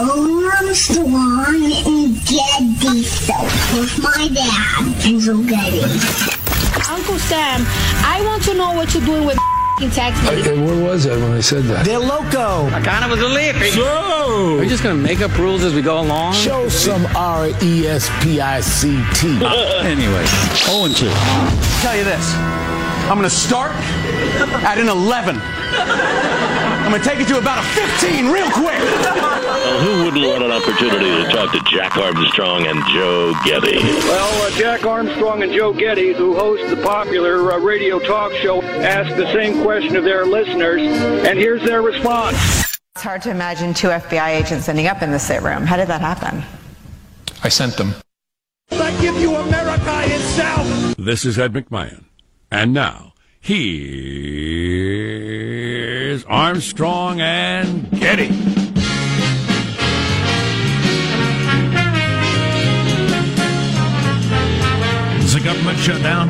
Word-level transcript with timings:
Armstrong 0.00 1.72
and 1.86 2.14
Getty 2.26 3.02
stuff 3.02 3.74
with 3.74 3.98
my 4.02 4.28
dad, 4.28 4.84
Enzo 5.02 5.46
Getty. 5.48 5.82
Uncle 6.90 7.18
Sam, 7.18 7.62
I 8.04 8.22
want 8.24 8.42
to 8.44 8.54
know 8.54 8.72
what 8.72 8.92
you're 8.94 9.04
doing 9.04 9.24
with 9.26 9.38
text 9.94 10.22
me. 10.22 10.62
where 10.64 10.84
was 10.84 11.06
I 11.08 11.16
when 11.16 11.32
I 11.32 11.40
said 11.40 11.64
that? 11.64 11.84
They're 11.84 11.98
loco. 11.98 12.66
I 12.68 12.80
kind 12.82 13.04
of 13.04 13.10
was 13.10 13.20
a 13.20 13.26
lippy. 13.26 13.70
So, 13.70 14.58
Are 14.58 14.62
you 14.62 14.68
just 14.68 14.82
gonna 14.84 14.94
make 14.94 15.20
up 15.20 15.36
rules 15.38 15.64
as 15.64 15.74
we 15.74 15.82
go 15.82 15.98
along? 16.00 16.34
show 16.34 16.68
some 16.68 17.04
R 17.16 17.48
E 17.60 17.86
S 17.88 18.08
P 18.22 18.40
I 18.40 18.60
C 18.60 19.02
T. 19.14 19.40
Anyway, 19.82 20.24
0 20.54 20.84
and 20.84 20.94
2. 20.96 21.08
tell 21.82 21.96
you 21.96 22.04
this. 22.04 22.32
I'm 23.10 23.16
gonna 23.18 23.28
start 23.28 23.72
at 24.64 24.78
an 24.78 24.88
11. 24.88 25.36
I'm 26.92 26.98
gonna 26.98 27.10
take 27.10 27.26
it 27.26 27.28
to 27.28 27.38
about 27.38 27.64
a 27.64 27.66
15 27.68 28.26
real 28.28 28.50
quick. 28.50 28.78
Well, 28.78 29.80
who 29.80 30.04
wouldn't 30.04 30.26
want 30.26 30.42
an 30.42 30.52
opportunity 30.52 31.24
to 31.24 31.30
talk 31.32 31.50
to 31.52 31.60
Jack 31.74 31.96
Armstrong 31.96 32.66
and 32.66 32.78
Joe 32.92 33.32
Getty? 33.46 33.78
Well, 33.78 34.46
uh, 34.46 34.50
Jack 34.58 34.84
Armstrong 34.84 35.42
and 35.42 35.54
Joe 35.54 35.72
Getty, 35.72 36.12
who 36.12 36.34
host 36.34 36.68
the 36.68 36.76
popular 36.82 37.50
uh, 37.50 37.58
radio 37.60 37.98
talk 37.98 38.32
show, 38.32 38.60
asked 38.60 39.16
the 39.16 39.24
same 39.32 39.62
question 39.62 39.96
of 39.96 40.04
their 40.04 40.26
listeners, 40.26 40.82
and 40.82 41.38
here's 41.38 41.64
their 41.64 41.80
response. 41.80 42.36
It's 42.94 43.02
hard 43.02 43.22
to 43.22 43.30
imagine 43.30 43.72
two 43.72 43.88
FBI 43.88 44.42
agents 44.42 44.68
ending 44.68 44.86
up 44.86 45.00
in 45.00 45.12
the 45.12 45.18
sit 45.18 45.40
room. 45.40 45.64
How 45.64 45.78
did 45.78 45.88
that 45.88 46.02
happen? 46.02 46.44
I 47.42 47.48
sent 47.48 47.78
them. 47.78 47.94
I 48.70 48.90
give 49.00 49.16
you 49.16 49.34
America 49.34 50.02
itself. 50.14 50.96
This 50.98 51.24
is 51.24 51.38
Ed 51.38 51.54
McMahon. 51.54 52.04
And 52.50 52.74
now, 52.74 53.14
here's 56.12 56.24
Armstrong 56.26 57.22
and 57.22 57.90
Getty. 57.92 58.28
Is 65.24 65.32
the 65.32 65.40
government 65.42 65.78
shut 65.78 66.02
down? 66.02 66.28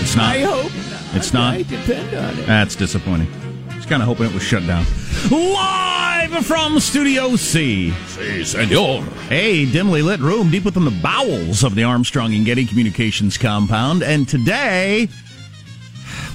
It's 0.00 0.16
not. 0.16 0.34
I 0.34 0.40
hope 0.40 0.72
It's 1.14 1.34
not. 1.34 1.54
I 1.54 1.62
depend 1.64 2.14
on 2.14 2.38
it. 2.38 2.46
That's 2.46 2.74
disappointing. 2.74 3.28
Just 3.72 3.90
kind 3.90 4.00
of 4.00 4.08
hoping 4.08 4.26
it 4.26 4.32
was 4.32 4.42
shut 4.42 4.66
down. 4.66 4.86
Live 5.30 6.46
from 6.46 6.80
Studio 6.80 7.36
C. 7.36 7.90
Si, 7.90 8.44
senor. 8.44 9.04
A 9.30 9.70
dimly 9.72 10.00
lit 10.00 10.20
room 10.20 10.50
deep 10.50 10.64
within 10.64 10.86
the 10.86 10.98
bowels 11.02 11.62
of 11.62 11.74
the 11.74 11.84
Armstrong 11.84 12.32
and 12.34 12.46
Getty 12.46 12.64
Communications 12.64 13.36
compound. 13.36 14.02
And 14.02 14.26
today, 14.26 15.10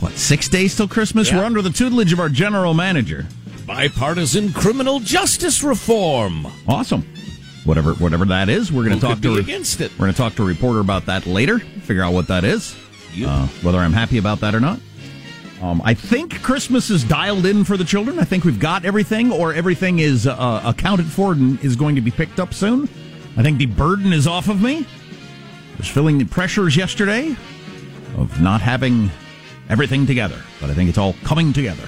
what, 0.01 0.13
six 0.13 0.49
days 0.49 0.75
till 0.75 0.87
Christmas? 0.87 1.29
Yeah. 1.29 1.37
We're 1.37 1.45
under 1.45 1.61
the 1.61 1.69
tutelage 1.69 2.11
of 2.11 2.19
our 2.19 2.29
general 2.29 2.73
manager. 2.73 3.27
Bipartisan 3.65 4.51
criminal 4.51 4.99
justice 4.99 5.63
reform. 5.63 6.47
Awesome. 6.67 7.07
Whatever, 7.63 7.93
whatever 7.93 8.25
that 8.25 8.49
is, 8.49 8.71
we're 8.71 8.83
going 8.83 8.99
to 8.99 9.05
talk 9.05 9.21
to 9.21 9.35
against 9.35 9.79
it? 9.79 9.91
We're 9.91 10.05
going 10.05 10.13
to 10.13 10.17
talk 10.17 10.35
to 10.35 10.43
a 10.43 10.45
reporter 10.45 10.79
about 10.79 11.05
that 11.05 11.27
later. 11.27 11.59
Figure 11.59 12.03
out 12.03 12.13
what 12.13 12.27
that 12.27 12.43
is. 12.43 12.75
Uh, 13.23 13.47
whether 13.61 13.77
I'm 13.77 13.93
happy 13.93 14.17
about 14.17 14.39
that 14.39 14.55
or 14.55 14.59
not. 14.59 14.79
Um, 15.61 15.79
I 15.85 15.93
think 15.93 16.41
Christmas 16.41 16.89
is 16.89 17.03
dialed 17.03 17.45
in 17.45 17.63
for 17.63 17.77
the 17.77 17.83
children. 17.83 18.17
I 18.17 18.23
think 18.23 18.45
we've 18.45 18.59
got 18.59 18.83
everything, 18.83 19.31
or 19.31 19.53
everything 19.53 19.99
is 19.99 20.25
uh, 20.25 20.61
accounted 20.65 21.05
for 21.05 21.33
and 21.33 21.63
is 21.63 21.75
going 21.75 21.93
to 21.93 22.01
be 22.01 22.09
picked 22.09 22.39
up 22.39 22.55
soon. 22.55 22.89
I 23.37 23.43
think 23.43 23.59
the 23.59 23.67
burden 23.67 24.11
is 24.11 24.25
off 24.25 24.49
of 24.49 24.59
me. 24.59 24.79
I 24.79 25.77
was 25.77 25.87
feeling 25.87 26.17
the 26.17 26.25
pressures 26.25 26.75
yesterday 26.75 27.35
of 28.17 28.41
not 28.41 28.61
having 28.61 29.11
everything 29.71 30.05
together, 30.05 30.39
but 30.59 30.69
I 30.69 30.73
think 30.73 30.89
it's 30.89 30.97
all 30.97 31.15
coming 31.23 31.53
together. 31.53 31.87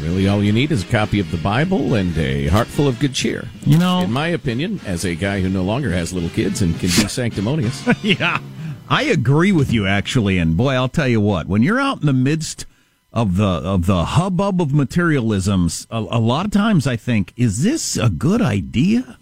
Really, 0.00 0.28
all 0.28 0.42
you 0.42 0.52
need 0.52 0.72
is 0.72 0.82
a 0.82 0.86
copy 0.86 1.20
of 1.20 1.30
the 1.30 1.36
Bible 1.36 1.94
and 1.94 2.16
a 2.16 2.46
heart 2.46 2.68
full 2.68 2.88
of 2.88 2.98
good 3.00 3.12
cheer. 3.12 3.48
You 3.66 3.76
know, 3.76 4.00
in 4.00 4.12
my 4.12 4.28
opinion, 4.28 4.80
as 4.86 5.04
a 5.04 5.14
guy 5.14 5.40
who 5.40 5.50
no 5.50 5.62
longer 5.62 5.90
has 5.90 6.12
little 6.12 6.30
kids 6.30 6.62
and 6.62 6.72
can 6.74 6.88
be 6.88 6.88
sanctimonious. 7.08 7.86
yeah, 8.02 8.40
I 8.88 9.02
agree 9.02 9.52
with 9.52 9.72
you 9.72 9.86
actually. 9.86 10.38
And 10.38 10.56
boy, 10.56 10.74
I'll 10.74 10.88
tell 10.88 11.08
you 11.08 11.20
what, 11.20 11.48
when 11.48 11.62
you're 11.62 11.80
out 11.80 12.00
in 12.00 12.06
the 12.06 12.14
midst 12.14 12.64
of 13.12 13.36
the 13.36 13.44
of 13.44 13.86
the 13.86 14.04
hubbub 14.04 14.62
of 14.62 14.72
materialisms, 14.72 15.86
a, 15.90 15.98
a 15.98 16.20
lot 16.20 16.46
of 16.46 16.52
times 16.52 16.86
I 16.86 16.96
think, 16.96 17.34
is 17.36 17.62
this 17.62 17.98
a 17.98 18.08
good 18.08 18.40
idea? 18.40 19.18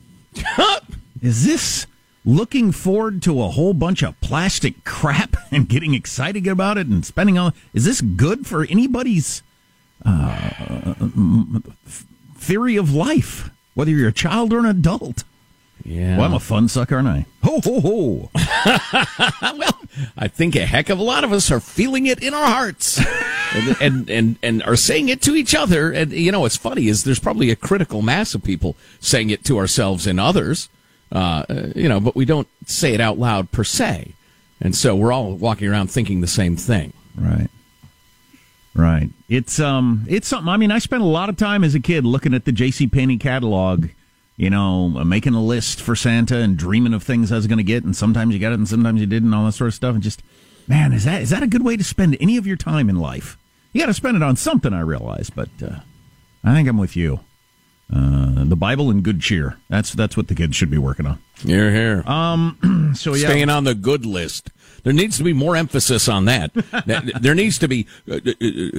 is 1.22 1.44
this 1.44 1.86
looking 2.28 2.72
forward 2.72 3.22
to 3.22 3.42
a 3.42 3.48
whole 3.48 3.72
bunch 3.72 4.02
of 4.02 4.20
plastic 4.20 4.84
crap 4.84 5.36
and 5.50 5.68
getting 5.68 5.94
excited 5.94 6.46
about 6.46 6.76
it 6.78 6.86
and 6.86 7.04
spending 7.04 7.38
all? 7.38 7.52
Is 7.72 7.84
this 7.84 8.00
good 8.00 8.46
for 8.46 8.64
anybody's 8.66 9.42
uh, 10.04 10.94
theory 12.36 12.76
of 12.76 12.92
life, 12.92 13.50
whether 13.74 13.90
you're 13.90 14.08
a 14.08 14.12
child 14.12 14.52
or 14.52 14.58
an 14.58 14.66
adult? 14.66 15.24
Yeah. 15.84 16.18
Well, 16.18 16.26
I'm 16.26 16.34
a 16.34 16.40
fun 16.40 16.68
sucker, 16.68 16.96
aren't 16.96 17.08
I? 17.08 17.26
Ho 17.44 17.60
ho 17.64 17.80
ho! 17.80 18.30
well, 19.56 19.80
I 20.18 20.28
think 20.28 20.54
a 20.54 20.66
heck 20.66 20.90
of 20.90 20.98
a 20.98 21.02
lot 21.02 21.24
of 21.24 21.32
us 21.32 21.50
are 21.50 21.60
feeling 21.60 22.06
it 22.06 22.22
in 22.22 22.34
our 22.34 22.46
hearts, 22.46 23.00
and, 23.54 23.76
and 23.80 24.10
and 24.10 24.38
and 24.42 24.62
are 24.64 24.76
saying 24.76 25.08
it 25.08 25.22
to 25.22 25.34
each 25.34 25.54
other. 25.54 25.90
And 25.90 26.12
you 26.12 26.30
know, 26.30 26.40
what's 26.40 26.56
funny 26.56 26.88
is 26.88 27.04
there's 27.04 27.20
probably 27.20 27.50
a 27.50 27.56
critical 27.56 28.02
mass 28.02 28.34
of 28.34 28.42
people 28.42 28.76
saying 29.00 29.30
it 29.30 29.44
to 29.44 29.56
ourselves 29.56 30.06
and 30.06 30.20
others. 30.20 30.68
Uh, 31.10 31.44
you 31.74 31.88
know, 31.88 32.00
but 32.00 32.14
we 32.14 32.24
don't 32.24 32.48
say 32.66 32.94
it 32.94 33.00
out 33.00 33.18
loud 33.18 33.50
per 33.50 33.64
se, 33.64 34.14
and 34.60 34.76
so 34.76 34.94
we're 34.94 35.12
all 35.12 35.32
walking 35.34 35.68
around 35.68 35.90
thinking 35.90 36.20
the 36.20 36.26
same 36.26 36.56
thing. 36.56 36.92
Right. 37.16 37.48
Right. 38.74 39.10
It's 39.28 39.58
um 39.58 40.04
it's 40.08 40.28
something 40.28 40.48
I 40.48 40.56
mean 40.56 40.70
I 40.70 40.78
spent 40.78 41.02
a 41.02 41.06
lot 41.06 41.28
of 41.28 41.36
time 41.36 41.64
as 41.64 41.74
a 41.74 41.80
kid 41.80 42.04
looking 42.04 42.32
at 42.32 42.44
the 42.44 42.52
JC 42.52 42.90
Penney 42.90 43.18
catalog, 43.18 43.88
you 44.36 44.50
know, 44.50 44.88
making 44.88 45.34
a 45.34 45.42
list 45.42 45.80
for 45.80 45.96
Santa 45.96 46.36
and 46.36 46.56
dreaming 46.56 46.94
of 46.94 47.02
things 47.02 47.32
I 47.32 47.36
was 47.36 47.48
going 47.48 47.58
to 47.58 47.64
get 47.64 47.82
and 47.82 47.96
sometimes 47.96 48.34
you 48.34 48.40
got 48.40 48.52
it 48.52 48.58
and 48.58 48.68
sometimes 48.68 49.00
you 49.00 49.06
didn't 49.06 49.34
all 49.34 49.46
that 49.46 49.52
sort 49.52 49.68
of 49.68 49.74
stuff 49.74 49.94
and 49.94 50.02
just 50.02 50.22
man, 50.68 50.92
is 50.92 51.04
that 51.04 51.22
is 51.22 51.30
that 51.30 51.42
a 51.42 51.48
good 51.48 51.64
way 51.64 51.76
to 51.76 51.82
spend 51.82 52.16
any 52.20 52.36
of 52.36 52.46
your 52.46 52.56
time 52.56 52.88
in 52.88 52.96
life? 52.96 53.36
You 53.72 53.80
got 53.80 53.86
to 53.86 53.94
spend 53.94 54.16
it 54.16 54.22
on 54.22 54.36
something 54.36 54.72
I 54.72 54.80
realize, 54.80 55.28
but 55.28 55.48
uh, 55.62 55.80
I 56.44 56.54
think 56.54 56.68
I'm 56.68 56.78
with 56.78 56.96
you. 56.96 57.20
Uh, 57.94 58.44
the 58.44 58.56
Bible 58.56 58.90
and 58.90 59.02
good 59.02 59.20
cheer. 59.20 59.56
That's 59.68 59.92
that's 59.92 60.16
what 60.16 60.28
the 60.28 60.34
kids 60.34 60.54
should 60.56 60.70
be 60.70 60.76
working 60.78 61.06
on. 61.06 61.18
Here, 61.38 61.70
here. 61.72 62.02
Um, 62.06 62.92
so 62.96 63.14
yeah, 63.14 63.28
staying 63.28 63.48
on 63.48 63.64
the 63.64 63.74
good 63.74 64.04
list. 64.04 64.50
There 64.84 64.92
needs 64.92 65.16
to 65.18 65.24
be 65.24 65.32
more 65.32 65.56
emphasis 65.56 66.08
on 66.08 66.26
that. 66.26 66.52
there 67.20 67.34
needs 67.34 67.58
to 67.58 67.68
be 67.68 67.86
uh, 68.08 68.14
uh, 68.14 68.18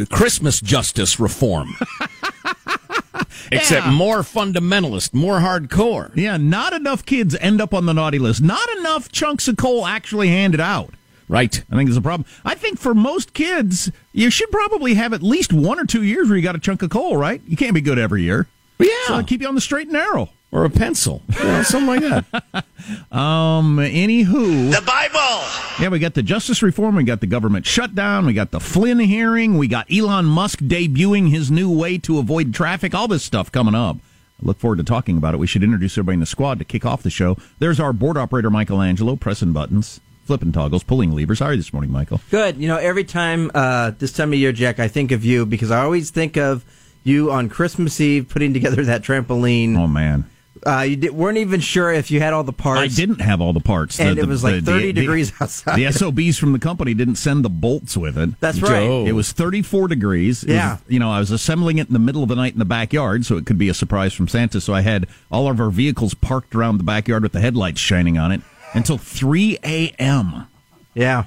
uh, 0.01 0.05
Christmas 0.15 0.61
justice 0.61 1.19
reform. 1.19 1.75
Except 3.51 3.85
Yeah. 3.87 3.91
more 3.91 4.19
fundamentalist, 4.19 5.13
more 5.13 5.39
hardcore. 5.39 6.11
Yeah, 6.15 6.37
not 6.37 6.73
enough 6.73 7.05
kids 7.05 7.35
end 7.35 7.61
up 7.61 7.73
on 7.73 7.85
the 7.85 7.93
naughty 7.93 8.19
list. 8.19 8.41
Not 8.41 8.67
enough 8.77 9.11
chunks 9.11 9.47
of 9.47 9.57
coal 9.57 9.85
actually 9.85 10.27
handed 10.29 10.59
out. 10.59 10.93
Right. 11.27 11.63
I 11.71 11.75
think 11.75 11.89
there's 11.89 11.97
a 11.97 12.01
problem. 12.01 12.27
I 12.43 12.55
think 12.55 12.79
for 12.79 12.93
most 12.95 13.33
kids, 13.33 13.91
you 14.13 14.29
should 14.31 14.49
probably 14.51 14.95
have 14.95 15.13
at 15.13 15.21
least 15.21 15.53
one 15.53 15.79
or 15.79 15.85
two 15.85 16.03
years 16.03 16.27
where 16.27 16.37
you 16.37 16.43
got 16.43 16.55
a 16.55 16.59
chunk 16.59 16.81
of 16.81 16.89
coal, 16.89 17.17
right? 17.17 17.41
You 17.47 17.55
can't 17.57 17.73
be 17.75 17.81
good 17.81 17.99
every 17.99 18.23
year. 18.23 18.47
Yeah. 18.79 18.89
So 19.07 19.23
keep 19.23 19.41
you 19.41 19.47
on 19.47 19.55
the 19.55 19.61
straight 19.61 19.87
and 19.87 19.93
narrow. 19.93 20.29
Or 20.51 20.65
a 20.65 20.69
pencil. 20.69 21.21
You 21.37 21.43
know, 21.43 21.63
something 21.63 22.01
like 22.01 22.23
that. 22.31 22.65
Um, 23.11 23.77
anywho. 23.77 24.71
The 24.71 24.81
Bible. 24.81 25.45
Yeah, 25.79 25.89
we 25.89 25.99
got 25.99 26.15
the 26.15 26.23
justice 26.23 26.63
reform, 26.63 26.95
we 26.95 27.03
got 27.03 27.21
the 27.21 27.27
government 27.27 27.65
shutdown, 27.67 28.25
we 28.25 28.33
got 28.33 28.49
the 28.49 28.59
Flynn 28.59 28.97
hearing, 28.99 29.57
we 29.59 29.67
got 29.67 29.91
Elon 29.91 30.25
Musk 30.25 30.59
debuting 30.59 31.29
his 31.29 31.51
new 31.51 31.69
way 31.71 31.99
to 31.99 32.17
avoid 32.17 32.53
traffic, 32.53 32.95
all 32.95 33.07
this 33.07 33.23
stuff 33.23 33.51
coming 33.51 33.75
up. 33.75 33.97
I 34.41 34.45
look 34.45 34.59
forward 34.59 34.77
to 34.77 34.83
talking 34.83 35.17
about 35.17 35.33
it. 35.35 35.37
We 35.37 35.45
should 35.45 35.63
introduce 35.63 35.93
everybody 35.97 36.15
in 36.15 36.19
the 36.21 36.25
squad 36.25 36.57
to 36.59 36.65
kick 36.65 36.83
off 36.85 37.03
the 37.03 37.09
show. 37.11 37.37
There's 37.59 37.79
our 37.79 37.93
board 37.93 38.17
operator, 38.17 38.49
Michelangelo, 38.49 39.15
pressing 39.17 39.51
buttons, 39.53 39.99
flipping 40.23 40.51
toggles, 40.51 40.83
pulling 40.83 41.11
levers. 41.11 41.39
How 41.39 41.47
are 41.47 41.51
you 41.51 41.57
this 41.57 41.73
morning, 41.73 41.91
Michael? 41.91 42.21
Good. 42.31 42.57
You 42.57 42.67
know, 42.69 42.77
every 42.77 43.03
time 43.03 43.51
uh, 43.53 43.91
this 43.99 44.13
time 44.13 44.33
of 44.33 44.39
year, 44.39 44.51
Jack, 44.51 44.79
I 44.79 44.87
think 44.87 45.11
of 45.11 45.23
you 45.23 45.45
because 45.45 45.69
I 45.69 45.81
always 45.83 46.09
think 46.09 46.37
of 46.37 46.63
you 47.09 47.31
on 47.31 47.49
Christmas 47.49 47.99
Eve 47.99 48.29
putting 48.29 48.53
together 48.53 48.83
that 48.85 49.01
trampoline. 49.01 49.77
Oh 49.77 49.87
man, 49.87 50.29
uh, 50.65 50.81
you 50.81 50.95
di- 50.95 51.09
weren't 51.09 51.37
even 51.37 51.59
sure 51.59 51.91
if 51.91 52.11
you 52.11 52.19
had 52.19 52.31
all 52.33 52.43
the 52.43 52.53
parts. 52.53 52.79
I 52.81 52.87
didn't 52.87 53.21
have 53.21 53.41
all 53.41 53.51
the 53.53 53.59
parts. 53.59 53.99
And 53.99 54.17
The- 54.17 54.21
it 54.21 54.27
was 54.27 54.43
like 54.43 54.55
the- 54.55 54.61
30 54.71 54.85
the- 54.87 54.93
degrees 55.01 55.31
outside. 55.41 55.75
The 55.77 55.85
SOBs 55.91 56.37
from 56.37 56.53
the 56.53 56.59
company 56.59 56.93
didn't 56.93 57.15
send 57.15 57.43
the 57.45 57.49
bolts 57.49 57.95
with 57.97 58.17
it. 58.17 58.39
That's 58.39 58.61
right. 58.61 58.85
Joe. 58.85 59.05
It 59.07 59.13
was 59.13 59.31
34 59.31 59.87
degrees. 59.87 60.43
It 60.43 60.47
was- 60.49 60.55
Yeah. 60.55 60.77
you 60.87 60.99
know, 60.99 61.11
I 61.11 61.19
was 61.19 61.31
assembling 61.31 61.77
it 61.77 61.87
in 61.87 61.93
the 61.93 61.99
middle 61.99 62.23
of 62.23 62.29
the 62.29 62.35
night 62.35 62.53
in 62.53 62.59
the 62.59 62.65
backyard, 62.65 63.25
so 63.25 63.37
it 63.37 63.45
could 63.45 63.57
be 63.57 63.69
a 63.69 63.73
surprise 63.73 64.13
from 64.13 64.27
Santa. 64.27 64.59
So 64.61 64.73
I 64.73 64.81
had 64.81 65.07
all 65.31 65.49
of 65.49 65.59
our 65.59 65.69
vehicles 65.69 66.13
parked 66.13 66.53
around 66.55 66.77
the 66.77 66.83
backyard 66.83 67.23
with 67.23 67.31
the 67.31 67.41
headlights 67.41 67.79
shining 67.81 68.17
on 68.17 68.31
it 68.31 68.41
until 68.73 68.97
3 68.97 69.57
a.m. 69.63 70.45
Yeah. 70.93 71.23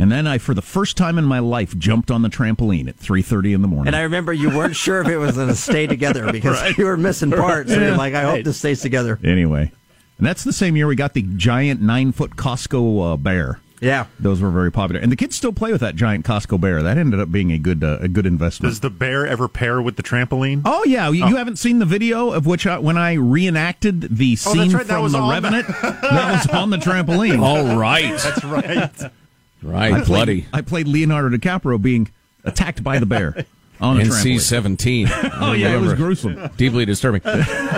And 0.00 0.10
then 0.10 0.26
I, 0.26 0.38
for 0.38 0.54
the 0.54 0.62
first 0.62 0.96
time 0.96 1.18
in 1.18 1.24
my 1.26 1.40
life, 1.40 1.76
jumped 1.76 2.10
on 2.10 2.22
the 2.22 2.30
trampoline 2.30 2.88
at 2.88 2.96
3.30 2.96 3.54
in 3.54 3.62
the 3.62 3.68
morning. 3.68 3.88
And 3.88 3.96
I 3.96 4.00
remember 4.02 4.32
you 4.32 4.48
weren't 4.48 4.74
sure 4.74 5.02
if 5.02 5.08
it 5.08 5.18
was 5.18 5.36
going 5.36 5.48
to 5.48 5.54
stay 5.54 5.86
together 5.86 6.32
because 6.32 6.76
you 6.78 6.86
were 6.86 6.96
missing 6.96 7.30
parts. 7.30 7.70
And 7.70 7.82
you're 7.82 7.96
like, 7.96 8.14
I 8.14 8.22
hope 8.22 8.30
Right. 8.36 8.44
this 8.44 8.56
stays 8.58 8.80
together. 8.80 9.18
Anyway, 9.22 9.72
and 10.18 10.26
that's 10.26 10.42
the 10.42 10.52
same 10.54 10.74
year 10.76 10.86
we 10.86 10.96
got 10.96 11.12
the 11.14 11.22
giant 11.22 11.82
nine 11.82 12.12
foot 12.12 12.36
Costco 12.36 13.12
uh, 13.12 13.16
bear. 13.18 13.60
Yeah, 13.82 14.06
those 14.18 14.42
were 14.42 14.50
very 14.50 14.70
popular, 14.70 15.00
and 15.00 15.10
the 15.10 15.16
kids 15.16 15.36
still 15.36 15.54
play 15.54 15.72
with 15.72 15.80
that 15.80 15.96
giant 15.96 16.26
Costco 16.26 16.60
bear. 16.60 16.82
That 16.82 16.98
ended 16.98 17.18
up 17.18 17.32
being 17.32 17.50
a 17.50 17.56
good 17.56 17.82
uh, 17.82 17.96
a 18.02 18.08
good 18.08 18.26
investment. 18.26 18.70
Does 18.70 18.80
the 18.80 18.90
bear 18.90 19.26
ever 19.26 19.48
pair 19.48 19.80
with 19.80 19.96
the 19.96 20.02
trampoline? 20.02 20.60
Oh 20.66 20.84
yeah, 20.84 21.08
you, 21.08 21.26
you 21.26 21.36
haven't 21.36 21.56
seen 21.56 21.78
the 21.78 21.86
video 21.86 22.30
of 22.30 22.44
which 22.44 22.66
I, 22.66 22.78
when 22.78 22.98
I 22.98 23.14
reenacted 23.14 24.02
the 24.18 24.32
Oh, 24.32 24.52
scene 24.52 24.58
that's 24.58 24.74
right, 24.74 24.86
that 24.86 24.92
from 24.94 25.02
was 25.02 25.12
The 25.12 25.18
on 25.20 25.30
Revenant. 25.30 25.66
that 25.82 26.02
was 26.12 26.46
on 26.48 26.68
the 26.68 26.76
trampoline. 26.76 27.40
All 27.42 27.74
right. 27.78 28.18
That's 28.18 28.44
right. 28.44 29.12
Right, 29.62 29.92
I 29.92 29.96
played, 29.96 30.06
bloody. 30.06 30.46
I 30.52 30.60
played 30.62 30.88
Leonardo 30.88 31.36
DiCaprio 31.36 31.80
being 31.80 32.10
attacked 32.44 32.82
by 32.82 32.98
the 32.98 33.06
bear 33.06 33.44
on 33.80 34.00
a 34.00 34.04
NC 34.04 34.40
seventeen. 34.40 35.08
Oh, 35.42 35.52
yeah, 35.52 35.74
it 35.74 35.80
was 35.80 35.94
gruesome. 35.94 36.50
deeply 36.56 36.84
disturbing. 36.84 37.22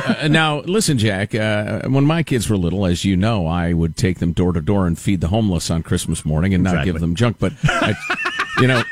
Uh, 0.03 0.27
now, 0.29 0.61
listen, 0.63 0.99
Jack. 0.99 1.33
Uh, 1.35 1.83
when 1.89 2.05
my 2.05 2.23
kids 2.25 2.49
were 2.51 2.57
little, 2.57 2.87
as 2.87 3.05
you 3.05 3.17
know, 3.17 3.47
I 3.47 3.73
would 3.73 3.97
take 3.97 4.19
them 4.19 4.33
door 4.33 4.53
to 4.53 4.61
door 4.61 4.87
and 4.87 4.99
feed 4.99 5.21
the 5.21 5.29
homeless 5.29 5.71
on 5.71 5.83
Christmas 5.85 6.25
morning 6.25 6.55
and 6.55 6.65
not 6.65 6.85
give 6.85 6.99
them 6.99 7.15
junk. 7.15 7.39
But 7.39 7.53
I, 7.65 7.95
you 8.61 8.67
know, 8.67 8.83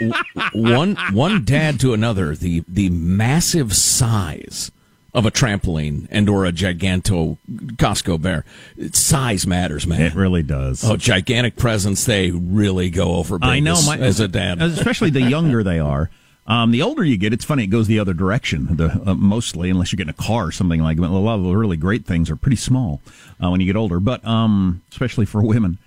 w- 0.00 0.12
one 0.54 0.96
one 1.12 1.44
dad 1.44 1.78
to 1.80 1.92
another, 1.92 2.34
the 2.34 2.64
the 2.66 2.90
massive 2.90 3.74
size 3.76 4.72
of 5.12 5.26
a 5.26 5.30
trampoline 5.30 6.06
and 6.10 6.28
or 6.28 6.44
a 6.44 6.52
giganto 6.52 7.38
Costco 7.50 8.20
bear. 8.20 8.44
Size 8.92 9.46
matters, 9.46 9.86
man. 9.86 10.02
It 10.02 10.14
really 10.14 10.42
does. 10.42 10.84
Oh, 10.84 10.96
gigantic 10.96 11.56
presents, 11.56 12.04
they 12.04 12.30
really 12.30 12.90
go 12.90 13.14
over 13.14 13.38
I 13.42 13.60
know, 13.60 13.72
as, 13.72 13.86
my, 13.86 13.98
as 13.98 14.20
a 14.20 14.28
dad. 14.28 14.62
especially 14.62 15.10
the 15.10 15.22
younger 15.22 15.62
they 15.62 15.78
are. 15.78 16.10
Um, 16.46 16.72
the 16.72 16.82
older 16.82 17.04
you 17.04 17.16
get, 17.16 17.32
it's 17.32 17.44
funny. 17.44 17.64
It 17.64 17.68
goes 17.68 17.86
the 17.86 18.00
other 18.00 18.14
direction. 18.14 18.76
The 18.76 19.00
uh, 19.06 19.14
mostly, 19.14 19.70
unless 19.70 19.92
you 19.92 19.96
get 19.96 20.04
in 20.04 20.10
a 20.10 20.14
car 20.14 20.46
or 20.46 20.52
something 20.52 20.82
like 20.82 20.96
that. 20.96 21.06
A 21.06 21.08
lot 21.08 21.38
of 21.38 21.44
the 21.44 21.54
really 21.54 21.76
great 21.76 22.06
things 22.06 22.28
are 22.28 22.36
pretty 22.36 22.56
small 22.56 23.00
uh, 23.42 23.50
when 23.50 23.60
you 23.60 23.66
get 23.66 23.76
older. 23.76 24.00
But 24.00 24.24
um, 24.26 24.82
especially 24.90 25.26
for 25.26 25.42
women. 25.42 25.78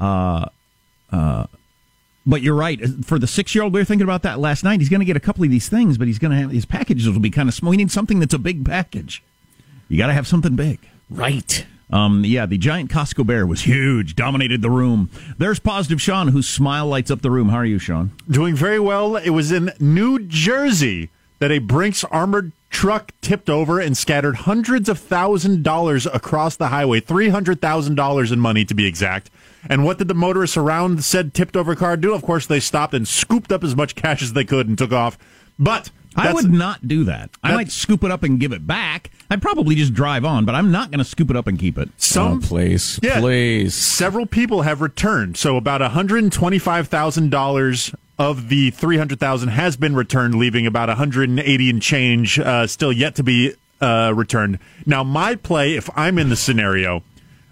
Uh, 0.00 0.46
uh, 1.12 1.46
but 2.28 2.42
you're 2.42 2.54
right. 2.54 2.78
For 3.04 3.18
the 3.18 3.26
six 3.26 3.54
year 3.54 3.64
old, 3.64 3.72
we 3.72 3.80
were 3.80 3.84
thinking 3.84 4.04
about 4.04 4.22
that 4.22 4.38
last 4.38 4.62
night. 4.62 4.80
He's 4.80 4.90
going 4.90 5.00
to 5.00 5.06
get 5.06 5.16
a 5.16 5.20
couple 5.20 5.42
of 5.42 5.50
these 5.50 5.68
things, 5.68 5.96
but 5.96 6.06
he's 6.06 6.18
going 6.18 6.30
to 6.30 6.36
have 6.36 6.50
his 6.50 6.66
packages 6.66 7.08
will 7.08 7.18
be 7.18 7.30
kind 7.30 7.48
of 7.48 7.54
small. 7.54 7.70
We 7.70 7.78
need 7.78 7.90
something 7.90 8.20
that's 8.20 8.34
a 8.34 8.38
big 8.38 8.64
package. 8.64 9.22
You 9.88 9.96
got 9.96 10.08
to 10.08 10.12
have 10.12 10.26
something 10.26 10.54
big. 10.54 10.78
Right. 11.08 11.66
Um, 11.90 12.22
yeah, 12.26 12.44
the 12.44 12.58
giant 12.58 12.90
Costco 12.90 13.26
bear 13.26 13.46
was 13.46 13.62
huge, 13.62 14.14
dominated 14.14 14.60
the 14.60 14.70
room. 14.70 15.08
There's 15.38 15.58
positive 15.58 16.02
Sean, 16.02 16.28
whose 16.28 16.46
smile 16.46 16.86
lights 16.86 17.10
up 17.10 17.22
the 17.22 17.30
room. 17.30 17.48
How 17.48 17.56
are 17.56 17.64
you, 17.64 17.78
Sean? 17.78 18.12
Doing 18.30 18.54
very 18.54 18.78
well. 18.78 19.16
It 19.16 19.30
was 19.30 19.50
in 19.50 19.72
New 19.80 20.18
Jersey 20.18 21.08
that 21.38 21.50
a 21.50 21.60
Brinks 21.60 22.04
armored 22.04 22.52
truck 22.68 23.12
tipped 23.22 23.48
over 23.48 23.80
and 23.80 23.96
scattered 23.96 24.36
hundreds 24.36 24.90
of 24.90 24.98
thousand 24.98 25.62
dollars 25.62 26.04
across 26.04 26.56
the 26.56 26.68
highway, 26.68 27.00
three 27.00 27.30
hundred 27.30 27.62
thousand 27.62 27.94
dollars 27.94 28.30
in 28.30 28.38
money 28.38 28.66
to 28.66 28.74
be 28.74 28.86
exact. 28.86 29.30
And 29.68 29.84
what 29.84 29.98
did 29.98 30.08
the 30.08 30.14
motorists 30.14 30.56
around 30.56 31.04
said 31.04 31.34
tipped 31.34 31.56
over 31.56 31.74
car 31.74 31.96
do? 31.96 32.14
Of 32.14 32.22
course, 32.22 32.46
they 32.46 32.60
stopped 32.60 32.94
and 32.94 33.08
scooped 33.08 33.50
up 33.52 33.64
as 33.64 33.74
much 33.74 33.94
cash 33.94 34.22
as 34.22 34.32
they 34.34 34.44
could 34.44 34.68
and 34.68 34.76
took 34.76 34.92
off. 34.92 35.18
But 35.58 35.90
I 36.16 36.32
would 36.32 36.52
not 36.52 36.86
do 36.88 37.04
that. 37.04 37.30
I 37.42 37.54
might 37.54 37.70
scoop 37.70 38.02
it 38.04 38.10
up 38.10 38.22
and 38.22 38.40
give 38.40 38.52
it 38.52 38.66
back. 38.66 39.10
I'd 39.30 39.42
probably 39.42 39.74
just 39.74 39.92
drive 39.94 40.24
on, 40.24 40.44
but 40.44 40.54
I'm 40.54 40.70
not 40.72 40.90
going 40.90 40.98
to 40.98 41.04
scoop 41.04 41.30
it 41.30 41.36
up 41.36 41.46
and 41.46 41.58
keep 41.58 41.78
it. 41.78 41.90
Some 41.96 42.40
please, 42.40 42.98
Yeah. 43.02 43.20
please. 43.20 43.74
Several 43.74 44.26
people 44.26 44.62
have 44.62 44.80
returned. 44.80 45.36
So 45.36 45.56
about 45.56 45.80
$125,000 45.82 47.94
of 48.18 48.48
the 48.48 48.70
300,000 48.70 49.48
has 49.50 49.76
been 49.76 49.94
returned, 49.94 50.34
leaving 50.34 50.66
about 50.66 50.88
180 50.88 51.70
and 51.70 51.82
change 51.82 52.38
uh, 52.38 52.66
still 52.66 52.92
yet 52.92 53.14
to 53.16 53.22
be 53.22 53.54
uh, 53.80 54.12
returned. 54.14 54.58
Now, 54.86 55.04
my 55.04 55.34
play, 55.36 55.76
if 55.76 55.88
I'm 55.96 56.18
in 56.18 56.30
the 56.30 56.36
scenario, 56.36 57.02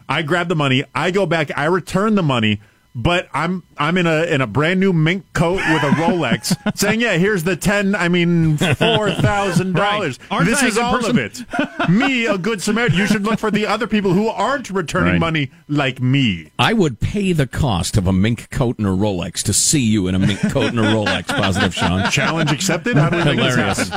I 0.08 0.22
grab 0.22 0.48
the 0.48 0.56
money, 0.56 0.84
I 0.94 1.10
go 1.10 1.26
back, 1.26 1.50
I 1.56 1.64
return 1.64 2.14
the 2.14 2.22
money, 2.22 2.60
but 2.96 3.28
I'm 3.32 3.62
I'm 3.78 3.96
in 3.98 4.06
a 4.06 4.24
in 4.24 4.40
a 4.40 4.46
brand 4.46 4.80
new 4.80 4.92
mink 4.92 5.30
coat 5.34 5.56
with 5.56 5.82
a 5.82 5.90
Rolex, 5.90 6.56
saying, 6.78 7.00
"Yeah, 7.02 7.18
here's 7.18 7.44
the 7.44 7.54
ten. 7.54 7.94
I 7.94 8.08
mean, 8.08 8.56
four 8.56 9.10
thousand 9.12 9.74
dollars. 9.74 9.86
Right. 9.86 10.18
Aren't 10.30 10.46
This 10.46 10.62
is 10.62 10.78
all 10.78 10.96
person? 10.96 11.10
of 11.10 11.18
it. 11.18 11.90
me, 11.90 12.26
a 12.26 12.38
good 12.38 12.60
Samaritan. 12.62 12.96
You 12.98 13.06
should 13.06 13.22
look 13.24 13.38
for 13.38 13.50
the 13.50 13.66
other 13.66 13.86
people 13.86 14.12
who 14.14 14.28
aren't 14.28 14.70
returning 14.70 15.12
Right. 15.12 15.20
money 15.20 15.50
like 15.68 16.00
me. 16.00 16.50
I 16.58 16.72
would 16.72 16.98
pay 17.00 17.32
the 17.32 17.46
cost 17.46 17.96
of 17.96 18.06
a 18.06 18.12
mink 18.12 18.48
coat 18.50 18.78
and 18.78 18.86
a 18.86 18.90
Rolex 18.90 19.42
to 19.44 19.52
see 19.52 19.80
you 19.80 20.08
in 20.08 20.14
a 20.14 20.18
mink 20.18 20.40
coat 20.40 20.70
and 20.70 20.80
a 20.80 20.84
Rolex. 20.84 21.26
Positive, 21.28 21.74
Sean. 21.74 22.10
Challenge 22.10 22.50
accepted. 22.50 22.96
How 22.96 23.10
do 23.10 23.18
we 23.18 23.22
Hilarious. 23.22 23.90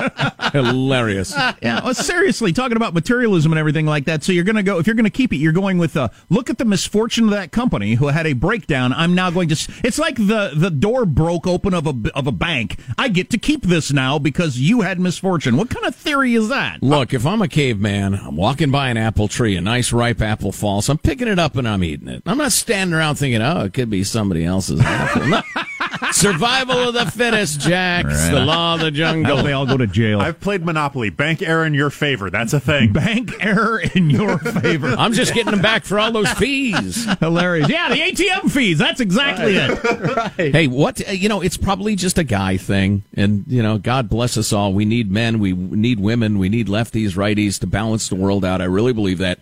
Hilarious. 0.51 1.33
yeah, 1.61 1.81
well, 1.83 1.93
seriously, 1.93 2.51
talking 2.53 2.75
about 2.77 2.93
materialism 2.93 3.51
and 3.51 3.59
everything 3.59 3.85
like 3.85 4.05
that. 4.05 4.23
So 4.23 4.31
you're 4.31 4.43
going 4.43 4.55
to 4.57 4.63
go 4.63 4.79
if 4.79 4.87
you're 4.87 4.95
going 4.95 5.05
to 5.05 5.09
keep 5.09 5.31
it, 5.33 5.37
you're 5.37 5.53
going 5.53 5.77
with 5.77 5.95
uh, 5.95 6.09
look 6.29 6.49
at 6.49 6.57
the 6.57 6.65
misfortune 6.65 7.25
of 7.25 7.29
that 7.31 7.51
company 7.51 7.95
who 7.95 8.07
had 8.07 8.27
a 8.27 8.33
breakdown. 8.33 8.88
I'm 8.93 9.15
now 9.15 9.29
going 9.31 9.49
to. 9.49 9.71
It's 9.83 9.99
like 9.99 10.15
the 10.15 10.51
the 10.55 10.69
door 10.69 11.05
broke 11.05 11.47
open 11.47 11.73
of 11.73 11.87
a 11.87 11.93
of 12.15 12.27
a 12.27 12.31
bank. 12.31 12.79
I 12.97 13.07
get 13.07 13.29
to 13.31 13.37
keep 13.37 13.63
this 13.63 13.91
now 13.91 14.19
because 14.19 14.59
you 14.59 14.81
had 14.81 14.99
misfortune. 14.99 15.57
What 15.57 15.69
kind 15.69 15.85
of 15.85 15.95
theory 15.95 16.35
is 16.35 16.49
that? 16.49 16.81
Look, 16.81 17.13
if 17.13 17.25
I'm 17.25 17.41
a 17.41 17.47
caveman, 17.47 18.15
I'm 18.15 18.35
walking 18.35 18.71
by 18.71 18.89
an 18.89 18.97
apple 18.97 19.27
tree, 19.27 19.55
a 19.55 19.61
nice 19.61 19.91
ripe 19.91 20.21
apple 20.21 20.51
falls. 20.51 20.89
I'm 20.89 20.97
picking 20.97 21.27
it 21.27 21.39
up 21.39 21.55
and 21.55 21.67
I'm 21.67 21.83
eating 21.83 22.07
it. 22.07 22.23
I'm 22.25 22.37
not 22.37 22.51
standing 22.51 22.93
around 22.93 23.15
thinking, 23.15 23.41
oh, 23.41 23.65
it 23.65 23.73
could 23.73 23.89
be 23.89 24.03
somebody 24.03 24.45
else's 24.45 24.81
apple. 24.81 25.41
No. 26.01 26.11
Survival 26.11 26.89
of 26.89 26.93
the 26.93 27.05
fittest, 27.11 27.59
Jack. 27.59 28.05
Right. 28.05 28.31
the 28.31 28.39
law 28.41 28.75
of 28.75 28.81
the 28.81 28.91
jungle. 28.91 29.43
They 29.43 29.53
all 29.53 29.65
go 29.65 29.77
to 29.77 29.87
jail. 29.87 30.19
I've 30.21 30.39
played 30.39 30.65
Monopoly. 30.65 31.09
Bank 31.09 31.41
error 31.41 31.65
in 31.65 31.73
your 31.73 31.89
favor. 31.89 32.29
That's 32.29 32.53
a 32.53 32.59
thing. 32.59 32.93
Bank 32.93 33.33
error 33.39 33.79
in 33.79 34.09
your 34.09 34.37
favor. 34.61 34.95
I'm 34.97 35.13
just 35.13 35.33
getting 35.33 35.51
them 35.51 35.61
back 35.61 35.83
for 35.83 35.99
all 35.99 36.11
those 36.11 36.31
fees. 36.33 37.05
Hilarious. 37.19 37.69
Yeah, 37.69 37.89
the 37.89 37.99
ATM 37.99 38.51
fees. 38.51 38.77
That's 38.77 38.99
exactly 38.99 39.55
it. 39.57 40.53
Hey, 40.53 40.67
what 40.67 41.07
uh, 41.07 41.11
you 41.11 41.29
know? 41.29 41.41
It's 41.41 41.57
probably 41.57 41.95
just 41.95 42.17
a 42.17 42.23
guy 42.23 42.57
thing, 42.57 43.03
and 43.15 43.43
you 43.47 43.61
know, 43.61 43.77
God 43.77 44.09
bless 44.09 44.37
us 44.37 44.53
all. 44.53 44.73
We 44.73 44.85
need 44.85 45.11
men, 45.11 45.39
we 45.39 45.53
need 45.53 45.99
women, 45.99 46.39
we 46.39 46.49
need 46.49 46.67
lefties, 46.67 47.11
righties 47.11 47.59
to 47.59 47.67
balance 47.67 48.09
the 48.09 48.15
world 48.15 48.45
out. 48.45 48.61
I 48.61 48.65
really 48.65 48.93
believe 48.93 49.17
that. 49.19 49.39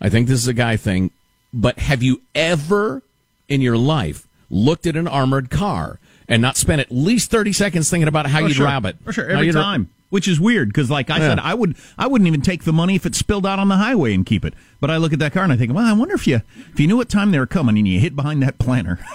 I 0.00 0.08
think 0.08 0.28
this 0.28 0.40
is 0.40 0.48
a 0.48 0.54
guy 0.54 0.76
thing. 0.76 1.10
But 1.52 1.78
have 1.78 2.02
you 2.02 2.20
ever 2.34 3.02
in 3.48 3.60
your 3.60 3.76
life 3.76 4.23
looked 4.50 4.86
at 4.86 4.96
an 4.96 5.06
armored 5.08 5.50
car 5.50 5.98
and 6.28 6.40
not 6.42 6.56
spent 6.56 6.80
at 6.80 6.90
least 6.90 7.30
thirty 7.30 7.52
seconds 7.52 7.90
thinking 7.90 8.08
about 8.08 8.26
how 8.26 8.42
Oh, 8.42 8.46
you'd 8.46 8.56
sure. 8.56 8.66
rob 8.66 8.86
it? 8.86 8.96
For 9.04 9.12
sure, 9.12 9.28
every 9.28 9.52
time. 9.52 9.90
Which 10.10 10.28
is 10.28 10.38
weird 10.38 10.68
because, 10.68 10.90
like 10.90 11.10
I 11.10 11.18
Yeah. 11.18 11.28
said, 11.30 11.38
I 11.40 11.54
would 11.54 11.74
I 11.98 12.06
wouldn't 12.06 12.28
even 12.28 12.40
take 12.40 12.62
the 12.64 12.72
money 12.72 12.94
if 12.94 13.04
it 13.04 13.16
spilled 13.16 13.44
out 13.46 13.58
on 13.58 13.66
the 13.68 13.76
highway 13.76 14.14
and 14.14 14.24
keep 14.24 14.44
it. 14.44 14.54
But 14.80 14.90
I 14.90 14.96
look 14.96 15.12
at 15.12 15.18
that 15.18 15.32
car 15.32 15.42
and 15.42 15.52
I 15.52 15.56
think, 15.56 15.72
well, 15.74 15.84
I 15.84 15.92
wonder 15.92 16.14
if 16.14 16.26
you 16.28 16.42
if 16.72 16.78
you 16.78 16.86
knew 16.86 16.96
what 16.96 17.08
time 17.08 17.32
they 17.32 17.38
were 17.40 17.46
coming 17.46 17.76
and 17.76 17.88
you 17.88 17.98
hid 17.98 18.14
behind 18.14 18.40
that 18.42 18.58
planter. 18.58 19.00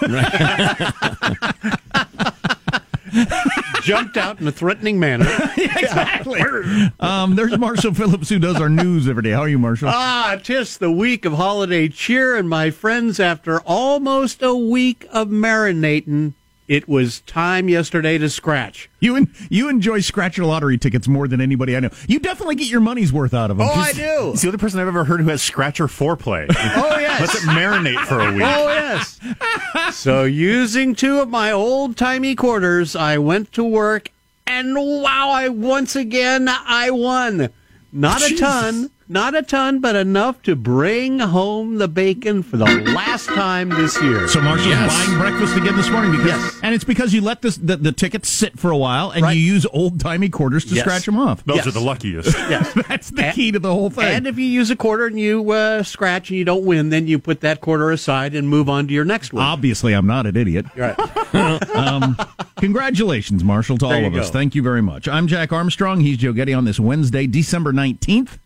Jumped 3.82 4.16
out 4.16 4.40
in 4.40 4.48
a 4.48 4.52
threatening 4.52 4.98
manner. 4.98 5.26
exactly. 5.56 6.40
um, 7.00 7.36
there's 7.36 7.56
Marshall 7.58 7.94
Phillips 7.94 8.28
who 8.28 8.38
does 8.38 8.56
our 8.56 8.68
news 8.68 9.08
every 9.08 9.22
day. 9.22 9.30
How 9.30 9.40
are 9.40 9.48
you, 9.48 9.58
Marshall? 9.58 9.88
Ah, 9.88 10.38
tis 10.42 10.78
the 10.78 10.90
week 10.90 11.24
of 11.24 11.34
holiday 11.34 11.88
cheer, 11.88 12.36
and 12.36 12.48
my 12.48 12.70
friends, 12.70 13.20
after 13.20 13.60
almost 13.60 14.42
a 14.42 14.54
week 14.54 15.06
of 15.10 15.28
marinating, 15.28 16.34
it 16.70 16.88
was 16.88 17.18
time 17.22 17.68
yesterday 17.68 18.16
to 18.16 18.30
scratch. 18.30 18.88
You 19.00 19.16
en- 19.16 19.34
you 19.48 19.68
enjoy 19.68 19.98
scratcher 20.00 20.44
lottery 20.44 20.78
tickets 20.78 21.08
more 21.08 21.26
than 21.26 21.40
anybody 21.40 21.76
I 21.76 21.80
know. 21.80 21.90
You 22.06 22.20
definitely 22.20 22.54
get 22.54 22.68
your 22.68 22.78
money's 22.78 23.12
worth 23.12 23.34
out 23.34 23.50
of 23.50 23.56
them. 23.58 23.66
Oh, 23.68 23.72
I 23.72 23.92
do. 23.92 24.30
It's 24.30 24.42
the 24.42 24.46
only 24.48 24.58
person 24.58 24.78
I've 24.78 24.86
ever 24.86 25.02
heard 25.02 25.20
who 25.20 25.28
has 25.30 25.42
scratcher 25.42 25.88
foreplay. 25.88 26.46
Oh, 26.82 26.98
yes. 26.98 27.20
Let's 27.20 27.34
it 27.34 27.48
marinate 27.48 28.04
for 28.06 28.20
a 28.20 28.32
week. 28.32 28.44
Oh, 28.44 28.68
yes. 28.68 29.18
so, 29.92 30.22
using 30.24 30.94
two 30.94 31.18
of 31.18 31.28
my 31.28 31.50
old 31.50 31.96
timey 31.96 32.36
quarters, 32.36 32.94
I 32.94 33.18
went 33.18 33.52
to 33.54 33.64
work, 33.64 34.10
and 34.46 34.76
wow, 34.76 35.30
I 35.30 35.48
once 35.48 35.96
again 35.96 36.48
I 36.48 36.90
won. 36.90 37.48
Not 37.92 38.22
a 38.22 38.28
Jesus. 38.28 38.40
ton, 38.40 38.90
not 39.10 39.34
a 39.36 39.42
ton, 39.42 39.80
but 39.80 39.96
enough 39.96 40.40
to 40.42 40.54
bring 40.54 41.18
home 41.18 41.78
the 41.78 41.88
bacon 41.88 42.42
for 42.44 42.56
the 42.56 42.64
last 42.94 43.26
time 43.26 43.68
this 43.68 44.00
year. 44.00 44.28
So 44.28 44.40
Marshall's 44.40 44.68
Yes. 44.68 45.06
buying 45.06 45.18
breakfast 45.18 45.56
again 45.56 45.76
this 45.76 45.90
morning 45.90 46.12
because, 46.12 46.26
Yes. 46.28 46.60
and 46.62 46.74
it's 46.74 46.84
because 46.84 47.12
you 47.12 47.20
let 47.20 47.42
this, 47.42 47.56
the, 47.56 47.76
the 47.76 47.90
tickets 47.90 48.30
sit 48.30 48.56
for 48.58 48.70
a 48.70 48.76
while 48.76 49.10
and 49.10 49.22
Right. 49.24 49.36
you 49.36 49.42
use 49.42 49.66
old 49.72 49.98
timey 49.98 50.28
quarters 50.28 50.64
to 50.66 50.74
Yes. 50.74 50.84
scratch 50.84 51.06
them 51.06 51.18
off. 51.18 51.44
Those 51.44 51.56
Yes. 51.56 51.66
are 51.66 51.70
the 51.72 51.80
luckiest. 51.80 52.36
Yes. 52.50 52.72
That's 52.88 53.10
the 53.10 53.30
key 53.34 53.50
to 53.52 53.58
the 53.58 53.72
whole 53.74 53.90
thing. 53.90 54.04
And 54.06 54.26
if 54.28 54.38
you 54.38 54.46
use 54.46 54.70
a 54.70 54.76
quarter 54.76 55.06
and 55.06 55.18
you 55.18 55.50
uh, 55.50 55.82
scratch 55.82 56.30
and 56.30 56.38
you 56.38 56.44
don't 56.44 56.64
win, 56.64 56.90
then 56.90 57.06
you 57.08 57.18
put 57.18 57.40
that 57.40 57.60
quarter 57.60 57.90
aside 57.90 58.34
and 58.34 58.48
move 58.48 58.68
on 58.68 58.86
to 58.86 58.94
your 58.94 59.04
next 59.04 59.32
one. 59.32 59.44
Obviously, 59.44 59.92
I'm 59.92 60.06
not 60.06 60.26
an 60.26 60.36
idiot. 60.36 60.66
Right. 60.76 60.96
um, 61.74 62.16
congratulations, 62.58 63.42
Marshall, 63.42 63.78
to 63.78 63.86
There 63.86 63.94
all 63.96 64.00
you 64.02 64.06
of 64.06 64.14
us. 64.14 64.30
Thank 64.30 64.54
you 64.54 64.62
very 64.62 64.82
much. 64.82 65.08
I'm 65.08 65.26
Jack 65.26 65.52
Armstrong. 65.52 66.00
He's 66.00 66.16
Joe 66.16 66.32
Getty 66.32 66.54
on 66.54 66.64
this 66.64 66.78
Wednesday, 66.78 67.26
December 67.26 67.72
19th, 67.72 68.38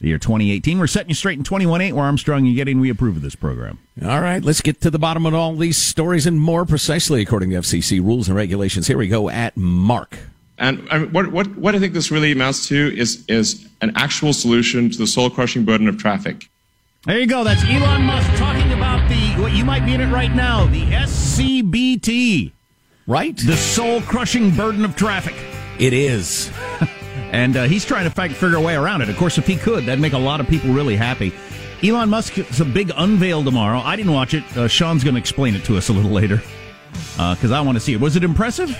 the 0.00 0.08
year 0.08 0.18
2018. 0.18 0.78
We're 0.78 0.86
setting 0.86 1.08
you 1.08 1.14
straight 1.14 1.38
in 1.38 1.44
21.8. 1.44 1.92
We're 1.92 2.02
Armstrong 2.02 2.46
and 2.46 2.56
Getty. 2.56 2.74
we 2.74 2.90
approve 2.90 3.16
of 3.16 3.22
this 3.22 3.34
program. 3.34 3.78
All 4.02 4.20
right, 4.20 4.42
let's 4.42 4.60
get 4.60 4.80
to 4.82 4.90
the 4.90 4.98
bottom 4.98 5.26
of 5.26 5.34
all 5.34 5.56
these 5.56 5.76
stories 5.76 6.26
and 6.26 6.40
more 6.40 6.64
precisely 6.64 7.22
according 7.22 7.50
to 7.50 7.56
FCC 7.56 8.00
rules 8.00 8.28
and 8.28 8.36
regulations. 8.36 8.86
Here 8.86 8.98
we 8.98 9.08
go 9.08 9.28
at 9.28 9.56
Mark. 9.56 10.18
And 10.58 10.86
I 10.90 10.98
mean, 10.98 11.12
what, 11.12 11.30
what, 11.30 11.56
what 11.56 11.74
I 11.74 11.78
think 11.78 11.94
this 11.94 12.10
really 12.10 12.32
amounts 12.32 12.66
to 12.68 12.96
is, 12.96 13.24
is 13.28 13.68
an 13.80 13.92
actual 13.94 14.32
solution 14.32 14.90
to 14.90 14.98
the 14.98 15.06
soul 15.06 15.30
crushing 15.30 15.64
burden 15.64 15.88
of 15.88 15.98
traffic. 15.98 16.48
There 17.04 17.18
you 17.18 17.26
go. 17.26 17.44
That's 17.44 17.62
Elon 17.64 18.02
Musk 18.02 18.28
talking 18.36 18.72
about 18.72 19.08
the, 19.08 19.40
what 19.40 19.52
you 19.52 19.64
might 19.64 19.86
be 19.86 19.94
in 19.94 20.00
it 20.00 20.12
right 20.12 20.32
now, 20.32 20.66
the 20.66 20.82
SCBT. 20.82 22.52
Right? 23.06 23.36
The 23.36 23.56
soul 23.56 24.00
crushing 24.02 24.50
burden 24.54 24.84
of 24.84 24.96
traffic. 24.96 25.34
It 25.78 25.92
is. 25.92 26.50
and 27.32 27.56
uh, 27.56 27.64
he's 27.64 27.84
trying 27.84 28.04
to 28.04 28.10
fi- 28.10 28.28
figure 28.28 28.56
a 28.56 28.60
way 28.60 28.74
around 28.74 29.02
it. 29.02 29.08
Of 29.08 29.16
course, 29.16 29.38
if 29.38 29.46
he 29.46 29.56
could, 29.56 29.86
that'd 29.86 30.00
make 30.00 30.12
a 30.12 30.18
lot 30.18 30.40
of 30.40 30.48
people 30.48 30.72
really 30.72 30.96
happy. 30.96 31.32
Elon 31.82 32.08
Musk 32.08 32.38
is 32.38 32.60
a 32.60 32.64
big 32.64 32.90
unveil 32.96 33.44
tomorrow. 33.44 33.78
I 33.78 33.94
didn't 33.96 34.12
watch 34.12 34.34
it. 34.34 34.44
Uh, 34.56 34.66
Sean's 34.66 35.04
going 35.04 35.14
to 35.14 35.20
explain 35.20 35.54
it 35.54 35.64
to 35.66 35.76
us 35.76 35.88
a 35.88 35.92
little 35.92 36.10
later 36.10 36.42
because 37.16 37.52
I 37.52 37.60
want 37.60 37.76
to 37.76 37.80
see 37.80 37.92
it. 37.92 38.00
Was 38.00 38.16
it 38.16 38.24
impressive? 38.24 38.76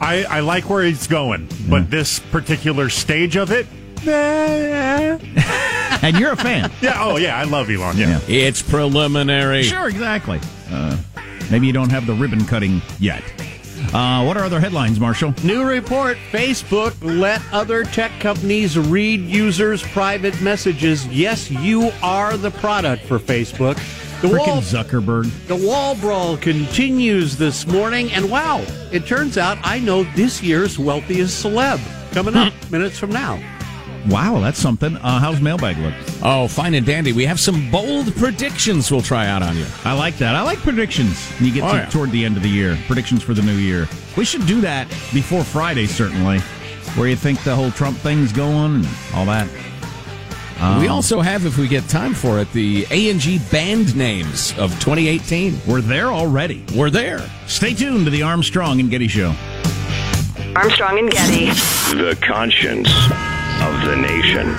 I, 0.00 0.24
I 0.24 0.40
like 0.40 0.68
where 0.68 0.84
he's 0.84 1.06
going, 1.06 1.48
but 1.70 1.90
this 1.90 2.18
particular 2.18 2.90
stage 2.90 3.36
of 3.36 3.50
it, 3.50 3.66
and 4.06 5.18
you're 6.18 6.32
a 6.32 6.36
fan. 6.36 6.70
yeah. 6.82 7.02
Oh, 7.02 7.16
yeah. 7.16 7.38
I 7.38 7.44
love 7.44 7.70
Elon. 7.70 7.96
Yeah. 7.96 8.20
It's 8.28 8.60
preliminary. 8.62 9.62
Sure, 9.62 9.88
exactly. 9.88 10.38
Uh, 10.70 10.96
maybe 11.50 11.66
you 11.66 11.72
don't 11.72 11.90
have 11.90 12.06
the 12.06 12.14
ribbon 12.14 12.44
cutting 12.44 12.82
yet. 13.00 13.22
Uh, 13.92 14.24
what 14.24 14.36
are 14.36 14.44
other 14.44 14.60
headlines, 14.60 14.98
Marshall? 15.00 15.34
New 15.42 15.64
report 15.64 16.16
Facebook 16.30 16.94
let 17.02 17.40
other 17.52 17.84
tech 17.84 18.12
companies 18.20 18.78
read 18.78 19.20
users' 19.20 19.82
private 19.82 20.40
messages. 20.40 21.06
Yes, 21.08 21.50
you 21.50 21.90
are 22.02 22.36
the 22.36 22.50
product 22.50 23.04
for 23.04 23.18
Facebook. 23.18 23.76
The 24.22 24.28
Frickin' 24.28 24.46
wall, 24.46 24.62
Zuckerberg. 24.62 25.46
the 25.46 25.56
wall 25.56 25.94
brawl 25.94 26.38
continues 26.38 27.36
this 27.36 27.66
morning, 27.66 28.10
and 28.12 28.30
wow, 28.30 28.64
it 28.90 29.06
turns 29.06 29.36
out 29.36 29.58
I 29.62 29.78
know 29.78 30.04
this 30.14 30.42
year's 30.42 30.78
wealthiest 30.78 31.44
celeb 31.44 31.78
coming 32.12 32.34
up 32.34 32.52
minutes 32.70 32.98
from 32.98 33.10
now. 33.10 33.38
Wow, 34.08 34.38
that's 34.40 34.58
something. 34.58 34.96
Uh, 34.96 35.18
how's 35.18 35.40
mailbag 35.40 35.78
look? 35.78 35.94
Oh, 36.22 36.46
fine 36.48 36.74
and 36.74 36.86
dandy. 36.86 37.12
We 37.12 37.24
have 37.26 37.40
some 37.40 37.70
bold 37.70 38.14
predictions 38.16 38.90
we'll 38.90 39.02
try 39.02 39.26
out 39.26 39.42
on 39.42 39.56
you. 39.56 39.66
I 39.84 39.94
like 39.94 40.16
that. 40.18 40.36
I 40.36 40.42
like 40.42 40.58
predictions. 40.58 41.18
When 41.38 41.46
you 41.48 41.54
get 41.54 41.64
Oh, 41.64 41.72
to, 41.72 41.76
yeah. 41.78 41.86
toward 41.86 42.10
the 42.12 42.24
end 42.24 42.36
of 42.36 42.42
the 42.42 42.48
year, 42.48 42.78
predictions 42.86 43.22
for 43.22 43.34
the 43.34 43.42
new 43.42 43.56
year. 43.56 43.88
We 44.16 44.24
should 44.24 44.46
do 44.46 44.60
that 44.60 44.88
before 45.12 45.42
Friday, 45.44 45.86
certainly. 45.86 46.38
Where 46.96 47.08
you 47.08 47.16
think 47.16 47.42
the 47.42 47.54
whole 47.54 47.70
Trump 47.72 47.98
thing's 47.98 48.32
going 48.32 48.76
and 48.76 48.88
all 49.14 49.26
that. 49.26 49.48
we 50.80 50.86
Um, 50.86 50.88
also 50.88 51.20
have, 51.20 51.44
if 51.44 51.58
we 51.58 51.66
get 51.68 51.86
time 51.88 52.14
for 52.14 52.38
it, 52.38 52.50
the 52.52 52.86
A&G 52.90 53.40
band 53.50 53.94
names 53.96 54.52
of 54.56 54.70
2018. 54.80 55.60
We're 55.66 55.80
there 55.80 56.06
already. 56.06 56.64
We're 56.74 56.90
there. 56.90 57.28
Stay 57.48 57.74
tuned 57.74 58.04
to 58.06 58.10
the 58.10 58.22
Armstrong 58.22 58.78
and 58.80 58.88
Getty 58.90 59.08
Show. 59.08 59.34
Armstrong 60.54 60.98
and 61.00 61.10
Getty. 61.10 61.46
The 61.96 62.16
conscience 62.22 62.88
of 63.62 63.84
the 63.84 63.96
nation. 63.96 64.54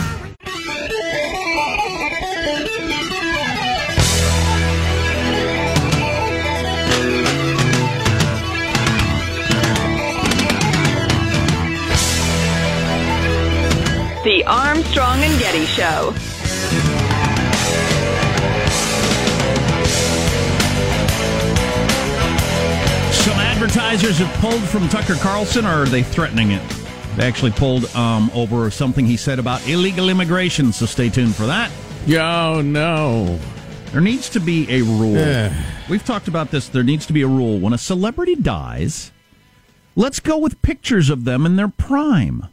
The 14.23 14.43
Armstrong 14.45 15.23
and 15.23 15.39
Getty 15.39 15.65
Show. 15.65 16.13
Some 23.11 23.39
advertisers 23.39 24.17
have 24.19 24.33
pulled 24.41 24.61
from 24.63 24.89
Tucker 24.89 25.15
Carlson, 25.15 25.65
or 25.65 25.83
are 25.83 25.85
they 25.85 26.03
threatening 26.03 26.51
it? 26.51 26.76
They 27.17 27.25
actually 27.25 27.51
pulled 27.51 27.85
um, 27.95 28.29
over 28.35 28.69
something 28.69 29.03
he 29.03 29.17
said 29.17 29.39
about 29.39 29.67
illegal 29.67 30.09
immigration, 30.09 30.71
so 30.71 30.85
stay 30.85 31.09
tuned 31.09 31.35
for 31.35 31.47
that. 31.47 31.71
Oh, 32.11 32.61
no. 32.61 33.39
There 33.91 34.01
needs 34.01 34.29
to 34.29 34.39
be 34.39 34.69
a 34.69 34.83
rule 34.83 35.15
We've 35.89 36.05
talked 36.05 36.27
about 36.27 36.51
this. 36.51 36.69
There 36.69 36.83
needs 36.83 37.07
to 37.07 37.13
be 37.13 37.23
a 37.23 37.27
rule. 37.27 37.59
When 37.59 37.73
a 37.73 37.77
celebrity 37.79 38.35
dies, 38.35 39.11
let's 39.95 40.19
go 40.19 40.37
with 40.37 40.61
pictures 40.61 41.09
of 41.09 41.23
them 41.23 41.45
in 41.45 41.55
their 41.55 41.69
prime. 41.69 42.47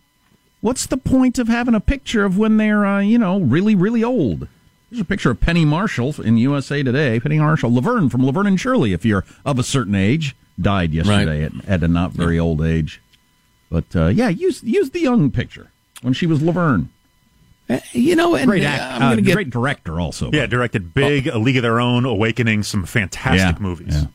What's 0.63 0.87
the 0.87 0.97
point 0.97 1.39
of 1.39 1.49
having 1.49 1.75
a 1.75 1.81
picture 1.81 2.25
of 2.25 2.39
when 2.39 2.57
they're, 2.57 2.87
uh, 2.87 3.01
you 3.01 3.19
know, 3.19 3.41
really, 3.41 3.75
really 3.75 4.03
old? 4.03 4.49
There's 4.91 5.03
a 5.03 5.05
picture 5.05 5.31
of 5.31 5.41
Penny 5.41 5.67
Marshall 5.67 6.23
in 6.23 6.39
USA 6.39 6.83
Today. 6.83 7.21
Penny 7.21 7.39
Marshall, 7.39 7.75
Laverne 7.75 8.09
from 8.09 8.25
Laverne 8.25 8.47
and 8.47 8.59
Shirley, 8.59 8.95
if 8.95 9.05
you're 9.05 9.27
of 9.45 9.59
a 9.59 9.63
certain 9.63 9.95
age, 9.95 10.35
died 10.59 10.95
yesterday 10.95 11.43
at, 11.45 11.53
at 11.69 11.83
a 11.83 11.89
not 11.89 12.13
very 12.13 12.39
old 12.39 12.63
age. 12.63 13.03
But 13.75 13.97
uh, 13.97 14.07
yeah, 14.07 14.29
use 14.29 14.63
use 14.63 14.91
the 14.91 15.01
young 15.01 15.33
picture 15.33 15.73
when 16.03 16.13
she 16.13 16.27
was 16.27 16.41
Laverne. 16.41 16.91
Uh, 17.69 17.81
You 17.91 18.15
know, 18.15 18.37
and 18.37 18.47
Great 18.47 18.65
uh, 18.65 18.69
I'm 18.69 19.03
uh, 19.03 19.07
going 19.07 19.17
to 19.17 19.23
get 19.23 19.35
great 19.35 19.51
director 19.51 19.99
also. 19.99 20.31
Yeah, 20.31 20.47
directed 20.47 20.95
Big, 20.95 21.27
A 21.27 21.39
League 21.39 21.57
of 21.57 21.65
Their 21.65 21.81
Own, 21.81 22.05
Awakening, 22.05 22.63
some 22.63 22.85
fantastic 22.85 23.57
Yeah, 23.57 23.63
movies. 23.63 24.07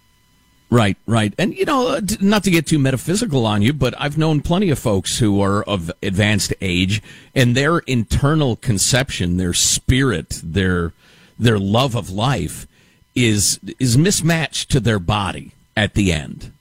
Right, 0.70 0.96
right. 1.06 1.34
And, 1.38 1.54
you 1.54 1.66
know, 1.66 1.96
uh, 1.96 2.02
not 2.22 2.46
to 2.46 2.52
get 2.52 2.68
too 2.68 2.80
metaphysical 2.80 3.46
on 3.46 3.62
you, 3.62 3.74
but 3.74 3.94
I've 4.00 4.18
known 4.18 4.40
plenty 4.40 4.70
of 4.70 4.80
folks 4.80 5.20
who 5.20 5.42
are 5.42 5.64
of 5.64 5.92
advanced 6.02 6.54
age 6.62 7.02
and 7.36 7.54
their 7.54 7.80
internal 7.80 8.56
conception, 8.56 9.36
their 9.36 9.54
spirit, 9.54 10.40
their, 10.42 10.94
their 11.38 11.60
love 11.60 11.96
of 11.96 12.12
life 12.12 12.66
is, 13.14 13.60
is 13.78 13.98
mismatched 13.98 14.72
to 14.72 14.80
their 14.80 15.00
body 15.00 15.52
at 15.76 15.96
the 15.96 16.14
end. 16.14 16.54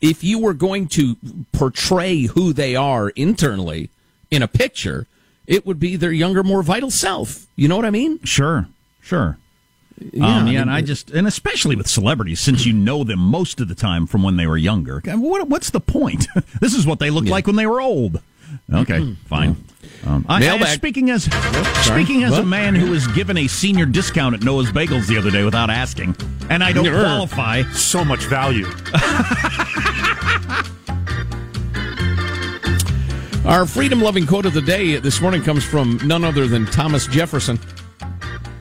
If 0.00 0.22
you 0.22 0.38
were 0.38 0.54
going 0.54 0.88
to 0.88 1.16
portray 1.52 2.22
who 2.22 2.52
they 2.52 2.76
are 2.76 3.10
internally 3.10 3.90
in 4.30 4.42
a 4.42 4.48
picture, 4.48 5.06
it 5.46 5.66
would 5.66 5.78
be 5.78 5.96
their 5.96 6.12
younger, 6.12 6.42
more 6.42 6.62
vital 6.62 6.90
self. 6.90 7.46
You 7.56 7.68
know 7.68 7.76
what 7.76 7.84
I 7.84 7.90
mean? 7.90 8.22
Sure, 8.24 8.68
sure. 9.00 9.38
Yeah, 9.98 10.38
um, 10.38 10.46
I 10.46 10.50
yeah, 10.50 10.60
and 10.62 10.70
I 10.70 10.80
just, 10.80 11.10
and 11.10 11.26
especially 11.26 11.76
with 11.76 11.86
celebrities, 11.86 12.40
since 12.40 12.66
you 12.66 12.72
know 12.72 13.04
them 13.04 13.20
most 13.20 13.60
of 13.60 13.68
the 13.68 13.74
time 13.74 14.06
from 14.06 14.22
when 14.22 14.36
they 14.36 14.46
were 14.46 14.56
younger. 14.56 15.00
What, 15.14 15.48
what's 15.48 15.70
the 15.70 15.80
point? 15.80 16.26
this 16.60 16.74
is 16.74 16.86
what 16.86 16.98
they 16.98 17.10
looked 17.10 17.28
like 17.28 17.46
when 17.46 17.56
they 17.56 17.66
were 17.66 17.80
old. 17.80 18.20
Okay, 18.72 19.14
fine. 19.26 19.56
Um, 20.06 20.24
I, 20.28 20.46
I, 20.48 20.58
speaking 20.74 21.10
as 21.10 21.24
speaking 21.84 22.24
as 22.24 22.36
a 22.38 22.42
man 22.44 22.74
who 22.74 22.90
was 22.90 23.06
given 23.08 23.36
a 23.38 23.46
senior 23.46 23.86
discount 23.86 24.34
at 24.34 24.42
Noah's 24.42 24.70
Bagels 24.70 25.06
the 25.06 25.16
other 25.18 25.30
day 25.30 25.44
without 25.44 25.70
asking, 25.70 26.16
and 26.50 26.62
I 26.64 26.72
don't 26.72 26.84
Grr. 26.84 27.02
qualify. 27.02 27.62
So 27.72 28.04
much 28.04 28.24
value. 28.24 28.66
Our 33.44 33.66
freedom 33.66 34.00
loving 34.00 34.26
quote 34.26 34.46
of 34.46 34.54
the 34.54 34.62
day 34.62 34.96
this 34.96 35.20
morning 35.20 35.42
comes 35.42 35.62
from 35.64 35.98
none 36.02 36.24
other 36.24 36.46
than 36.46 36.64
Thomas 36.64 37.06
Jefferson, 37.06 37.58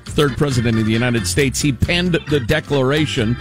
third 0.07 0.35
president 0.37 0.77
of 0.77 0.85
the 0.85 0.91
United 0.91 1.25
States. 1.25 1.61
He 1.61 1.71
penned 1.71 2.19
the 2.29 2.41
Declaration. 2.41 3.37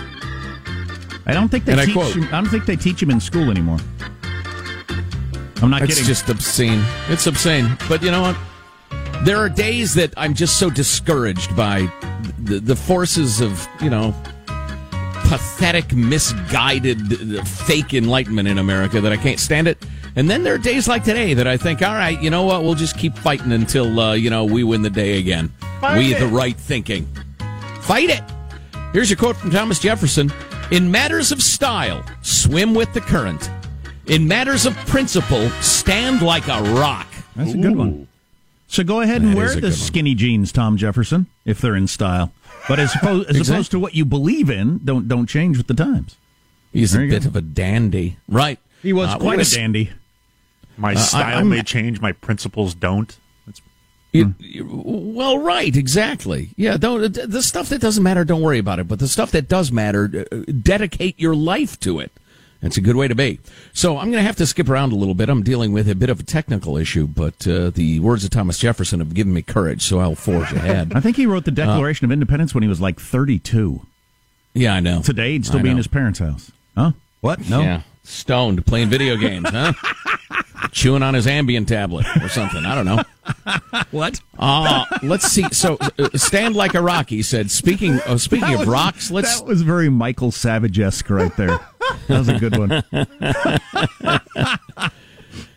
I 1.26 1.34
don't 1.34 1.48
think 1.48 1.64
they 1.64 1.72
And 1.72 1.80
I 1.80 1.86
teach. 1.86 1.94
quote- 1.94 2.14
him, 2.14 2.24
I 2.26 2.40
don't 2.40 2.46
think 2.48 2.64
they 2.66 2.76
teach 2.76 3.02
him 3.02 3.10
in 3.10 3.18
school 3.18 3.50
anymore. 3.50 3.78
I'm 5.62 5.70
not 5.70 5.80
kidding. 5.80 5.90
It's 5.90 6.00
kidding. 6.00 6.08
just 6.08 6.28
obscene. 6.28 6.82
It's 7.08 7.26
obscene. 7.26 7.78
But 7.88 8.02
you 8.02 8.10
know 8.10 8.22
what? 8.22 8.36
There 9.24 9.38
are 9.38 9.48
days 9.48 9.94
that 9.94 10.12
I'm 10.16 10.34
just 10.34 10.58
so 10.58 10.68
discouraged 10.68 11.54
by 11.56 11.88
the, 12.38 12.58
the 12.58 12.74
forces 12.74 13.40
of, 13.40 13.68
you 13.80 13.88
know, 13.88 14.12
pathetic, 15.32 15.94
misguided, 15.94 17.38
uh, 17.38 17.44
fake 17.44 17.94
enlightenment 17.94 18.48
in 18.48 18.58
America 18.58 19.00
that 19.00 19.12
I 19.12 19.16
can't 19.16 19.38
stand 19.38 19.68
it. 19.68 19.78
And 20.16 20.28
then 20.28 20.42
there 20.42 20.54
are 20.54 20.58
days 20.58 20.88
like 20.88 21.04
today 21.04 21.34
that 21.34 21.46
I 21.46 21.56
think, 21.56 21.80
all 21.80 21.94
right, 21.94 22.20
you 22.20 22.28
know 22.30 22.42
what? 22.42 22.62
We'll 22.62 22.74
just 22.74 22.98
keep 22.98 23.16
fighting 23.16 23.52
until, 23.52 23.98
uh, 23.98 24.12
you 24.14 24.28
know, 24.28 24.44
we 24.44 24.64
win 24.64 24.82
the 24.82 24.90
day 24.90 25.18
again. 25.18 25.52
Fight 25.80 25.98
we, 25.98 26.14
it. 26.14 26.18
the 26.18 26.26
right 26.26 26.56
thinking. 26.56 27.06
Fight 27.80 28.10
it. 28.10 28.22
Here's 28.92 29.08
your 29.08 29.16
quote 29.16 29.36
from 29.36 29.50
Thomas 29.50 29.78
Jefferson 29.78 30.30
In 30.70 30.90
matters 30.90 31.32
of 31.32 31.40
style, 31.40 32.04
swim 32.20 32.74
with 32.74 32.92
the 32.92 33.00
current. 33.00 33.48
In 34.12 34.28
matters 34.28 34.66
of 34.66 34.74
principle, 34.86 35.48
stand 35.62 36.20
like 36.20 36.46
a 36.48 36.60
rock. 36.74 37.06
That's 37.34 37.54
a 37.54 37.56
good 37.56 37.76
one. 37.76 38.08
So 38.66 38.84
go 38.84 39.00
ahead 39.00 39.22
and 39.22 39.32
That 39.32 39.36
wear 39.36 39.56
the 39.60 39.72
skinny 39.72 40.14
jeans, 40.14 40.52
Tom 40.52 40.76
Jefferson, 40.76 41.26
if 41.46 41.60
they're 41.60 41.74
in 41.76 41.86
style. 41.88 42.32
But 42.68 42.78
as 42.78 42.94
opposed, 42.94 43.30
as 43.30 43.36
Exactly. 43.36 43.54
opposed 43.56 43.70
to 43.70 43.78
what 43.78 43.94
you 43.94 44.04
believe 44.04 44.50
in, 44.50 44.80
don't 44.84 45.08
don't 45.08 45.26
change 45.26 45.56
with 45.56 45.66
the 45.66 45.74
times. 45.74 46.16
He's 46.72 46.92
a 46.94 46.98
There 46.98 47.04
you 47.06 47.10
bit 47.12 47.22
go. 47.22 47.28
of 47.30 47.36
a 47.36 47.40
dandy. 47.40 48.16
Right. 48.28 48.58
He 48.82 48.92
was 48.92 49.08
Uh, 49.08 49.18
quite 49.18 49.36
we're 49.38 49.42
a 49.42 49.46
dandy. 49.46 49.90
My 50.76 50.92
Uh, 50.92 50.96
style 50.98 51.38
I'm- 51.38 51.48
may 51.48 51.62
change, 51.62 52.00
my 52.00 52.12
principles 52.12 52.74
don't. 52.74 53.14
That's 53.46 53.60
You- 54.12 54.34
you- 54.38 54.66
well, 54.84 55.38
right, 55.38 55.74
exactly. 55.74 56.50
Yeah, 56.56 56.76
don't 56.76 57.12
the 57.14 57.42
stuff 57.42 57.68
that 57.70 57.80
doesn't 57.80 58.02
matter, 58.02 58.24
don't 58.24 58.42
worry 58.42 58.58
about 58.58 58.78
it. 58.78 58.88
But 58.88 58.98
the 59.00 59.08
stuff 59.08 59.30
that 59.32 59.48
does 59.48 59.72
matter, 59.72 60.26
uh, 60.30 60.36
dedicate 60.62 61.18
your 61.18 61.34
life 61.34 61.80
to 61.80 61.98
it. 61.98 62.12
That's 62.62 62.76
a 62.76 62.80
good 62.80 62.94
way 62.94 63.08
to 63.08 63.14
be. 63.16 63.40
So 63.72 63.98
I'm 63.98 64.12
going 64.12 64.22
to 64.22 64.26
have 64.26 64.36
to 64.36 64.46
skip 64.46 64.68
around 64.68 64.92
a 64.92 64.94
little 64.94 65.14
bit. 65.14 65.28
I'm 65.28 65.42
dealing 65.42 65.72
with 65.72 65.88
a 65.88 65.96
bit 65.96 66.08
of 66.10 66.20
a 66.20 66.22
technical 66.22 66.76
issue, 66.76 67.08
but 67.08 67.46
uh, 67.46 67.70
the 67.70 67.98
words 67.98 68.22
of 68.22 68.30
Thomas 68.30 68.56
Jefferson 68.56 69.00
have 69.00 69.14
given 69.14 69.34
me 69.34 69.42
courage, 69.42 69.82
so 69.82 69.98
I'll 69.98 70.14
forge 70.14 70.52
ahead. 70.52 70.92
I 70.96 71.00
think 71.00 71.16
he 71.16 71.26
wrote 71.26 71.44
the 71.44 71.50
Declaration 71.50 72.04
of 72.04 72.12
Independence 72.12 72.54
when 72.54 72.62
he 72.62 72.68
was 72.68 72.80
like 72.80 73.00
32. 73.00 73.84
yeah, 74.54 74.74
I 74.74 74.80
know. 74.80 75.02
Today, 75.02 75.32
he'd 75.32 75.44
still 75.44 75.58
I 75.58 75.62
be 75.62 75.70
in 75.70 75.76
his 75.76 75.88
parents' 75.88 76.20
house. 76.20 76.52
Huh? 76.76 76.92
What? 77.20 77.50
No. 77.50 77.62
Yeah, 77.62 77.82
stoned 78.04 78.64
playing 78.64 78.90
video 78.90 79.16
games, 79.16 79.48
huh? 79.50 79.72
Chewing 80.70 81.02
on 81.02 81.14
his 81.14 81.26
Ambien 81.26 81.66
tablet 81.66 82.06
or 82.22 82.28
something. 82.28 82.64
I 82.64 82.74
don't 82.74 82.86
know. 82.86 83.02
What? 83.90 84.20
Uh, 84.38 84.84
let's 85.02 85.26
see. 85.26 85.44
So, 85.52 85.76
uh, 85.98 86.08
stand 86.16 86.56
like 86.56 86.74
a 86.74 86.80
rock. 86.82 87.08
He 87.10 87.22
said. 87.22 87.50
Speaking 87.50 88.00
of 88.06 88.20
speaking 88.22 88.48
That 88.48 88.54
of 88.54 88.60
was- 88.60 88.68
rocks, 88.68 89.10
let's 89.10 89.40
That 89.40 89.46
was 89.46 89.62
very 89.62 89.88
Michael 89.90 90.30
Savage 90.32 90.78
esque 90.78 91.08
right 91.10 91.34
there. 91.36 91.58
That 92.08 92.18
was 92.18 92.28
a 92.28 92.38
good 92.38 92.56
one. 92.58 92.82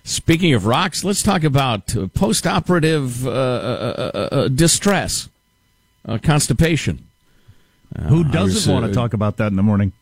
Speaking 0.04 0.54
of 0.54 0.66
rocks, 0.66 1.04
let's 1.04 1.24
talk 1.24 1.44
about 1.44 1.96
uh, 1.96 2.08
post-operative 2.08 3.26
uh, 3.26 3.30
uh, 3.32 4.12
uh, 4.14 4.18
uh, 4.36 4.48
distress, 4.50 5.30
uh, 6.08 6.20
constipation. 6.22 7.08
Who 8.10 8.24
doesn't 8.24 8.56
was, 8.56 8.70
uh, 8.70 8.74
want 8.74 8.86
to 8.86 8.94
talk 8.94 9.14
about 9.14 9.38
that 9.38 9.48
in 9.48 9.56
the 9.56 9.64
morning? 9.64 9.94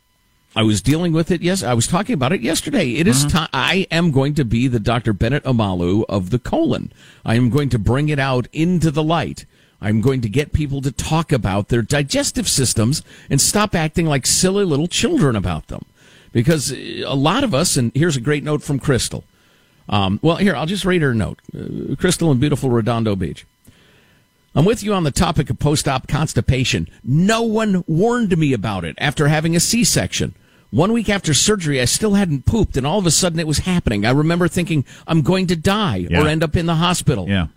I 0.55 0.61
was 0.63 0.81
dealing 0.81 1.13
with 1.13 1.31
it. 1.31 1.41
Yes, 1.41 1.63
I 1.63 1.73
was 1.73 1.87
talking 1.87 2.13
about 2.13 2.31
it 2.31 2.41
yesterday. 2.41 2.91
It 2.95 3.07
is 3.07 3.25
Uh-huh. 3.25 3.45
ti- 3.45 3.49
I 3.53 3.87
am 3.89 4.11
going 4.11 4.35
to 4.35 4.45
be 4.45 4.67
the 4.67 4.79
Dr. 4.79 5.11
Bennet 5.13 5.43
Omalu 5.45 6.05
of 6.07 6.29
the 6.29 6.37
colon. 6.39 6.91
I 7.25 7.35
am 7.35 7.49
going 7.49 7.69
to 7.69 7.79
bring 7.79 8.09
it 8.09 8.19
out 8.19 8.47
into 8.53 8.91
the 8.91 9.03
light. 9.03 9.45
I'm 9.81 9.99
going 9.99 10.21
to 10.21 10.29
get 10.29 10.53
people 10.53 10.79
to 10.81 10.91
talk 10.91 11.31
about 11.31 11.69
their 11.69 11.81
digestive 11.81 12.47
systems 12.47 13.01
and 13.29 13.41
stop 13.41 13.73
acting 13.75 14.05
like 14.05 14.25
silly 14.27 14.63
little 14.63 14.87
children 14.87 15.35
about 15.35 15.67
them. 15.67 15.85
Because 16.31 16.71
uh, 16.71 16.75
a 17.05 17.15
lot 17.15 17.43
of 17.43 17.53
us, 17.55 17.75
and 17.75 17.91
here's 17.95 18.15
a 18.15 18.21
great 18.21 18.43
note 18.43 18.61
from 18.63 18.79
Crystal. 18.79 19.23
Um, 19.89 20.19
well, 20.21 20.37
here, 20.37 20.55
I'll 20.55 20.65
just 20.67 20.85
read 20.85 21.01
her 21.01 21.13
note. 21.15 21.39
Uh, 21.53 21.95
Crystal 21.95 22.31
in 22.31 22.39
beautiful 22.39 22.69
Redondo 22.69 23.15
Beach. 23.15 23.45
I'm 24.55 24.65
with 24.65 24.83
you 24.83 24.93
on 24.93 25.03
the 25.03 25.11
topic 25.11 25.49
of 25.49 25.57
post-op 25.57 26.07
constipation. 26.07 26.87
No 27.03 27.41
one 27.41 27.83
warned 27.87 28.37
me 28.37 28.53
about 28.53 28.85
it 28.85 28.95
after 28.99 29.27
having 29.27 29.55
a 29.55 29.59
C-section. 29.59 30.35
One 30.73 30.91
week 30.91 31.07
after 31.07 31.36
surgery, 31.36 31.79
I 31.79 31.86
still 31.86 32.15
hadn't 32.15 32.47
pooped, 32.47 32.77
and 32.77 32.88
all 32.88 32.97
of 32.97 33.05
a 33.05 33.12
sudden 33.12 33.39
it 33.39 33.45
was 33.45 33.59
happening. 33.59 34.07
I 34.07 34.09
remember 34.12 34.47
thinking, 34.47 34.86
I'm 35.05 35.21
going 35.21 35.45
to 35.47 35.55
die 35.55 36.07
Yeah. 36.09 36.23
or 36.23 36.27
end 36.27 36.43
up 36.43 36.55
in 36.55 36.65
the 36.65 36.73
hospital. 36.73 37.27
Yeah. 37.29 37.47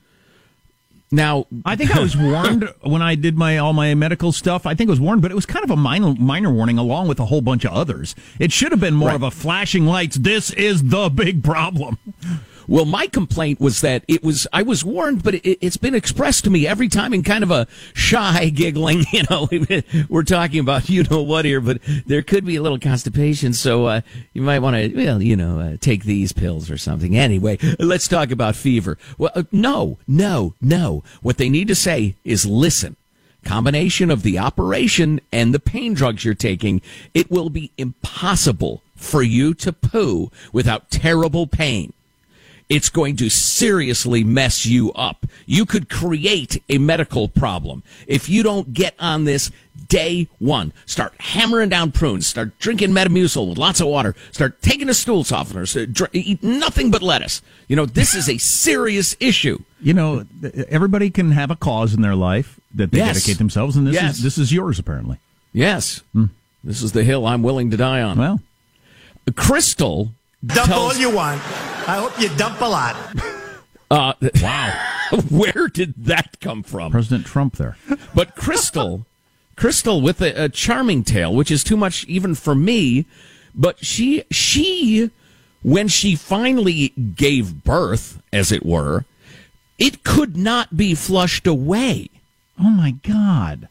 Now, 1.11 1.47
I 1.65 1.77
think 1.77 1.97
I 1.97 2.01
was 2.01 2.15
warned 2.29 2.69
when 2.83 3.01
I 3.01 3.15
did 3.15 3.39
my 3.39 3.57
all 3.57 3.73
my 3.73 3.95
medical 3.95 4.33
stuff. 4.33 4.67
I 4.67 4.75
think 4.75 4.91
I 4.91 4.93
was 4.93 5.01
warned, 5.01 5.23
but 5.23 5.31
it 5.31 5.35
was 5.35 5.47
kind 5.47 5.65
of 5.65 5.71
a 5.71 5.77
minor 5.77 6.13
minor 6.19 6.51
warning 6.53 6.77
along 6.77 7.09
with 7.09 7.19
a 7.19 7.25
whole 7.25 7.41
bunch 7.41 7.65
of 7.65 7.73
others. 7.73 8.15
It 8.39 8.53
should 8.53 8.71
have 8.71 8.81
been 8.81 8.93
more 8.95 9.13
of 9.13 9.23
a 9.23 9.31
flashing 9.31 9.87
lights. 9.87 10.17
This 10.17 10.51
is 10.53 10.83
the 10.91 11.09
big 11.09 11.43
problem. 11.43 11.97
Well, 12.69 12.85
my 12.85 13.07
complaint 13.07 13.61
was 13.61 13.81
that 13.81 14.05
it 14.09 14.23
was, 14.23 14.47
I 14.53 14.63
was 14.63 14.85
warned, 14.85 15.23
but 15.23 15.35
it, 15.35 15.59
it's 15.61 15.77
been 15.77 15.95
expressed 15.95 16.45
to 16.45 16.51
me 16.51 16.67
every 16.67 16.89
time 16.89 17.15
in 17.15 17.23
kind 17.23 17.45
of 17.45 17.51
a 17.51 17.67
shy, 17.95 18.49
giggling, 18.55 19.05
you 19.13 19.23
know, 19.31 19.49
we're 20.09 20.23
talking 20.23 20.61
about 20.61 20.89
you 20.89 21.05
know 21.05 21.23
what 21.23 21.45
here, 21.45 21.61
but 21.61 21.81
there 22.07 22.23
could 22.23 22.45
be 22.45 22.57
a 22.57 22.63
little 22.63 22.79
constipation. 22.79 23.53
So, 23.53 23.87
uh, 23.87 24.01
you 24.33 24.43
might 24.43 24.61
want 24.61 24.77
to, 24.77 24.95
well, 24.95 25.23
you 25.23 25.37
know, 25.37 25.61
uh, 25.61 25.77
take 25.81 26.05
these 26.05 26.33
pills 26.33 26.71
or 26.71 26.79
something. 26.79 27.17
Anyway, 27.17 27.59
let's 27.79 28.09
talk 28.09 28.31
about 28.31 28.57
fever. 28.57 28.99
Well, 29.19 29.33
uh, 29.35 29.45
no, 29.53 29.99
no, 30.07 30.55
no. 30.61 31.03
What 31.23 31.39
they 31.39 31.49
need 31.49 31.69
to 31.69 31.75
say 31.75 32.17
is 32.25 32.47
listen 32.47 32.97
combination 33.47 34.11
of 34.11 34.23
the 34.25 34.39
operation 34.39 35.21
and 35.33 35.55
the 35.55 35.61
pain 35.61 35.95
drugs 35.95 36.25
you're 36.25 36.35
taking, 36.35 36.83
it 37.15 37.31
will 37.31 37.49
be 37.49 37.71
impossible 37.79 38.83
for 38.97 39.23
you 39.23 39.55
to 39.55 39.73
poo 39.73 40.31
without 40.53 40.91
terrible 40.91 41.47
pain. 41.47 41.93
It's 42.69 42.89
going 42.89 43.15
to 43.17 43.29
seriously 43.31 44.25
mess 44.25 44.67
you 44.67 44.93
up. 44.95 45.25
You 45.47 45.65
could 45.67 45.89
create 45.89 46.61
a 46.69 46.79
medical 46.79 47.29
problem 47.29 47.85
if 48.09 48.29
you 48.29 48.43
don't 48.43 48.73
get 48.75 48.95
on 48.99 49.25
this 49.25 49.53
day 49.89 50.27
one. 50.41 50.73
Start 50.85 51.15
hammering 51.21 51.69
down 51.69 51.93
prunes. 51.93 52.27
Start 52.27 52.59
drinking 52.59 52.91
Metamucil 52.91 53.49
with 53.49 53.57
lots 53.59 53.81
of 53.81 53.87
water. 53.87 54.17
Start 54.33 54.61
taking 54.63 54.89
a 54.89 54.95
stool 54.95 55.23
softener. 55.23 55.65
So 55.65 55.87
eat 56.13 56.43
nothing 56.43 56.91
but 56.91 57.03
lettuce. 57.03 57.41
You 57.69 57.77
know, 57.77 57.87
this 57.87 58.15
is 58.17 58.29
a 58.29 58.39
serious 58.39 59.15
issue. 59.21 59.61
You 59.81 59.95
know, 59.95 60.25
everybody 60.69 61.11
can 61.11 61.31
have 61.31 61.53
a 61.53 61.57
cause 61.57 61.95
in 61.95 62.03
their 62.03 62.17
life 62.17 62.59
that 62.75 62.91
they 62.91 62.99
Yes. 62.99 63.15
dedicate 63.15 63.39
themselves, 63.39 63.77
and 63.77 63.87
this 63.87 63.95
Yes. 63.95 64.17
is 64.17 64.23
this 64.25 64.39
is 64.39 64.53
yours 64.53 64.81
apparently. 64.81 65.19
Yes. 65.53 66.03
Hmm. 66.13 66.27
This 66.65 66.83
is 66.83 66.91
the 66.91 67.05
hill 67.05 67.27
I'm 67.29 67.45
willing 67.45 67.71
to 67.71 67.77
die 67.77 68.03
on. 68.03 68.19
Well, 68.19 68.41
Crystal 69.37 70.13
Dump 70.45 70.69
tells- 70.69 70.95
all 70.95 71.01
you 71.01 71.11
want. 71.11 71.41
I 71.89 71.99
hope 72.01 72.21
you 72.21 72.29
dump 72.37 72.61
a 72.61 72.65
lot. 72.69 72.97
Uh, 73.91 74.13
wow. 74.43 74.93
Where 75.31 75.69
did 75.69 75.95
that 76.07 76.41
come 76.41 76.63
from? 76.63 76.93
President 76.93 77.27
Trump 77.27 77.57
there. 77.57 77.77
But 78.15 78.35
Crystal, 78.35 79.07
Crystal 79.57 80.01
with 80.01 80.21
a, 80.21 80.45
a 80.45 80.49
charming 80.49 81.05
tale, 81.05 81.35
which 81.35 81.51
is 81.51 81.63
too 81.63 81.77
much 81.77 82.05
even 82.07 82.35
for 82.35 82.55
me. 82.55 83.07
But 83.55 83.85
she, 83.85 84.25
she, 84.31 85.11
when 85.63 85.89
she 85.89 86.15
finally 86.17 86.89
gave 86.89 87.65
birth, 87.65 88.21
as 88.33 88.53
it 88.53 88.67
were, 88.67 89.05
it 89.79 90.05
could 90.05 90.37
not 90.37 90.77
be 90.77 90.95
flushed 90.95 91.47
away. 91.47 92.11
Oh 92.59 92.71
my 92.71 92.93
God. 93.03 93.69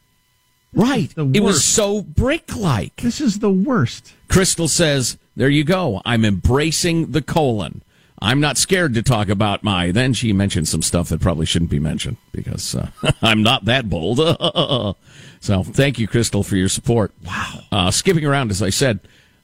Right. 0.73 1.13
It 1.17 1.41
was 1.41 1.63
so 1.63 2.01
brick 2.01 2.56
like. 2.56 2.97
This 2.97 3.21
is 3.21 3.39
the 3.39 3.51
worst. 3.51 4.13
Crystal 4.28 4.67
says, 4.67 5.17
There 5.36 5.50
you 5.50 5.63
go. 5.63 6.02
I'm 6.06 6.24
embracing 6.24 7.12
the 7.12 7.21
colon. 7.21 7.82
I'm 8.19 8.39
not 8.39 8.58
scared 8.58 8.93
to 8.93 9.04
talk 9.04 9.28
about 9.28 9.63
my. 9.63 9.91
Then 9.91 10.13
she 10.13 10.32
mentioned 10.32 10.67
some 10.67 10.82
stuff 10.82 11.10
that 11.10 11.19
probably 11.19 11.45
shouldn't 11.45 11.71
be 11.71 11.80
mentioned 11.80 12.17
because 12.32 12.76
uh, 12.76 12.89
I'm 13.21 13.43
not 13.43 13.65
that 13.65 13.89
bold. 13.89 14.17
so 15.39 15.63
thank 15.63 16.00
you, 16.00 16.08
Crystal, 16.08 16.41
for 16.41 16.56
your 16.56 16.69
support. 16.69 17.12
Wow. 17.26 17.60
Uh, 17.71 17.91
skipping 17.91 18.26
around, 18.26 18.52
as 18.52 18.62
I 18.62 18.69
said, 18.69 19.00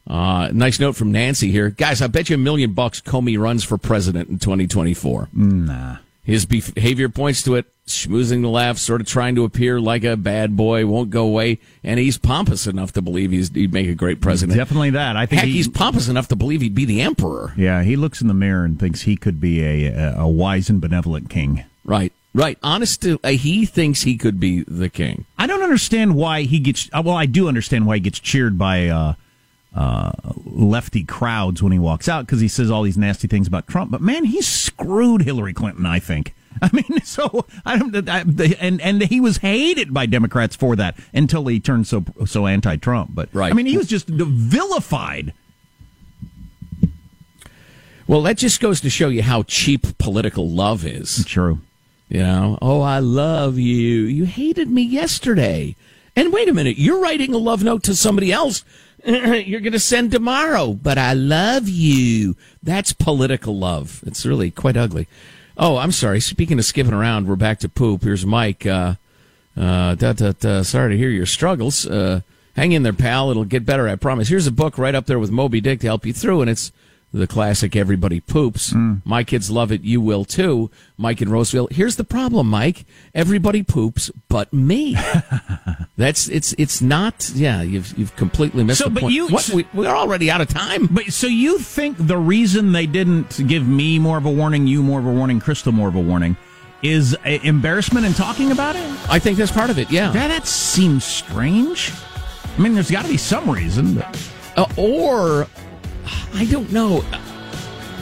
uh, 0.08 0.50
nice 0.54 0.80
note 0.80 0.96
from 0.96 1.12
Nancy 1.12 1.52
here. 1.52 1.70
Guys, 1.70 2.02
I 2.02 2.08
bet 2.08 2.30
you 2.30 2.36
a 2.36 2.40
million 2.40 2.74
bucks 2.74 3.02
Comey 3.02 3.38
runs 3.38 3.64
for 3.64 3.78
president 3.78 4.30
in 4.30 4.40
2024. 4.40 5.30
Nah. 5.34 5.98
His 6.24 6.46
behavior 6.46 7.10
points 7.10 7.42
to 7.44 7.56
it. 7.56 7.66
Schmoozing 7.88 8.42
the 8.42 8.48
laugh, 8.48 8.78
sort 8.78 9.02
of 9.02 9.08
trying 9.08 9.36
to 9.36 9.44
appear 9.44 9.80
like 9.82 10.04
a 10.06 10.16
bad 10.16 10.56
boy, 10.56 10.86
won't 10.86 11.10
go 11.10 11.24
away, 11.26 11.60
and 11.84 12.00
he's 12.00 12.18
pompous 12.18 12.66
enough 12.68 12.94
to 12.94 13.02
believe 13.02 13.32
he's, 13.32 13.50
he'd 13.50 13.74
make 13.74 13.90
a 13.90 13.96
great 13.96 14.22
president. 14.22 14.56
Definitely 14.58 14.92
that. 14.92 15.18
I 15.18 15.26
think 15.26 15.40
Heck, 15.40 15.48
he- 15.48 15.56
he's 15.56 15.68
pompous 15.68 16.08
enough 16.08 16.28
to 16.30 16.36
believe 16.38 16.62
he'd 16.62 16.76
be 16.76 16.86
the 16.86 17.02
emperor. 17.02 17.54
Yeah, 17.58 17.84
he 17.84 17.96
looks 17.98 18.22
in 18.22 18.28
the 18.28 18.34
mirror 18.34 18.64
and 18.64 18.80
thinks 18.80 19.02
he 19.02 19.18
could 19.18 19.42
be 19.42 19.62
a 19.64 19.88
a, 19.88 20.16
a 20.22 20.28
wise 20.28 20.70
and 20.70 20.80
benevolent 20.80 21.30
king. 21.30 21.66
Right, 21.84 22.14
right. 22.34 22.58
Honest, 22.64 23.02
to, 23.02 23.20
uh, 23.24 23.30
he 23.30 23.66
thinks 23.66 24.04
he 24.04 24.16
could 24.16 24.40
be 24.40 24.64
the 24.68 24.88
king. 24.88 25.26
I 25.38 25.48
don't 25.48 25.64
understand 25.64 26.16
why 26.16 26.44
he 26.44 26.60
gets. 26.60 26.88
uh, 26.94 27.02
Well, 27.04 27.16
I 27.18 27.26
do 27.26 27.48
understand 27.50 27.88
why 27.88 27.96
he 27.96 28.00
gets 28.02 28.20
cheered 28.20 28.58
by 28.58 28.88
uh, 28.88 29.16
uh, 29.74 30.12
lefty 30.44 31.04
crowds 31.04 31.64
when 31.64 31.72
he 31.72 31.80
walks 31.80 32.10
out 32.10 32.26
because 32.26 32.42
he 32.42 32.48
says 32.48 32.70
all 32.70 32.84
these 32.84 32.98
nasty 32.98 33.28
things 33.28 33.48
about 33.48 33.68
Trump. 33.68 33.92
But 33.92 34.02
man, 34.02 34.26
he 34.26 34.42
screwed 34.42 35.22
Hillary 35.22 35.54
Clinton. 35.54 35.86
I 35.86 36.00
think. 36.00 36.34
I 36.62 36.70
mean, 36.74 37.02
so 37.04 37.46
I 37.66 37.78
don't. 37.78 38.10
I, 38.10 38.24
and 38.60 38.82
and 38.82 39.02
he 39.04 39.20
was 39.22 39.38
hated 39.38 39.94
by 39.94 40.06
Democrats 40.06 40.56
for 40.56 40.76
that 40.76 40.98
until 41.14 41.48
he 41.48 41.60
turned 41.60 41.88
so 41.88 42.04
so 42.26 42.48
anti-Trump. 42.48 43.12
But 43.14 43.30
Right. 43.34 43.52
I 43.52 43.54
mean, 43.56 43.66
he 43.66 43.78
was 43.78 43.88
just 43.88 44.08
vilified. 44.08 45.34
Well, 48.08 48.24
that 48.24 48.38
just 48.38 48.60
goes 48.60 48.82
to 48.82 48.90
show 48.90 49.08
you 49.08 49.24
how 49.24 49.44
cheap 49.44 49.98
political 49.98 50.50
love 50.50 50.86
is. 50.86 51.24
True. 51.24 51.62
You 52.10 52.20
know, 52.20 52.58
oh, 52.62 52.82
I 52.82 53.00
love 53.00 53.58
you. 53.58 54.02
You 54.02 54.26
hated 54.26 54.70
me 54.70 54.82
yesterday. 54.82 55.78
And 56.14 56.34
wait 56.34 56.50
a 56.50 56.54
minute, 56.54 56.78
you're 56.78 57.00
writing 57.00 57.34
a 57.34 57.38
love 57.38 57.64
note 57.64 57.84
to 57.84 57.96
somebody 57.96 58.34
else 58.34 58.66
you're 59.06 59.62
going 59.62 59.74
to 59.74 59.80
send 59.80 60.12
tomorrow, 60.12 60.74
but 60.74 60.98
I 60.98 61.14
love 61.14 61.68
you. 61.68 62.36
That's 62.62 62.94
political 62.94 63.58
love. 63.58 64.04
It's 64.06 64.26
really 64.26 64.52
quite 64.52 64.78
ugly. 64.78 65.08
Oh, 65.58 65.78
I'm 65.78 65.92
sorry. 65.92 66.20
Speaking 66.20 66.60
of 66.60 66.66
skipping 66.66 66.94
around, 66.94 67.28
we're 67.28 67.36
back 67.36 67.60
to 67.60 67.70
poop. 67.70 68.04
Here's 68.04 68.26
Mike. 68.26 68.66
Uh, 68.66 68.96
uh, 69.58 69.96
da, 69.96 70.14
da, 70.14 70.32
da, 70.32 70.62
sorry 70.62 70.92
to 70.92 70.98
hear 70.98 71.10
your 71.10 71.26
struggles. 71.26 71.86
Uh, 71.86 72.22
hang 72.56 72.72
in 72.72 72.84
there, 72.84 72.94
pal. 72.94 73.32
It'll 73.32 73.44
get 73.44 73.66
better, 73.66 73.88
I 73.88 73.96
promise. 73.96 74.30
Here's 74.30 74.48
a 74.48 74.52
book 74.52 74.78
right 74.78 74.96
up 74.96 75.08
there 75.08 75.20
with 75.20 75.32
Moby 75.32 75.62
Dick 75.62 75.80
to 75.82 75.88
help 75.88 76.06
you 76.06 76.14
through, 76.14 76.42
and 76.42 76.50
it's 76.50 76.72
the 77.14 77.28
classic 77.28 77.76
Everybody 77.76 78.20
Poops. 78.20 78.74
My 79.04 79.24
kids 79.24 79.52
love 79.52 79.72
it. 79.72 79.82
You 79.82 80.00
will 80.02 80.24
too. 80.26 80.72
Mike 80.98 81.22
in 81.22 81.30
Roseville. 81.30 81.68
Here's 81.72 81.96
the 81.98 82.04
problem, 82.04 82.48
Mike. 82.50 82.86
Everybody 83.14 83.64
poops 83.64 84.10
but 84.30 84.52
me. 84.54 84.96
That's 85.98 86.28
it's 86.30 86.54
it's 86.58 86.82
not. 86.82 87.30
Yeah, 87.36 87.62
you've 87.62 87.98
you've 87.98 88.16
completely 88.16 88.64
missed 88.64 88.80
So, 88.80 88.86
the 88.86 88.92
but 88.92 89.02
point. 89.02 89.14
you- 89.14 89.28
What? 89.28 89.50
We, 89.50 89.68
we're 89.74 89.88
already 89.88 90.32
out 90.32 90.42
of 90.42 90.48
time. 90.48 90.88
But 90.88 91.12
so 91.14 91.28
you 91.28 91.60
think 91.60 91.98
the 92.00 92.18
reason 92.18 92.72
they 92.72 92.86
didn't 92.88 93.46
give 93.48 93.68
me 93.68 94.00
more 94.00 94.18
of 94.18 94.26
a 94.26 94.32
warning, 94.32 94.68
you 94.68 94.82
more 94.82 95.00
of 95.00 95.06
a 95.06 95.12
warning, 95.12 95.40
Crystal 95.40 95.72
more 95.72 95.88
of 95.90 95.96
a 95.96 96.00
warning, 96.02 96.38
is 96.82 97.16
a 97.26 97.46
embarrassment 97.46 98.06
in 98.06 98.14
talking 98.14 98.52
about 98.52 98.76
it? 98.76 99.10
I 99.10 99.20
think 99.20 99.38
that's 99.38 99.52
part 99.52 99.70
of 99.70 99.78
it. 99.78 99.92
Yeah. 99.92 100.14
Yeah, 100.14 100.28
that 100.30 100.48
seems 100.48 101.04
strange. 101.04 101.92
I 102.58 102.62
mean, 102.62 102.74
there's 102.74 102.90
got 102.92 103.04
to 103.04 103.10
be 103.12 103.18
some 103.18 103.50
reason. 103.50 103.96
But... 103.96 104.32
Uh, 104.58 104.66
or 104.78 105.48
I 106.34 106.46
don't 106.46 106.72
know. 106.72 107.04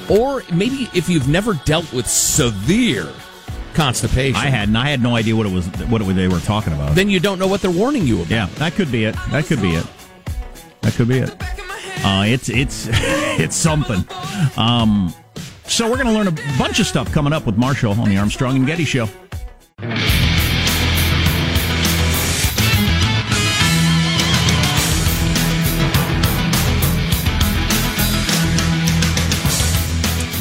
Or 0.09 0.43
maybe 0.51 0.89
if 0.93 1.07
you've 1.07 1.27
never 1.27 1.53
dealt 1.65 1.91
with 1.93 2.07
severe 2.07 3.07
constipation, 3.73 4.35
I 4.35 4.47
hadn't. 4.47 4.75
I 4.75 4.89
had 4.89 5.01
no 5.01 5.15
idea 5.15 5.35
what 5.35 5.45
it 5.45 5.53
was. 5.53 5.67
What 5.87 6.01
it 6.01 6.05
they 6.15 6.27
were 6.27 6.39
talking 6.39 6.73
about. 6.73 6.95
then 6.95 7.09
you 7.09 7.19
don't 7.19 7.37
know 7.37 7.47
what 7.47 7.61
they're 7.61 7.69
warning 7.71 8.07
you 8.07 8.17
about. 8.17 8.31
yeah, 8.31 8.45
that 8.55 8.73
could 8.73 8.91
be 8.91 9.05
it. 9.05 9.15
That 9.31 9.45
could 9.45 9.61
be 9.61 9.75
it. 9.75 9.85
That 10.81 10.93
could 10.93 11.07
be 11.07 11.19
it. 11.19 11.35
Uh, 12.03 12.23
it's 12.25 12.49
it's 12.49 12.87
it's 12.91 13.55
something. 13.55 14.03
Um, 14.57 15.13
so 15.65 15.87
we're 15.89 16.01
going 16.01 16.07
to 16.07 16.13
learn 16.13 16.27
a 16.27 16.57
bunch 16.57 16.79
of 16.79 16.87
stuff 16.87 17.11
coming 17.11 17.31
up 17.33 17.45
with 17.45 17.55
Marshall 17.57 17.91
on 17.99 18.09
the 18.09 18.17
Armstrong 18.17 18.55
and 18.55 18.65
Getty 18.65 18.85
Show. 18.85 19.07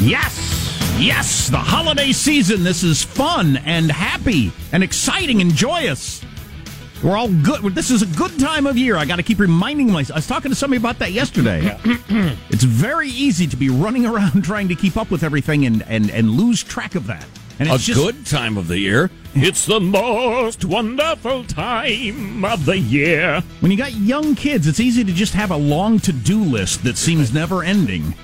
Yes, 0.01 0.97
yes, 0.97 1.49
the 1.49 1.57
holiday 1.57 2.13
season. 2.13 2.63
This 2.63 2.83
is 2.83 3.03
fun 3.03 3.57
and 3.57 3.91
happy 3.91 4.49
and 4.71 4.81
exciting 4.81 5.41
and 5.41 5.53
joyous. 5.53 6.23
We're 7.03 7.17
all 7.17 7.27
good. 7.27 7.75
This 7.75 7.91
is 7.91 8.01
a 8.01 8.05
good 8.17 8.39
time 8.39 8.65
of 8.65 8.77
year. 8.77 8.95
I 8.95 9.03
got 9.03 9.17
to 9.17 9.23
keep 9.23 9.39
reminding 9.39 9.91
myself. 9.91 10.15
I 10.15 10.19
was 10.19 10.27
talking 10.27 10.51
to 10.51 10.55
somebody 10.55 10.77
about 10.77 10.99
that 10.99 11.11
yesterday. 11.11 11.77
it's 12.49 12.63
very 12.63 13.09
easy 13.09 13.45
to 13.47 13.57
be 13.57 13.69
running 13.69 14.05
around 14.05 14.45
trying 14.45 14.69
to 14.69 14.75
keep 14.75 14.95
up 14.95 15.11
with 15.11 15.21
everything 15.21 15.65
and, 15.65 15.83
and, 15.83 16.09
and 16.11 16.31
lose 16.31 16.63
track 16.63 16.95
of 16.95 17.05
that. 17.07 17.25
And 17.59 17.69
a 17.69 17.77
just, 17.77 17.99
good 17.99 18.25
time 18.25 18.57
of 18.57 18.69
the 18.69 18.79
year. 18.79 19.11
It's 19.35 19.65
the 19.65 19.79
most 19.79 20.65
wonderful 20.65 21.43
time 21.43 22.43
of 22.43 22.65
the 22.65 22.79
year. 22.79 23.43
When 23.59 23.71
you 23.71 23.77
got 23.77 23.93
young 23.93 24.33
kids, 24.33 24.65
it's 24.65 24.79
easy 24.79 25.03
to 25.03 25.13
just 25.13 25.33
have 25.33 25.51
a 25.51 25.57
long 25.57 25.99
to 25.99 26.11
do 26.11 26.43
list 26.43 26.83
that 26.85 26.97
seems 26.97 27.31
never 27.31 27.63
ending. 27.63 28.15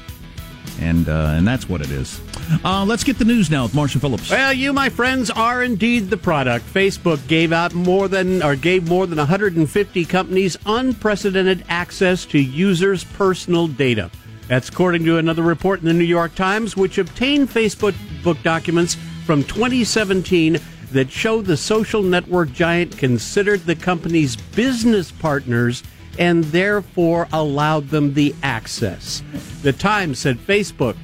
And 0.80 1.08
uh, 1.08 1.34
and 1.36 1.48
that's 1.48 1.70
what 1.70 1.82
it 1.82 1.90
is. 1.90 2.20
Uh, 2.64 2.86
let's 2.86 3.04
get 3.04 3.18
the 3.18 3.26
news 3.26 3.50
now 3.50 3.64
with 3.64 3.74
Marshall 3.74 4.02
Phillips. 4.02 4.30
Well, 4.30 4.54
you, 4.54 4.74
my 4.74 4.90
friends, 4.90 5.30
are 5.32 5.64
indeed 5.64 6.10
the 6.10 6.18
product. 6.18 6.66
Facebook 6.72 7.26
gave 7.28 7.52
out 7.52 7.74
more 7.74 8.08
than, 8.08 8.44
or 8.44 8.56
gave 8.56 8.88
more 8.88 9.08
than 9.08 9.18
150 9.18 10.06
companies 10.06 10.58
unprecedented 10.66 11.64
access 11.70 12.26
to 12.26 12.40
users' 12.40 13.04
personal 13.04 13.68
data. 13.68 14.12
That's 14.48 14.70
according 14.70 15.06
to 15.06 15.18
another 15.18 15.42
report 15.42 15.80
in 15.80 15.88
the 15.88 15.94
New 15.94 16.04
York 16.04 16.36
Times, 16.36 16.78
which 16.78 17.00
obtained 17.00 17.50
Facebook 17.50 17.96
book 18.24 18.38
documents 18.44 18.96
from 19.26 19.44
2017 19.44 20.60
that 20.92 21.12
show 21.12 21.42
the 21.42 21.58
social 21.58 22.04
network 22.04 22.52
giant 22.54 22.96
considered 22.98 23.62
the 23.62 23.76
company's 23.76 24.36
business 24.36 25.12
partners 25.12 25.84
and 26.18 26.44
therefore 26.46 27.28
allowed 27.34 27.90
them 27.90 28.14
the 28.14 28.34
access. 28.44 29.24
The 29.62 29.74
Times 29.74 30.20
said 30.20 30.38
Facebook 30.38 30.96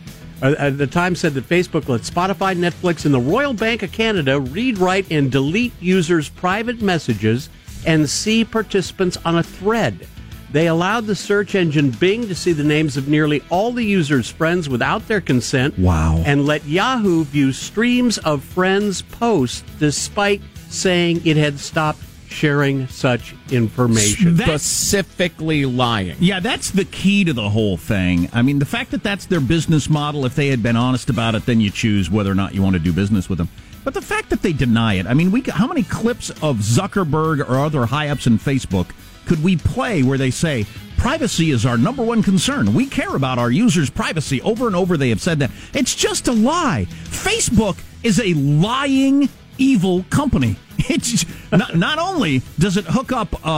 uh, 0.42 0.56
uh, 0.58 0.70
the 0.72 0.88
Times 0.88 1.20
said 1.20 1.34
that 1.36 1.48
Facebook 1.48 1.88
let 1.88 2.02
Spotify, 2.02 2.58
Netflix, 2.58 3.06
and 3.06 3.14
the 3.14 3.20
Royal 3.20 3.54
Bank 3.54 3.84
of 3.84 3.92
Canada 3.92 4.40
read, 4.40 4.80
write, 4.80 5.12
and 5.12 5.32
delete 5.32 5.74
users' 5.80 6.30
private 6.30 6.82
messages 6.82 7.50
and 7.86 8.10
see 8.10 8.44
participants 8.44 9.18
on 9.24 9.38
a 9.38 9.44
thread. 9.44 10.08
They 10.52 10.68
allowed 10.68 11.06
the 11.06 11.16
search 11.16 11.56
engine 11.56 11.92
Bing 11.92 12.28
to 12.28 12.36
see 12.36 12.52
the 12.52 12.64
names 12.64 12.98
of 12.98 13.08
nearly 13.08 13.42
all 13.50 13.72
the 13.72 13.86
users' 13.86 14.30
friends 14.30 14.68
without 14.68 15.08
their 15.08 15.22
consent. 15.22 15.78
Wow. 15.78 16.22
And 16.26 16.46
let 16.46 16.66
Yahoo 16.66 17.24
view 17.24 17.54
streams 17.54 18.18
of 18.18 18.44
friends' 18.44 19.02
posts 19.02 19.64
despite 19.80 20.42
saying 20.70 21.22
it 21.24 21.38
had 21.38 21.60
stopped 21.60 22.02
sharing 22.32 22.88
such 22.88 23.36
information. 23.52 24.38
Specifically 24.38 25.66
lying. 25.66 26.16
Yeah, 26.20 26.40
that's 26.40 26.72
the 26.72 26.86
key 26.86 27.24
to 27.26 27.34
the 27.34 27.50
whole 27.50 27.78
thing. 27.78 28.30
I 28.34 28.42
mean, 28.42 28.60
the 28.60 28.66
fact 28.66 28.92
that 28.92 29.04
that's 29.04 29.26
their 29.26 29.42
business 29.42 29.90
model, 29.90 30.26
if 30.26 30.36
they 30.36 30.48
had 30.48 30.64
been 30.64 30.76
honest 30.76 31.10
about 31.10 31.36
it, 31.36 31.46
then 31.46 31.62
you 31.62 31.70
choose 31.70 32.10
whether 32.10 32.32
or 32.32 32.36
not 32.36 32.56
you 32.56 32.62
want 32.62 32.74
to 32.74 32.80
do 32.80 32.94
business 32.94 33.30
with 33.30 33.38
them. 33.38 33.50
But 33.84 33.94
the 33.94 34.02
fact 34.02 34.30
that 34.30 34.42
they 34.42 34.54
deny 34.54 34.96
it, 34.96 35.08
I 35.08 35.14
mean, 35.14 35.32
we 35.32 35.42
how 35.42 35.68
many 35.68 35.84
clips 35.84 36.30
of 36.30 36.58
Zuckerberg 36.58 37.48
or 37.50 37.60
other 37.60 37.86
high 37.86 38.10
ups 38.10 38.28
in 38.28 38.38
Facebook 38.38 38.92
could 39.26 39.44
we 39.44 39.56
play 39.56 40.04
where 40.04 40.18
they 40.18 40.32
say 40.32 40.66
privacy 40.98 41.52
is 41.52 41.66
our 41.66 41.78
number 41.78 42.04
one 42.04 42.22
concern? 42.22 42.74
We 42.74 42.86
care 42.86 43.16
about 43.16 43.40
our 43.40 43.50
users' 43.50 43.90
privacy. 43.90 44.42
Over 44.42 44.68
and 44.68 44.76
over, 44.76 44.98
they 44.98 45.10
have 45.10 45.22
said 45.22 45.40
that. 45.40 45.52
It's 45.74 45.96
just 45.96 46.28
a 46.28 46.32
lie. 46.32 46.88
Facebook 47.06 47.82
is 48.04 48.20
a 48.20 48.34
lying, 48.34 49.30
evil 49.62 50.04
company. 50.10 50.56
It's 50.90 51.26
not, 51.52 51.76
not 51.78 52.00
only 52.00 52.42
does 52.58 52.76
it 52.76 52.86
hook 52.86 53.12
up 53.12 53.46
uh, 53.46 53.50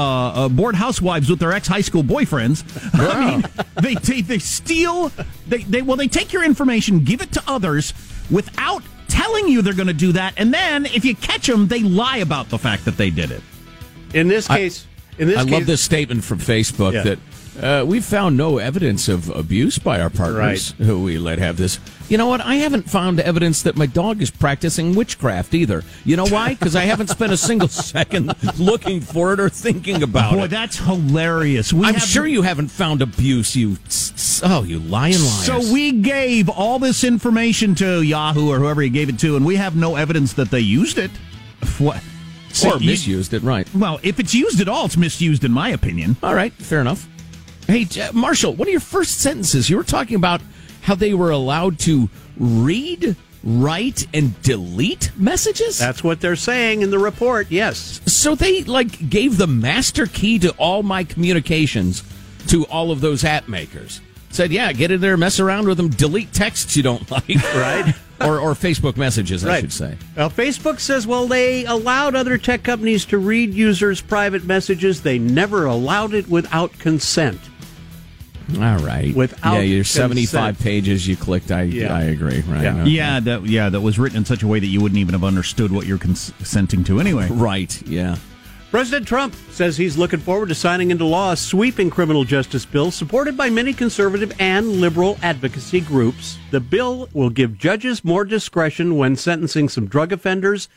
uh, 0.46 0.50
bored 0.50 0.76
housewives 0.76 1.30
with 1.30 1.40
their 1.40 1.54
ex 1.54 1.68
high 1.68 1.82
school 1.82 2.04
boyfriends. 2.04 2.64
I 2.94 3.32
mean, 3.32 3.46
they, 3.82 3.96
they 3.96 4.22
they 4.22 4.40
steal. 4.40 5.10
They 5.48 5.60
they 5.64 5.82
well 5.82 5.96
they 5.96 6.10
take 6.10 6.34
your 6.34 6.44
information, 6.44 7.04
give 7.06 7.22
it 7.22 7.32
to 7.32 7.44
others 7.48 7.94
without 8.30 8.84
telling 9.08 9.48
you 9.48 9.62
they're 9.62 9.74
going 9.74 9.88
to 9.88 9.94
do 9.94 10.12
that, 10.12 10.34
and 10.38 10.54
then 10.54 10.86
if 10.88 11.06
you 11.06 11.16
catch 11.16 11.48
them, 11.48 11.68
they 11.70 11.80
lie 11.82 12.18
about 12.18 12.50
the 12.50 12.60
fact 12.60 12.84
that 12.86 12.98
they 12.98 13.10
did 13.10 13.32
it. 13.32 13.42
In 14.14 14.28
this 14.28 14.48
case, 14.48 14.86
in 15.18 15.28
this 15.30 15.38
I 15.38 15.44
case, 15.46 15.54
love 15.54 15.66
this 15.66 15.82
statement 15.82 16.24
from 16.26 16.40
Facebook 16.40 16.94
Yeah. 16.94 17.04
that 17.04 17.20
uh, 17.62 17.84
we've 17.88 18.04
found 18.06 18.36
no 18.36 18.58
evidence 18.58 19.08
of 19.08 19.30
abuse 19.30 19.78
by 19.78 20.00
our 20.02 20.10
partners 20.10 20.72
who 20.80 21.04
we 21.04 21.18
let 21.18 21.40
have 21.40 21.58
this. 21.58 21.80
You 22.10 22.18
know 22.18 22.28
what? 22.28 22.42
I 22.42 22.56
haven't 22.56 22.90
found 22.90 23.20
evidence 23.20 23.62
that 23.64 23.76
my 23.76 23.86
dog 23.86 24.22
is 24.22 24.30
practicing 24.32 24.96
witchcraft 24.96 25.54
either. 25.54 25.84
You 26.04 26.16
know 26.18 26.26
why? 26.28 26.50
Because 26.56 26.76
I 26.76 26.82
haven't 26.86 27.08
spent 27.10 27.32
a 27.32 27.38
single 27.38 27.68
second 27.70 28.34
looking 28.60 29.02
for 29.02 29.34
it 29.34 29.40
or 29.40 29.50
thinking 29.50 30.04
about 30.04 30.32
Boy, 30.32 30.38
it. 30.38 30.42
Boy, 30.42 30.48
that's 30.48 30.78
hilarious. 30.78 31.72
We 31.72 31.86
I'm 31.88 31.94
have- 31.96 32.04
sure 32.04 32.28
you 32.28 32.42
haven't 32.42 32.70
found 32.70 33.02
abuse. 33.02 33.56
You 33.56 33.78
oh, 34.44 34.64
you 34.64 34.80
lying 34.80 35.14
liars. 35.20 35.46
So 35.46 35.60
we 35.74 35.92
gave 35.92 36.50
all 36.50 36.80
this 36.80 37.04
information 37.04 37.76
to 37.76 38.02
Yahoo 38.02 38.50
or 38.50 38.60
whoever 38.60 38.82
you 38.84 38.90
gave 38.90 39.10
it 39.10 39.20
to, 39.20 39.36
and 39.36 39.46
we 39.46 39.56
have 39.58 39.76
no 39.76 39.96
evidence 39.96 40.34
that 40.34 40.52
they 40.52 40.60
used 40.60 40.98
it. 40.98 41.12
What? 41.78 42.02
or 42.66 42.78
you- 42.78 42.92
misused 42.92 43.34
it, 43.34 43.42
right? 43.42 43.68
Well, 43.74 44.00
if 44.04 44.20
it's 44.20 44.34
used 44.34 44.62
at 44.62 44.68
all, 44.68 44.86
it's 44.86 44.98
misused 44.98 45.44
in 45.44 45.52
my 45.52 45.70
opinion. 45.70 46.16
All 46.22 46.36
right, 46.36 46.54
fair 46.54 46.82
enough. 46.82 47.08
Hey, 47.68 47.88
Marshall, 48.14 48.54
one 48.54 48.68
of 48.68 48.72
your 48.72 48.80
first 48.82 49.20
sentences, 49.20 49.70
you 49.70 49.78
were 49.78 49.84
talking 49.84 50.16
about 50.16 50.42
how 50.82 50.96
they 50.96 51.14
were 51.14 51.32
allowed 51.32 51.80
to 51.80 52.10
read, 52.38 53.16
write, 53.44 54.06
and 54.14 54.40
delete 54.42 55.12
messages. 55.18 55.78
That's 55.78 56.04
what 56.04 56.20
they're 56.22 56.36
saying 56.36 56.82
in 56.82 56.90
the 56.92 57.00
report. 57.00 57.48
Yes. 57.50 58.02
So 58.06 58.36
they 58.36 58.64
like 58.64 59.10
gave 59.10 59.38
the 59.38 59.48
master 59.48 60.06
key 60.08 60.40
to 60.40 60.52
all 60.58 60.84
my 60.84 61.04
communications 61.04 62.04
to 62.48 62.66
all 62.66 62.92
of 62.92 63.00
those 63.02 63.24
app 63.24 63.48
makers. 63.48 64.02
Said, 64.30 64.52
yeah, 64.52 64.74
get 64.74 64.90
in 64.92 65.00
there, 65.00 65.16
mess 65.16 65.40
around 65.40 65.68
with 65.68 65.78
them, 65.78 65.90
delete 65.90 66.34
texts 66.34 66.76
you 66.76 66.84
don't 66.84 67.10
like, 67.12 67.28
right? 67.56 67.94
or 68.20 68.40
or 68.40 68.54
Facebook 68.54 68.98
messages, 68.98 69.46
I 69.46 69.50
Right. 69.50 69.62
should 69.62 69.74
say. 69.74 69.98
Well, 70.18 70.30
Facebook 70.30 70.80
says, 70.80 71.06
well, 71.06 71.28
they 71.28 71.66
allowed 71.66 72.16
other 72.16 72.38
tech 72.38 72.64
companies 72.64 73.06
to 73.06 73.18
read 73.18 73.54
users' 73.54 74.02
private 74.02 74.44
messages. 74.44 75.02
They 75.02 75.20
never 75.20 75.66
allowed 75.66 76.14
it 76.14 76.28
without 76.30 76.78
consent. 76.80 77.40
All 78.56 78.78
right. 78.80 79.16
Without 79.16 79.56
yeah, 79.56 79.62
your 79.62 79.84
seventy-five 79.84 80.56
consent. 80.56 80.64
pages 80.64 81.08
you 81.08 81.16
clicked. 81.16 81.52
I 81.52 81.64
Yeah. 81.64 81.96
I 81.96 82.04
agree. 82.04 82.42
Right. 82.42 82.64
Yeah. 82.64 82.82
okay. 82.82 82.90
Yeah, 82.90 83.20
that 83.22 83.46
yeah, 83.46 83.70
that 83.70 83.82
was 83.82 83.98
written 83.98 84.18
in 84.18 84.26
such 84.26 84.44
a 84.44 84.48
way 84.48 84.60
that 84.60 84.68
you 84.68 84.82
wouldn't 84.82 85.00
even 85.00 85.14
have 85.14 85.24
understood 85.24 85.72
what 85.72 85.86
you're 85.86 85.98
consenting 85.98 86.84
to 86.86 87.00
anyway. 87.00 87.28
Right. 87.30 87.82
Yeah. 87.88 88.18
President 88.70 89.08
Trump 89.08 89.36
says 89.52 89.78
he's 89.78 90.00
looking 90.00 90.20
forward 90.20 90.50
to 90.50 90.56
signing 90.56 90.90
into 90.90 91.06
law 91.06 91.34
a 91.34 91.38
sweeping 91.38 91.92
criminal 91.92 92.24
justice 92.24 92.66
bill 92.66 92.90
supported 92.90 93.38
by 93.38 93.48
many 93.48 93.72
conservative 93.72 94.34
and 94.40 94.82
liberal 94.82 95.16
advocacy 95.22 95.80
groups. 95.80 96.40
The 96.50 96.60
bill 96.60 97.08
will 97.14 97.30
give 97.30 97.60
judges 97.60 98.04
more 98.04 98.26
discretion 98.26 98.98
when 98.98 99.16
sentencing 99.16 99.70
some 99.70 99.86
drug 99.86 100.12
offenders, 100.12 100.70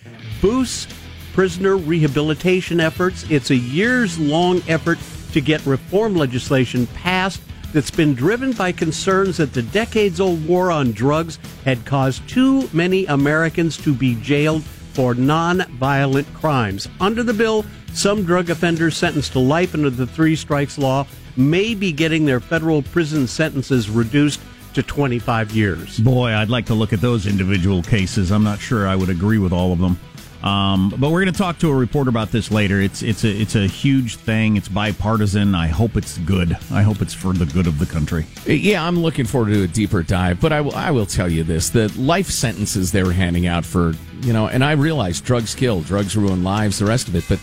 boosts 0.42 0.92
prisoner 1.32 1.76
rehabilitation 1.76 2.80
efforts. 2.80 3.30
It's 3.30 3.50
a 3.50 3.56
years 3.56 4.18
long 4.18 4.62
effort 4.68 4.98
to 5.32 5.40
get 5.40 5.64
reform 5.64 6.16
legislation 6.16 6.86
passed 6.88 7.45
that's 7.76 7.90
been 7.90 8.14
driven 8.14 8.52
by 8.52 8.72
concerns 8.72 9.36
that 9.36 9.52
the 9.52 9.60
decades 9.60 10.18
old 10.18 10.42
war 10.48 10.70
on 10.70 10.92
drugs 10.92 11.38
had 11.62 11.84
caused 11.84 12.26
too 12.26 12.66
many 12.72 13.04
Americans 13.04 13.76
to 13.76 13.92
be 13.92 14.14
jailed 14.22 14.64
for 14.94 15.14
non-violent 15.14 16.26
crimes. 16.32 16.88
Under 17.02 17.22
the 17.22 17.34
bill, 17.34 17.66
some 17.92 18.24
drug 18.24 18.48
offenders 18.48 18.96
sentenced 18.96 19.32
to 19.32 19.40
life 19.40 19.74
under 19.74 19.90
the 19.90 20.06
three 20.06 20.36
strikes 20.36 20.78
law 20.78 21.06
may 21.36 21.74
be 21.74 21.92
getting 21.92 22.24
their 22.24 22.40
federal 22.40 22.80
prison 22.80 23.26
sentences 23.26 23.90
reduced 23.90 24.40
to 24.72 24.82
25 24.82 25.52
years. 25.52 25.98
Boy, 25.98 26.30
I'd 26.30 26.48
like 26.48 26.64
to 26.66 26.74
look 26.74 26.94
at 26.94 27.02
those 27.02 27.26
individual 27.26 27.82
cases. 27.82 28.32
I'm 28.32 28.42
not 28.42 28.58
sure 28.58 28.88
I 28.88 28.96
would 28.96 29.10
agree 29.10 29.36
with 29.36 29.52
all 29.52 29.74
of 29.74 29.80
them. 29.80 29.98
Um, 30.46 30.90
but 30.90 31.10
we're 31.10 31.22
going 31.22 31.32
to 31.32 31.38
talk 31.38 31.58
to 31.58 31.70
a 31.70 31.74
reporter 31.74 32.08
about 32.08 32.30
this 32.30 32.52
later. 32.52 32.80
It's 32.80 33.02
it's 33.02 33.24
a 33.24 33.28
it's 33.28 33.56
a 33.56 33.66
huge 33.66 34.14
thing. 34.14 34.56
It's 34.56 34.68
bipartisan. 34.68 35.56
I 35.56 35.66
hope 35.66 35.96
it's 35.96 36.18
good. 36.18 36.56
I 36.70 36.82
hope 36.82 37.02
it's 37.02 37.14
for 37.14 37.32
the 37.32 37.46
good 37.46 37.66
of 37.66 37.80
the 37.80 37.86
country. 37.86 38.26
Yeah, 38.46 38.86
I'm 38.86 39.00
looking 39.00 39.24
forward 39.24 39.52
to 39.52 39.64
a 39.64 39.66
deeper 39.66 40.04
dive, 40.04 40.40
but 40.40 40.52
I 40.52 40.60
will, 40.60 40.74
I 40.76 40.92
will 40.92 41.06
tell 41.06 41.28
you 41.28 41.42
this: 41.42 41.70
the 41.70 41.88
life 42.00 42.28
sentences 42.28 42.92
they 42.92 43.02
were 43.02 43.12
handing 43.12 43.48
out 43.48 43.64
for, 43.64 43.94
you 44.20 44.32
know, 44.32 44.46
and 44.46 44.62
I 44.64 44.72
realize 44.72 45.20
drugs 45.20 45.52
kill, 45.52 45.80
drugs 45.80 46.16
ruin 46.16 46.44
lives, 46.44 46.78
the 46.78 46.86
rest 46.86 47.08
of 47.08 47.16
it, 47.16 47.24
but 47.28 47.40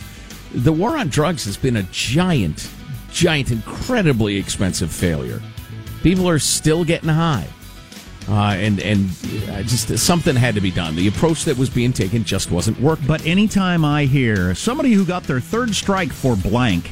the 0.54 0.72
war 0.72 0.98
on 0.98 1.10
drugs 1.10 1.44
has 1.44 1.58
been 1.58 1.76
a 1.76 1.84
giant, 1.92 2.70
giant, 3.12 3.52
incredibly 3.52 4.38
expensive 4.38 4.94
failure. 4.94 5.42
People 6.04 6.30
are 6.30 6.40
still 6.40 6.86
getting 6.86 7.10
high, 7.10 7.48
uh, 8.30 8.56
and 8.58 8.80
and 8.80 9.10
uh, 9.50 9.64
just 9.64 9.98
something 9.98 10.36
had 10.36 10.56
to 10.56 10.62
be 10.62 10.72
done. 10.72 10.96
The 10.96 11.08
approach 11.08 11.46
that 11.46 11.58
was 11.58 11.70
being 11.70 11.94
taken 11.94 12.24
just 12.24 12.52
wasn't 12.52 12.80
working. 12.80 13.08
But 13.08 13.26
anytime 13.26 13.84
I 13.84 14.06
hear 14.06 14.56
somebody 14.56 14.94
who 14.94 15.06
got 15.06 15.24
their 15.24 15.40
third 15.40 15.76
strike 15.76 16.12
for 16.12 16.36
blank, 16.36 16.92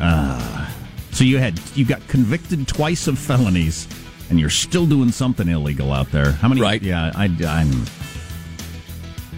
uh, 0.00 0.70
so 1.12 1.24
you 1.24 1.38
had 1.38 1.60
you 1.74 1.84
got 1.84 2.06
convicted 2.08 2.68
twice 2.68 3.06
of 3.06 3.18
felonies, 3.18 3.88
and 4.30 4.38
you're 4.38 4.50
still 4.50 4.86
doing 4.86 5.10
something 5.12 5.48
illegal 5.48 5.92
out 5.92 6.10
there. 6.10 6.32
How 6.32 6.48
many? 6.48 6.60
Right. 6.60 6.82
Yeah, 6.82 7.12
I, 7.14 7.24
I'm. 7.46 7.70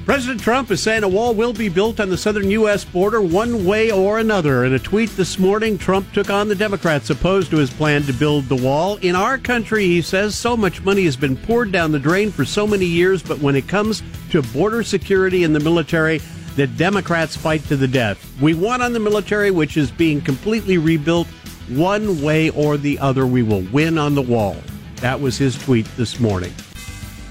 President 0.09 0.41
Trump 0.41 0.71
is 0.71 0.83
saying 0.83 1.03
a 1.03 1.09
wall 1.09 1.35
will 1.35 1.53
be 1.53 1.69
built 1.69 2.01
on 2.01 2.09
the 2.09 2.17
southern 2.17 2.51
U.S. 2.53 2.83
border 2.83 3.21
one 3.21 3.67
way 3.67 3.91
or 3.91 4.19
another. 4.19 4.65
In 4.65 4.73
a 4.73 4.79
tweet 4.79 5.11
this 5.11 5.39
morning, 5.39 5.77
Trump 5.77 6.11
took 6.15 6.31
on 6.31 6.49
the 6.49 6.55
Democrats 6.55 7.11
opposed 7.11 7.51
to 7.51 7.59
his 7.59 7.69
plan 7.69 8.05
to 8.05 8.15
build 8.15 8.47
the 8.47 8.57
wall. 8.57 8.97
In 9.03 9.15
our 9.15 9.37
country, 9.37 9.85
he 9.85 10.01
says, 10.01 10.35
so 10.35 10.57
much 10.57 10.83
money 10.83 11.05
has 11.05 11.15
been 11.15 11.37
poured 11.37 11.73
down 11.73 11.93
the 11.93 11.99
drain 11.99 12.31
for 12.31 12.47
so 12.47 12.67
many 12.67 12.87
years, 12.87 13.23
but 13.23 13.41
when 13.41 13.55
it 13.55 13.69
comes 13.69 14.03
to 14.31 14.41
border 14.41 14.83
security 14.83 15.45
and 15.45 15.55
the 15.55 15.61
military, 15.61 16.23
the 16.57 16.67
Democrats 16.67 17.37
fight 17.37 17.63
to 17.65 17.77
the 17.77 17.87
death. 17.87 18.33
We 18.41 18.55
won 18.55 18.81
on 18.81 18.95
the 18.95 19.01
military, 19.01 19.51
which 19.51 19.77
is 19.77 19.91
being 19.91 20.23
completely 20.23 20.79
rebuilt. 20.79 21.27
One 21.69 22.23
way 22.23 22.49
or 22.49 22.79
the 22.79 22.99
other, 22.99 23.27
we 23.27 23.43
will 23.43 23.67
win 23.73 23.99
on 23.99 24.15
the 24.15 24.23
wall. 24.23 24.57
That 25.03 25.21
was 25.21 25.37
his 25.37 25.59
tweet 25.59 25.85
this 25.99 26.19
morning 26.19 26.55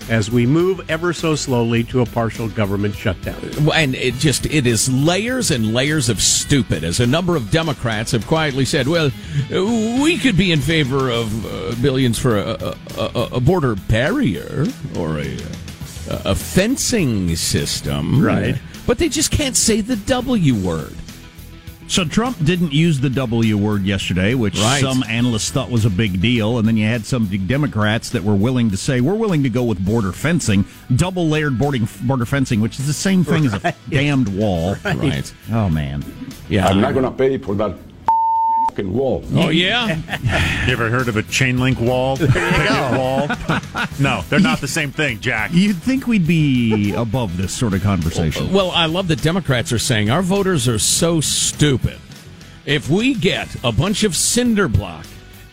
as 0.09 0.31
we 0.31 0.45
move 0.45 0.89
ever 0.89 1.13
so 1.13 1.35
slowly 1.35 1.83
to 1.85 2.01
a 2.01 2.05
partial 2.05 2.47
government 2.49 2.95
shutdown. 2.95 3.35
And 3.73 3.93
it 3.95 4.15
just 4.15 4.45
it 4.45 4.65
is 4.65 4.89
layers 4.89 5.51
and 5.51 5.73
layers 5.73 6.09
of 6.09 6.21
stupid 6.21 6.83
as 6.83 6.99
a 6.99 7.07
number 7.07 7.35
of 7.35 7.51
democrats 7.51 8.11
have 8.11 8.25
quietly 8.27 8.65
said 8.65 8.87
well 8.87 9.11
we 9.49 10.17
could 10.17 10.37
be 10.37 10.51
in 10.51 10.59
favor 10.61 11.09
of 11.09 11.45
uh, 11.45 11.75
billions 11.81 12.17
for 12.19 12.37
a, 12.37 12.75
a, 12.97 13.01
a, 13.01 13.29
a 13.33 13.39
border 13.39 13.75
barrier 13.75 14.65
or 14.97 15.19
a, 15.19 15.37
a 16.09 16.35
fencing 16.35 17.35
system 17.35 18.23
Right. 18.23 18.55
but 18.85 18.97
they 18.97 19.09
just 19.09 19.31
can't 19.31 19.55
say 19.55 19.81
the 19.81 19.95
w 19.97 20.55
word 20.55 20.95
So 21.87 22.03
Trump 22.03 22.43
didn't 22.43 22.73
use 22.73 22.99
the 22.99 23.09
W 23.09 23.57
word 23.57 23.83
yesterday, 23.83 24.33
which 24.33 24.59
Right. 24.59 24.81
some 24.81 25.03
analysts 25.07 25.49
thought 25.51 25.71
was 25.71 25.85
a 25.85 25.89
big 25.89 26.21
deal, 26.21 26.57
and 26.59 26.67
then 26.67 26.75
you 26.77 26.85
had 26.85 27.05
some 27.05 27.25
Democrats 27.47 28.09
that 28.09 28.23
were 28.23 28.35
willing 28.35 28.69
to 28.71 28.77
say 28.77 28.99
we're 29.01 29.13
willing 29.15 29.43
to 29.43 29.49
go 29.49 29.63
with 29.63 29.83
border 29.83 30.11
fencing, 30.11 30.65
double 30.95 31.29
layered 31.29 31.57
boarding 31.57 31.87
border 32.03 32.25
fencing, 32.25 32.59
which 32.61 32.77
is 32.79 32.87
the 32.87 32.93
same 32.93 33.23
thing 33.23 33.45
as 33.45 33.53
a 33.53 33.73
damned 33.89 34.27
wall. 34.37 34.75
Right. 34.83 35.33
Oh 35.51 35.69
man. 35.69 36.03
yeah 36.49 36.67
I'm 36.67 36.81
not 36.81 36.93
going 36.93 37.05
to 37.05 37.11
pay 37.11 37.37
for 37.37 37.55
that 37.55 37.75
fucking 38.77 38.93
wall. 38.93 39.23
oh 39.33 39.49
yeah 39.49 39.95
You 40.65 40.73
ever 40.73 40.89
heard 40.89 41.07
of 41.07 41.17
a 41.17 41.23
chain 41.23 41.57
link 41.57 41.79
wall? 41.79 42.17
Picket 42.17 42.97
wall? 42.97 43.27
no, 43.99 44.23
they're 44.29 44.39
not 44.39 44.61
the 44.61 44.67
same 44.67 44.91
thing, 44.91 45.19
Jack. 45.19 45.51
You'd 45.53 45.77
think 45.77 46.07
we'd 46.07 46.27
be 46.27 46.93
above 46.93 47.37
this 47.37 47.53
sort 47.53 47.73
of 47.73 47.81
conversation. 47.81 48.51
Well, 48.51 48.71
I 48.71 48.85
love 48.85 49.07
that 49.07 49.21
Democrats 49.21 49.71
are 49.71 49.79
saying 49.79 50.09
our 50.09 50.21
voters 50.21 50.67
are 50.67 50.79
so 50.79 51.21
stupid. 51.21 51.99
If 52.65 52.89
we 52.89 53.13
get 53.13 53.55
a 53.63 53.71
bunch 53.71 54.03
of 54.03 54.15
cinder 54.15 54.67
block 54.67 55.05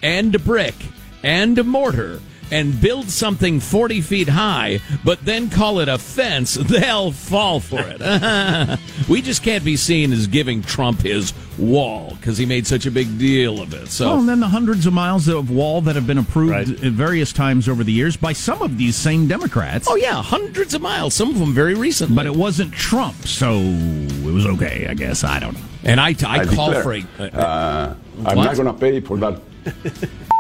and 0.02 0.34
a 0.34 0.38
brick 0.38 0.74
and 1.22 1.58
a 1.58 1.64
mortar 1.64 2.20
and 2.50 2.80
build 2.80 3.08
something 3.10 3.60
40 3.60 4.00
feet 4.00 4.28
high, 4.28 4.80
but 5.04 5.24
then 5.24 5.50
call 5.50 5.80
it 5.80 5.88
a 5.88 5.98
fence, 5.98 6.54
they'll 6.60 7.12
fall 7.12 7.60
for 7.60 7.80
it. 7.80 8.80
we 9.08 9.22
just 9.22 9.42
can't 9.42 9.64
be 9.64 9.76
seen 9.76 10.12
as 10.12 10.26
giving 10.26 10.62
Trump 10.62 11.00
his 11.02 11.32
wall 11.58 12.14
because 12.20 12.36
he 12.36 12.44
made 12.46 12.66
such 12.66 12.84
a 12.84 12.90
big 12.90 13.16
deal 13.18 13.60
of 13.62 13.72
it. 13.74 13.88
So. 13.88 14.10
Oh, 14.10 14.18
and 14.18 14.28
then 14.28 14.40
the 14.40 14.48
hundreds 14.48 14.86
of 14.86 14.92
miles 14.92 15.28
of 15.28 15.50
wall 15.50 15.80
that 15.82 15.94
have 15.94 16.06
been 16.06 16.18
approved 16.18 16.50
Right. 16.52 16.68
at 16.68 16.92
various 16.92 17.32
times 17.32 17.68
over 17.68 17.84
the 17.84 17.92
years 17.92 18.16
by 18.16 18.32
some 18.32 18.60
of 18.62 18.76
these 18.76 18.96
same 18.96 19.28
Democrats. 19.28 19.86
Oh 19.88 19.94
yeah, 19.96 20.20
hundreds 20.22 20.74
of 20.74 20.82
miles. 20.82 21.14
Some 21.14 21.30
of 21.30 21.38
them 21.38 21.54
very 21.54 21.74
recently. 21.74 22.16
But 22.16 22.26
it 22.26 22.34
wasn't 22.34 22.72
Trump, 22.72 23.14
so 23.26 23.54
it 23.60 24.32
was 24.32 24.46
okay, 24.46 24.86
I 24.88 24.94
guess. 24.94 25.22
I 25.24 25.38
don't 25.38 25.54
know. 25.54 25.60
and 25.84 26.00
I, 26.00 26.08
I, 26.26 26.40
I 26.40 26.44
call 26.46 26.72
declare, 26.72 26.82
for 26.82 26.92
a. 26.94 27.04
a- 27.18 27.38
Uh, 27.38 27.94
I'm 28.26 28.36
not 28.36 28.54
going 28.56 28.66
to 28.66 28.72
pay 28.74 29.00
for 29.00 29.16
that 29.18 29.40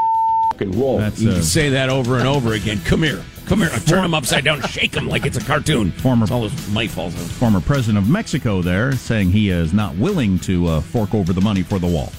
fucking 0.54 0.78
wall. 0.78 0.98
That's 0.98 1.20
you 1.20 1.32
can 1.32 1.42
say 1.42 1.70
that 1.70 1.90
over 1.90 2.18
and 2.18 2.28
over 2.28 2.52
again. 2.52 2.80
Come 2.84 3.02
here. 3.02 3.22
Come 3.46 3.58
here, 3.58 3.68
turn 3.80 4.02
him 4.02 4.14
upside 4.14 4.42
down, 4.44 4.62
shake 4.62 4.94
him 4.94 5.06
like 5.06 5.26
it's 5.26 5.36
a 5.36 5.40
cartoon. 5.40 5.92
Former 5.92 6.26
all 6.32 6.48
his 6.48 6.72
might 6.72 6.90
falls 6.90 7.14
out. 7.14 7.20
Former 7.20 7.60
president 7.60 8.02
of 8.02 8.08
Mexico 8.08 8.62
there 8.62 8.92
saying 8.92 9.32
he 9.32 9.50
is 9.50 9.74
not 9.74 9.94
willing 9.96 10.38
to 10.40 10.66
uh, 10.66 10.80
fork 10.80 11.14
over 11.14 11.34
the 11.34 11.42
money 11.42 11.62
for 11.62 11.78
the 11.78 11.86
wall. 11.86 12.10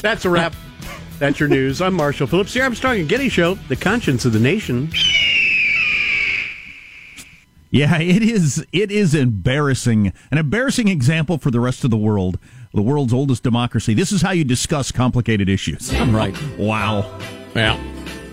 That's 0.00 0.24
a 0.24 0.30
wrap. 0.30 0.56
That's 1.20 1.38
your 1.38 1.48
news. 1.48 1.80
I'm 1.80 1.94
Marshall 1.94 2.26
Phillips. 2.26 2.52
The 2.52 2.62
Armstrong 2.62 2.98
and 2.98 3.08
Getty 3.08 3.28
Show, 3.28 3.54
the 3.68 3.76
conscience 3.76 4.24
of 4.24 4.32
the 4.32 4.40
nation. 4.40 4.90
Yeah, 7.70 8.00
it 8.00 8.22
is. 8.22 8.66
It 8.72 8.90
is 8.90 9.14
embarrassing. 9.14 10.12
An 10.32 10.38
embarrassing 10.38 10.88
example 10.88 11.38
for 11.38 11.52
the 11.52 11.60
rest 11.60 11.84
of 11.84 11.90
the 11.90 11.96
world. 11.96 12.40
The 12.74 12.82
world's 12.82 13.12
oldest 13.12 13.44
democracy. 13.44 13.94
This 13.94 14.10
is 14.10 14.20
how 14.20 14.32
you 14.32 14.42
discuss 14.42 14.90
complicated 14.90 15.48
issues. 15.48 15.94
I'm 15.94 16.14
right. 16.14 16.36
Wow. 16.58 17.18
Yeah. 17.56 17.78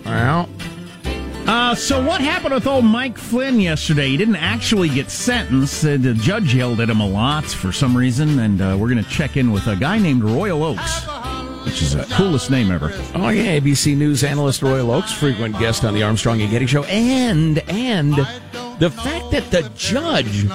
Well. 0.06 0.50
Uh, 1.46 1.76
so 1.76 2.06
what 2.06 2.22
happened 2.22 2.54
with 2.54 2.68
old 2.68 2.86
Mike 2.86 3.18
Flynn 3.18 3.60
yesterday? 3.60 4.10
He 4.10 4.18
didn't 4.18 4.38
actually 4.38 4.90
get 4.90 5.10
sentenced. 5.10 5.84
Uh, 5.84 5.98
the 5.98 6.14
judge 6.14 6.54
yelled 6.56 6.80
at 6.80 6.90
him 6.90 7.02
a 7.02 7.08
lot 7.08 7.46
for 7.46 7.72
some 7.72 7.96
reason, 7.98 8.40
and 8.40 8.62
uh, 8.62 8.78
we're 8.80 8.90
going 8.90 9.04
to 9.04 9.10
check 9.10 9.36
in 9.36 9.52
with 9.52 9.68
a 9.68 9.76
guy 9.76 9.98
named 9.98 10.24
Royal 10.24 10.64
Oakes, 10.64 11.06
which 11.66 11.82
is 11.82 11.96
the 11.96 12.04
coolest 12.16 12.50
name 12.50 12.72
ever. 12.72 12.92
Oh 13.16 13.30
yeah, 13.30 13.60
ABC 13.60 13.96
News 13.98 14.24
analyst 14.24 14.62
Royal 14.62 14.92
Oakes, 14.92 15.12
frequent 15.12 15.60
guest 15.60 15.84
on 15.84 15.94
the 15.94 16.04
Armstrong 16.04 16.42
and 16.42 16.50
Getty 16.50 16.68
Show, 16.68 16.84
and 16.86 17.60
and 17.70 18.14
the 18.80 18.90
fact 18.90 19.32
that 19.32 19.52
the 19.52 19.70
judge 19.76 20.46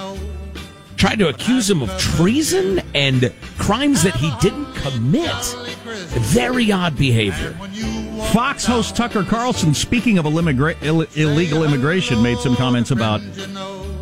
tried 0.98 1.18
to 1.20 1.28
accuse 1.28 1.70
him 1.70 1.80
of 1.80 1.96
treason 1.98 2.82
and 2.94 3.32
crimes 3.56 4.02
that 4.02 4.14
he 4.16 4.30
didn't 4.40 4.72
commit. 4.74 5.32
Very 6.18 6.70
odd 6.70 6.96
behavior. 6.98 7.52
Fox 8.32 8.66
host 8.66 8.96
Tucker 8.96 9.22
Carlson, 9.24 9.72
speaking 9.72 10.18
of 10.18 10.24
immigra- 10.26 10.76
Ill- 10.82 11.06
illegal 11.14 11.62
immigration, 11.64 12.20
made 12.22 12.38
some 12.38 12.56
comments 12.56 12.90
about 12.90 13.22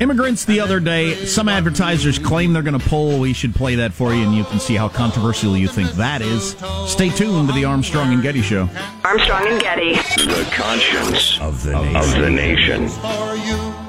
immigrants 0.00 0.44
the 0.46 0.58
other 0.58 0.80
day. 0.80 1.14
Some 1.26 1.48
advertisers 1.48 2.18
claim 2.18 2.52
they're 2.52 2.62
going 2.62 2.78
to 2.78 2.88
poll. 2.88 3.20
We 3.20 3.34
should 3.34 3.54
play 3.54 3.74
that 3.76 3.92
for 3.92 4.14
you, 4.14 4.22
and 4.24 4.34
you 4.34 4.44
can 4.44 4.58
see 4.58 4.74
how 4.74 4.88
controversial 4.88 5.56
you 5.56 5.68
think 5.68 5.90
that 5.92 6.22
is. 6.22 6.56
Stay 6.86 7.10
tuned 7.10 7.48
to 7.48 7.54
the 7.54 7.66
Armstrong 7.66 8.12
and 8.12 8.22
Getty 8.22 8.42
Show. 8.42 8.68
Armstrong 9.04 9.46
and 9.46 9.60
Getty. 9.60 9.92
The 9.94 10.48
conscience 10.50 11.38
of 11.40 11.62
the 11.62 11.72
nation. 11.82 11.96
Of 11.96 12.10
the 12.24 12.30
nation. 12.30 13.85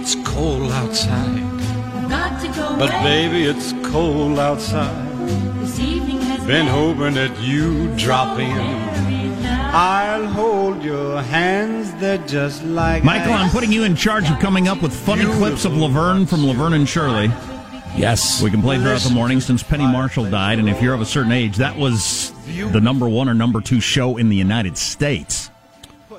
It's 0.00 0.14
cold 0.24 0.70
outside. 0.70 1.42
But 2.78 2.90
baby, 3.02 3.42
it's 3.44 3.72
cold 3.90 4.38
outside. 4.38 5.06
Been 6.46 6.68
hoping 6.68 7.14
that 7.14 7.36
you 7.40 7.94
drop 7.96 8.38
in. 8.38 8.78
I'll 9.70 10.26
hold 10.28 10.82
your 10.82 11.20
hands, 11.20 11.92
they're 11.94 12.24
just 12.26 12.64
like 12.64 13.02
Michael, 13.04 13.32
I'm 13.32 13.50
putting 13.50 13.72
you 13.72 13.82
in 13.84 13.96
charge 13.96 14.30
of 14.30 14.38
coming 14.38 14.68
up 14.68 14.80
with 14.80 14.94
funny 14.94 15.24
clips 15.24 15.64
of 15.64 15.76
Laverne 15.76 16.26
from 16.26 16.46
Laverne 16.46 16.74
and 16.74 16.88
Shirley. 16.88 17.26
Yes. 17.96 18.40
We 18.40 18.50
can 18.50 18.62
play 18.62 18.78
throughout 18.78 19.00
the 19.00 19.12
morning 19.12 19.40
since 19.40 19.62
Penny 19.62 19.84
Marshall 19.84 20.30
died, 20.30 20.60
and 20.60 20.68
if 20.68 20.80
you're 20.80 20.94
of 20.94 21.00
a 21.00 21.06
certain 21.06 21.32
age, 21.32 21.56
that 21.56 21.76
was 21.76 22.32
the 22.46 22.80
number 22.80 23.08
one 23.08 23.28
or 23.28 23.34
number 23.34 23.60
two 23.60 23.80
show 23.80 24.16
in 24.16 24.28
the 24.28 24.36
United 24.36 24.78
States 24.78 25.47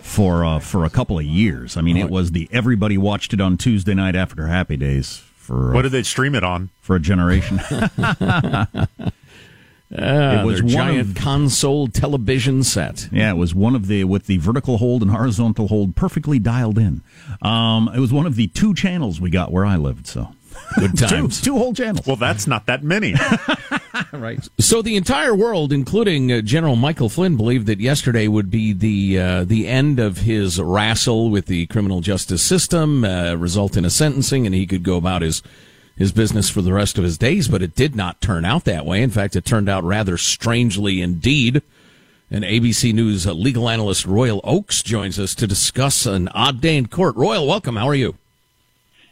for 0.10 0.43
uh, 0.43 0.60
for 0.60 0.84
a 0.86 0.89
couple 0.89 1.17
of 1.19 1.26
years. 1.26 1.78
I 1.78 1.82
mean, 1.82 1.95
it 1.98 2.10
was 2.10 2.32
the 2.32 2.50
everybody 2.52 2.98
watched 2.98 3.34
it 3.34 3.39
on 3.39 3.58
Tuesday 3.58 3.93
night 3.93 4.15
after 4.15 4.48
Happy 4.48 4.76
Days 4.78 5.17
for 5.36 5.72
uh, 5.72 5.74
What 5.74 5.84
did 5.84 5.91
they 5.91 6.04
stream 6.04 6.36
it 6.36 6.43
on? 6.43 6.69
for 6.82 6.95
a 6.95 7.00
generation. 7.00 7.60
it 9.91 10.45
was 10.45 10.62
was 10.62 10.62
one 10.63 10.69
giant 10.72 11.10
of- 11.10 11.15
console 11.15 11.88
television 11.88 12.63
set. 12.63 13.08
Yeah, 13.12 13.32
it 13.32 13.38
was 13.38 13.54
one 13.56 13.76
of 13.76 13.88
the 13.88 14.04
with 14.06 14.26
the 14.26 14.38
vertical 14.38 14.78
hold 14.78 15.02
and 15.02 15.12
horizontal 15.12 15.67
hold 15.67 15.95
perfectly 15.95 16.39
dialed 16.39 16.78
in. 16.78 17.02
Um, 17.41 17.89
it 17.93 18.00
was 18.00 18.12
one 18.13 18.26
of 18.26 18.36
the 18.36 18.48
two 18.48 18.74
channels 18.74 19.19
we 19.22 19.30
got 19.30 19.52
where 19.52 19.65
I 19.65 19.76
lived. 19.78 20.08
So 20.08 20.34
Good 20.78 20.91
two, 20.98 21.06
times. 21.08 21.41
two 21.41 21.54
whole 21.58 21.74
channels. 21.74 22.06
Well, 22.08 22.15
that's 22.15 22.48
not 22.48 22.65
that 22.67 22.84
many. 22.84 23.13
right. 24.14 24.48
So 24.60 24.82
the 24.82 24.96
entire 24.96 25.36
world, 25.36 25.72
including 25.72 26.32
uh, 26.32 26.42
General 26.42 26.76
Michael 26.76 27.10
Flynn, 27.10 27.38
believed 27.38 27.68
that 27.68 27.80
yesterday 27.80 28.28
would 28.28 28.50
be 28.50 28.74
the 28.74 29.20
uh, 29.20 29.44
the 29.44 29.68
end 29.68 30.00
of 30.00 30.20
his 30.20 30.62
wrestle 30.62 31.30
with 31.30 31.46
the 31.48 31.66
criminal 31.68 32.02
justice 32.02 32.42
system, 32.42 33.04
uh, 33.04 33.36
result 33.36 33.78
in 33.78 33.86
a 33.86 33.90
sentencing, 33.90 34.46
and 34.46 34.56
he 34.56 34.68
could 34.68 34.84
go 34.84 34.98
about 34.98 35.22
his 35.22 35.42
his 35.96 36.12
business 36.12 36.50
for 36.50 36.62
the 36.62 36.74
rest 36.74 36.98
of 36.98 37.04
his 37.04 37.18
days. 37.18 37.48
But 37.48 37.62
it 37.62 37.76
did 37.76 37.96
not 37.96 38.22
turn 38.22 38.46
out 38.46 38.66
that 38.66 38.86
way. 38.86 39.02
In 39.02 39.10
fact, 39.10 39.36
it 39.36 39.46
turned 39.46 39.70
out 39.70 39.84
rather 39.84 40.18
strangely 40.18 41.02
indeed. 41.02 41.62
And 42.32 42.44
ABC 42.44 42.94
News 42.94 43.26
legal 43.26 43.68
analyst 43.68 44.06
Royal 44.06 44.40
Oakes 44.44 44.84
joins 44.84 45.18
us 45.18 45.34
to 45.36 45.48
discuss 45.48 46.06
an 46.06 46.28
odd 46.30 46.62
day 46.62 46.78
in 46.78 46.88
court. 46.88 47.16
Royal, 47.16 47.48
welcome. 47.48 47.76
How 47.76 47.88
are 47.88 47.96
you? 47.96 48.16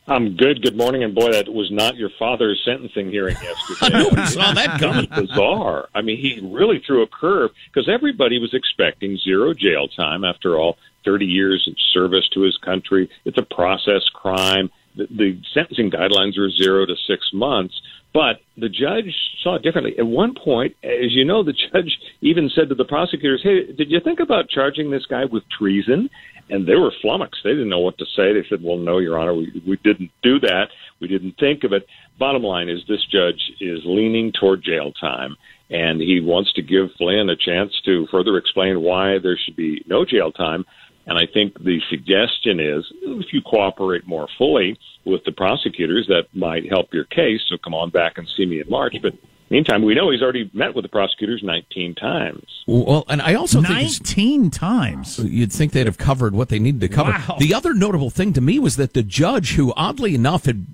I'm 0.07 0.37
good. 0.37 0.61
Good 0.61 0.77
morning. 0.77 1.03
And 1.03 1.13
boy, 1.13 1.31
that 1.31 1.49
was 1.49 1.69
not 1.69 1.97
your 1.97 2.09
father's 2.17 2.61
sentencing 2.63 3.09
hearing 3.09 3.35
yesterday. 3.41 3.99
Nobody 3.99 4.25
saw 4.27 4.53
that 4.53 4.79
coming. 4.79 5.07
Bizarre. 5.13 5.89
I 5.93 6.01
mean, 6.01 6.17
he 6.17 6.39
really 6.41 6.81
threw 6.85 7.03
a 7.03 7.07
curve 7.07 7.51
because 7.67 7.89
everybody 7.89 8.39
was 8.39 8.53
expecting 8.53 9.17
zero 9.17 9.53
jail 9.53 9.89
time. 9.89 10.23
After 10.23 10.57
all, 10.57 10.77
30 11.03 11.25
years 11.25 11.67
of 11.69 11.75
service 11.93 12.27
to 12.33 12.41
his 12.41 12.57
country. 12.57 13.09
It's 13.25 13.37
a 13.37 13.43
process 13.43 14.03
crime. 14.13 14.69
The, 14.95 15.07
the 15.09 15.41
sentencing 15.53 15.91
guidelines 15.91 16.37
are 16.37 16.49
zero 16.51 16.85
to 16.85 16.95
six 17.07 17.29
months. 17.33 17.79
But 18.13 18.41
the 18.57 18.69
judge 18.69 19.13
saw 19.43 19.55
it 19.55 19.61
differently. 19.61 19.93
At 19.99 20.07
one 20.07 20.33
point, 20.33 20.75
as 20.83 21.11
you 21.11 21.25
know, 21.25 21.43
the 21.43 21.53
judge 21.73 21.99
even 22.21 22.49
said 22.55 22.69
to 22.69 22.75
the 22.75 22.85
prosecutors, 22.85 23.41
Hey, 23.43 23.71
did 23.73 23.91
you 23.91 23.99
think 23.99 24.19
about 24.19 24.49
charging 24.49 24.89
this 24.89 25.05
guy 25.05 25.25
with 25.25 25.43
treason? 25.49 26.09
And 26.49 26.67
they 26.67 26.75
were 26.75 26.93
flummoxed. 27.01 27.41
They 27.43 27.51
didn't 27.51 27.69
know 27.69 27.79
what 27.79 27.97
to 27.97 28.05
say. 28.15 28.33
They 28.33 28.45
said, 28.49 28.63
Well, 28.63 28.77
no, 28.77 28.99
Your 28.99 29.19
Honor, 29.19 29.33
we, 29.33 29.61
we 29.67 29.77
didn't 29.83 30.11
do 30.23 30.39
that. 30.39 30.67
We 30.99 31.07
didn't 31.07 31.35
think 31.39 31.63
of 31.63 31.73
it. 31.73 31.85
Bottom 32.17 32.43
line 32.43 32.69
is 32.69 32.81
this 32.87 33.05
judge 33.11 33.41
is 33.59 33.79
leaning 33.85 34.31
toward 34.31 34.63
jail 34.63 34.91
time, 34.99 35.35
and 35.69 36.01
he 36.01 36.19
wants 36.21 36.53
to 36.53 36.61
give 36.61 36.89
Flynn 36.97 37.29
a 37.29 37.35
chance 37.35 37.73
to 37.85 38.07
further 38.09 38.37
explain 38.37 38.81
why 38.81 39.17
there 39.21 39.37
should 39.37 39.55
be 39.55 39.83
no 39.87 40.05
jail 40.05 40.31
time. 40.31 40.65
And 41.05 41.17
I 41.17 41.25
think 41.31 41.53
the 41.63 41.79
suggestion 41.89 42.59
is 42.59 42.83
if 43.01 43.31
you 43.31 43.41
cooperate 43.41 44.05
more 44.05 44.27
fully 44.37 44.77
with 45.05 45.23
the 45.25 45.31
prosecutors, 45.31 46.05
that 46.07 46.23
might 46.33 46.69
help 46.69 46.93
your 46.93 47.05
case. 47.05 47.41
So 47.49 47.57
come 47.63 47.73
on 47.73 47.91
back 47.91 48.17
and 48.17 48.27
see 48.35 48.45
me 48.45 48.59
in 48.59 48.69
March. 48.69 48.95
But 49.01 49.13
meantime, 49.49 49.83
we 49.83 49.95
know 49.95 50.09
he's 50.11 50.21
already 50.21 50.49
met 50.53 50.75
with 50.75 50.83
the 50.83 50.89
prosecutors 50.89 51.41
19 51.43 51.95
times. 51.95 52.63
Well, 52.67 53.05
and 53.07 53.21
I 53.21 53.35
also 53.35 53.61
think 53.61 53.79
19 53.79 54.51
times. 54.51 55.19
You'd 55.19 55.51
think 55.51 55.71
they'd 55.71 55.85
have 55.85 55.97
covered 55.97 56.33
what 56.33 56.49
they 56.49 56.59
needed 56.59 56.81
to 56.81 56.89
cover. 56.89 57.11
Wow. 57.11 57.37
The 57.39 57.53
other 57.53 57.73
notable 57.73 58.09
thing 58.09 58.33
to 58.33 58.41
me 58.41 58.59
was 58.59 58.75
that 58.77 58.93
the 58.93 59.03
judge, 59.03 59.53
who 59.53 59.73
oddly 59.75 60.15
enough 60.15 60.45
had, 60.45 60.65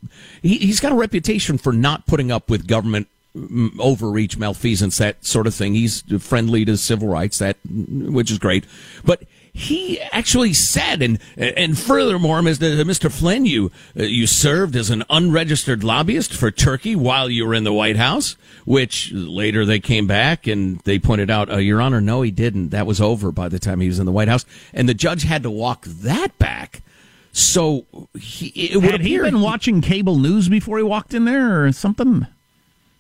he, 0.41 0.57
he's 0.57 0.79
got 0.79 0.91
a 0.91 0.95
reputation 0.95 1.57
for 1.57 1.73
not 1.73 2.05
putting 2.07 2.31
up 2.31 2.49
with 2.49 2.67
government 2.67 3.07
mm, 3.36 3.71
overreach, 3.79 4.38
malfeasance, 4.38 4.97
that 4.97 5.23
sort 5.25 5.47
of 5.47 5.53
thing. 5.53 5.73
He's 5.73 6.01
friendly 6.19 6.65
to 6.65 6.77
civil 6.77 7.07
rights, 7.07 7.39
that 7.39 7.57
which 7.65 8.31
is 8.31 8.39
great. 8.39 8.65
But 9.03 9.23
he 9.53 10.01
actually 10.01 10.51
said, 10.53 11.03
and 11.03 11.19
and 11.37 11.77
furthermore, 11.77 12.41
Mr. 12.41 12.81
Mr. 12.81 13.11
Flynn, 13.11 13.45
you 13.45 13.71
uh, 13.97 14.03
you 14.03 14.25
served 14.25 14.75
as 14.75 14.89
an 14.89 15.03
unregistered 15.11 15.83
lobbyist 15.83 16.33
for 16.33 16.49
Turkey 16.49 16.95
while 16.95 17.29
you 17.29 17.45
were 17.45 17.53
in 17.53 17.63
the 17.63 17.71
White 17.71 17.97
House. 17.97 18.35
Which 18.65 19.11
later 19.11 19.63
they 19.63 19.79
came 19.79 20.07
back 20.07 20.47
and 20.47 20.79
they 20.79 20.97
pointed 20.97 21.29
out, 21.29 21.51
uh, 21.51 21.57
Your 21.57 21.81
Honor, 21.81 22.01
no, 22.01 22.23
he 22.23 22.31
didn't. 22.31 22.69
That 22.69 22.87
was 22.87 22.99
over 22.99 23.31
by 23.31 23.47
the 23.47 23.59
time 23.59 23.79
he 23.79 23.87
was 23.87 23.99
in 23.99 24.05
the 24.07 24.11
White 24.11 24.27
House, 24.27 24.45
and 24.73 24.89
the 24.89 24.93
judge 24.95 25.23
had 25.23 25.43
to 25.43 25.51
walk 25.51 25.85
that 25.85 26.37
back. 26.39 26.81
So 27.31 27.85
he, 28.17 28.47
it 28.47 28.77
would 28.77 28.91
Had 28.91 29.01
he 29.01 29.19
been 29.19 29.41
watching 29.41 29.81
cable 29.81 30.17
news 30.17 30.49
before 30.49 30.77
he 30.77 30.83
walked 30.83 31.13
in 31.13 31.25
there 31.25 31.63
or 31.65 31.71
something? 31.71 32.25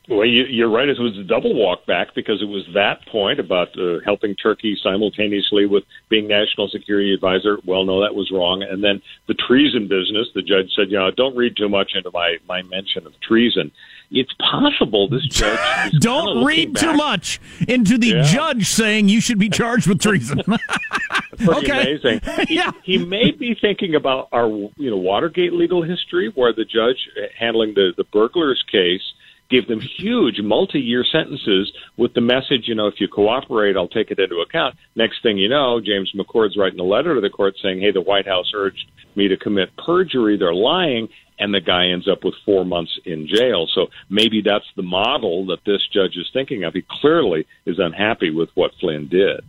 Well, 0.09 0.25
you, 0.25 0.43
you're 0.49 0.69
right. 0.69 0.89
It 0.89 0.99
was 0.99 1.17
a 1.17 1.23
double 1.23 1.55
walk 1.55 1.85
back 1.85 2.13
because 2.13 2.41
it 2.41 2.45
was 2.49 2.65
that 2.73 3.05
point 3.07 3.39
about 3.39 3.69
uh, 3.79 3.99
helping 4.03 4.35
Turkey 4.35 4.77
simultaneously 4.83 5.65
with 5.65 5.83
being 6.09 6.27
national 6.27 6.67
security 6.67 7.13
advisor. 7.13 7.57
Well, 7.65 7.85
no, 7.85 8.01
that 8.01 8.13
was 8.13 8.29
wrong. 8.29 8.63
And 8.69 8.83
then 8.83 9.01
the 9.27 9.33
treason 9.33 9.83
business. 9.83 10.27
The 10.35 10.41
judge 10.41 10.71
said, 10.75 10.91
you 10.91 10.99
know, 10.99 11.09
don't 11.11 11.37
read 11.37 11.55
too 11.55 11.69
much 11.69 11.91
into 11.95 12.11
my 12.13 12.35
my 12.49 12.61
mention 12.63 13.07
of 13.07 13.13
treason. 13.21 13.71
It's 14.11 14.33
possible 14.39 15.07
this 15.09 15.25
judge 15.27 15.91
Don't 15.99 16.43
read 16.45 16.75
too 16.75 16.93
much 16.93 17.39
into 17.67 17.97
the 17.97 18.07
Yeah. 18.09 18.23
judge 18.23 18.67
saying 18.67 19.07
you 19.09 19.21
should 19.21 19.39
be 19.39 19.49
charged 19.49 19.87
with 19.87 20.01
treason. 20.01 20.41
Pretty 21.37 21.49
Okay. 21.49 21.95
amazing. 21.95 22.21
He, 22.47 22.61
he 22.83 22.97
may 23.05 23.31
be 23.31 23.55
thinking 23.59 23.95
about 23.95 24.27
our, 24.31 24.47
you 24.47 24.89
know, 24.91 24.97
Watergate 24.97 25.53
legal 25.53 25.81
history, 25.81 26.31
where 26.35 26.53
the 26.53 26.65
judge 26.65 26.97
uh, 27.17 27.27
handling 27.39 27.73
the 27.73 27.93
the 27.97 28.03
burglars 28.03 28.63
case 28.71 29.01
gave 29.49 29.67
them 29.67 29.79
huge 29.79 30.39
multi-year 30.41 31.03
sentences 31.09 31.71
with 31.97 32.13
the 32.13 32.21
message, 32.21 32.67
you 32.67 32.75
know, 32.75 32.87
if 32.87 32.95
you 32.99 33.07
cooperate, 33.07 33.77
I'll 33.77 33.87
take 33.87 34.11
it 34.11 34.19
into 34.19 34.37
account. 34.37 34.75
Next 34.95 35.21
thing 35.21 35.37
you 35.37 35.49
know, 35.49 35.79
James 35.79 36.11
McCord's 36.15 36.57
writing 36.57 36.79
a 36.79 36.83
letter 36.83 37.15
to 37.15 37.21
the 37.21 37.29
court 37.29 37.55
saying, 37.61 37.81
"Hey, 37.81 37.91
the 37.91 38.01
White 38.01 38.27
House 38.27 38.51
urged 38.55 38.85
me 39.15 39.27
to 39.27 39.37
commit 39.37 39.75
perjury. 39.77 40.37
They're 40.37 40.53
lying." 40.53 41.09
and 41.39 41.53
the 41.53 41.59
guy 41.59 41.87
ends 41.87 42.07
up 42.07 42.23
with 42.23 42.35
four 42.45 42.63
months 42.63 42.97
in 43.05 43.27
jail. 43.27 43.67
So 43.73 43.87
maybe 44.09 44.41
that's 44.41 44.67
the 44.75 44.83
model 44.83 45.47
that 45.47 45.65
this 45.65 45.81
judge 45.91 46.15
is 46.15 46.29
thinking 46.31 46.63
of. 46.63 46.73
He 46.73 46.85
clearly 47.01 47.47
is 47.65 47.79
unhappy 47.79 48.29
with 48.29 48.49
what 48.53 48.71
Flynn 48.79 49.07
did. 49.07 49.41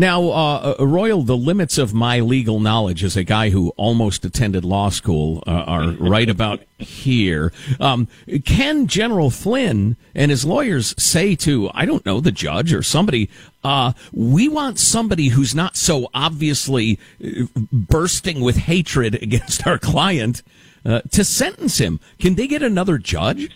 Now, 0.00 0.30
uh, 0.30 0.76
Royal, 0.80 1.20
the 1.24 1.36
limits 1.36 1.76
of 1.76 1.92
my 1.92 2.20
legal 2.20 2.58
knowledge 2.58 3.04
as 3.04 3.18
a 3.18 3.22
guy 3.22 3.50
who 3.50 3.68
almost 3.76 4.24
attended 4.24 4.64
law 4.64 4.88
school 4.88 5.44
uh, 5.46 5.50
are 5.50 5.90
right 5.98 6.30
about 6.30 6.62
here. 6.78 7.52
Um, 7.78 8.08
can 8.46 8.86
General 8.86 9.28
Flynn 9.28 9.98
and 10.14 10.30
his 10.30 10.46
lawyers 10.46 10.94
say 10.96 11.34
to, 11.36 11.70
I 11.74 11.84
don't 11.84 12.06
know, 12.06 12.18
the 12.18 12.32
judge 12.32 12.72
or 12.72 12.82
somebody, 12.82 13.28
uh, 13.62 13.92
we 14.10 14.48
want 14.48 14.78
somebody 14.78 15.28
who's 15.28 15.54
not 15.54 15.76
so 15.76 16.08
obviously 16.14 16.98
uh, 17.22 17.44
bursting 17.70 18.40
with 18.40 18.56
hatred 18.56 19.14
against 19.22 19.66
our 19.66 19.76
client 19.76 20.42
uh, 20.82 21.02
to 21.10 21.24
sentence 21.24 21.76
him? 21.76 22.00
Can 22.18 22.36
they 22.36 22.46
get 22.46 22.62
another 22.62 22.96
judge? 22.96 23.50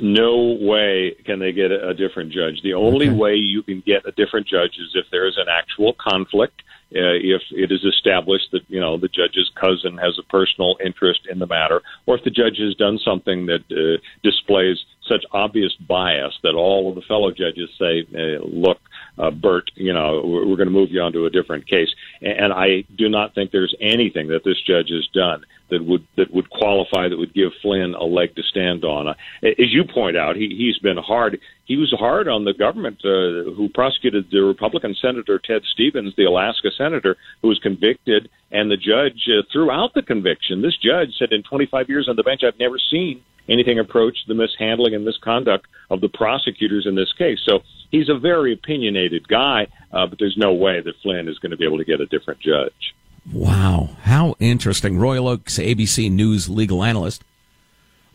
No 0.00 0.56
way 0.60 1.16
can 1.24 1.38
they 1.38 1.52
get 1.52 1.70
a, 1.70 1.88
a 1.88 1.94
different 1.94 2.32
judge. 2.32 2.60
The 2.62 2.74
only 2.74 3.08
Okay. 3.08 3.16
way 3.16 3.34
you 3.34 3.62
can 3.62 3.82
get 3.84 4.06
a 4.06 4.12
different 4.12 4.46
judge 4.46 4.78
is 4.78 4.94
if 4.94 5.06
there 5.10 5.26
is 5.26 5.36
an 5.36 5.46
actual 5.50 5.94
conflict. 5.94 6.62
Uh, 6.90 7.20
if 7.20 7.42
it 7.50 7.70
is 7.70 7.84
established 7.84 8.50
that 8.50 8.62
you 8.68 8.80
know 8.80 8.96
the 8.96 9.08
judge's 9.08 9.50
cousin 9.60 9.98
has 9.98 10.18
a 10.18 10.22
personal 10.22 10.78
interest 10.82 11.20
in 11.30 11.38
the 11.38 11.46
matter, 11.46 11.82
or 12.06 12.16
if 12.16 12.24
the 12.24 12.30
judge 12.30 12.56
has 12.58 12.74
done 12.76 12.98
something 13.04 13.44
that 13.44 13.60
uh, 13.70 14.00
displays 14.22 14.78
such 15.06 15.22
obvious 15.32 15.74
bias 15.86 16.32
that 16.42 16.54
all 16.54 16.88
of 16.88 16.94
the 16.94 17.02
fellow 17.02 17.30
judges 17.30 17.68
say, 17.78 18.06
uh, 18.14 18.42
"Look, 18.42 18.78
uh, 19.18 19.30
Bert, 19.30 19.70
you 19.74 19.92
know, 19.92 20.22
we're, 20.24 20.56
going 20.56 20.68
to 20.68 20.72
move 20.72 20.90
you 20.90 21.00
on 21.00 21.12
to 21.12 21.26
a 21.26 21.30
different 21.30 21.66
case." 21.66 21.88
And, 22.20 22.38
and 22.38 22.52
I 22.52 22.84
do 22.96 23.08
not 23.08 23.34
think 23.34 23.50
there's 23.50 23.74
anything 23.80 24.28
that 24.28 24.44
this 24.44 24.60
judge 24.66 24.90
has 24.90 25.06
done 25.12 25.44
that 25.70 25.84
would 25.84 26.06
that 26.16 26.32
would 26.32 26.48
qualify 26.50 27.08
that 27.08 27.18
would 27.18 27.34
give 27.34 27.52
Flynn 27.62 27.94
a 27.94 28.04
leg 28.04 28.34
to 28.36 28.42
stand 28.42 28.84
on. 28.84 29.08
Uh, 29.08 29.14
as 29.42 29.72
you 29.72 29.84
point 29.84 30.16
out, 30.16 30.36
he 30.36 30.48
he's 30.56 30.78
been 30.78 30.96
hard. 30.96 31.38
He 31.64 31.76
was 31.76 31.94
hard 31.98 32.28
on 32.28 32.44
the 32.44 32.54
government 32.54 32.98
uh, 33.04 33.52
who 33.54 33.68
prosecuted 33.74 34.30
the 34.30 34.42
Republican 34.42 34.96
Senator 35.00 35.38
Ted 35.38 35.62
Stevens, 35.72 36.14
the 36.16 36.24
Alaska 36.24 36.70
senator 36.76 37.16
who 37.42 37.48
was 37.48 37.58
convicted, 37.58 38.30
and 38.50 38.70
the 38.70 38.76
judge 38.76 39.28
uh, 39.28 39.42
threw 39.52 39.70
out 39.70 39.92
the 39.94 40.02
conviction. 40.02 40.62
This 40.62 40.76
judge 40.76 41.14
said, 41.18 41.32
"In 41.32 41.42
25 41.42 41.88
years 41.88 42.08
on 42.08 42.16
the 42.16 42.22
bench, 42.22 42.42
I've 42.42 42.58
never 42.58 42.78
seen." 42.78 43.22
Anything 43.48 43.78
approach 43.78 44.16
the 44.26 44.34
mishandling 44.34 44.94
and 44.94 45.04
misconduct 45.04 45.66
of 45.90 46.00
the 46.00 46.08
prosecutors 46.08 46.84
in 46.86 46.94
this 46.94 47.12
case. 47.16 47.38
So 47.48 47.60
he's 47.90 48.08
a 48.08 48.18
very 48.18 48.52
opinionated 48.52 49.26
guy, 49.26 49.68
uh, 49.92 50.06
but 50.06 50.18
there's 50.18 50.36
no 50.36 50.52
way 50.52 50.80
that 50.80 50.94
Flynn 51.02 51.28
is 51.28 51.38
going 51.38 51.50
to 51.52 51.56
be 51.56 51.64
able 51.64 51.78
to 51.78 51.84
get 51.84 52.00
a 52.00 52.06
different 52.06 52.40
judge. 52.40 52.94
Wow, 53.32 53.90
how 54.02 54.34
interesting. 54.38 54.98
Royal 54.98 55.28
Oakes 55.28 55.58
ABC 55.58 56.10
News 56.10 56.48
legal 56.48 56.82
analyst. 56.84 57.24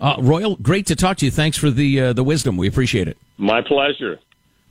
Uh, 0.01 0.15
Royal, 0.19 0.55
great 0.57 0.85
to 0.87 0.95
talk 0.95 1.17
to 1.17 1.25
you. 1.25 1.31
Thanks 1.31 1.57
for 1.57 1.69
the 1.71 1.99
uh, 1.99 2.13
the 2.13 2.23
wisdom. 2.23 2.57
We 2.57 2.67
appreciate 2.67 3.07
it. 3.07 3.17
My 3.37 3.61
pleasure. 3.61 4.19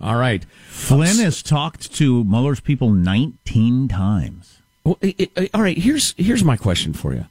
All 0.00 0.16
right. 0.16 0.44
Flynn 0.66 1.18
has 1.18 1.42
talked 1.42 1.92
to 1.94 2.24
Mueller's 2.24 2.58
people 2.60 2.90
19 2.90 3.86
times. 3.88 4.58
Well, 4.84 4.98
i- 5.02 5.14
i- 5.36 5.50
all 5.54 5.62
right. 5.62 5.78
Here's 5.78 6.12
here's 6.18 6.42
my 6.42 6.56
question 6.56 6.92
for 6.92 7.14
you, 7.14 7.26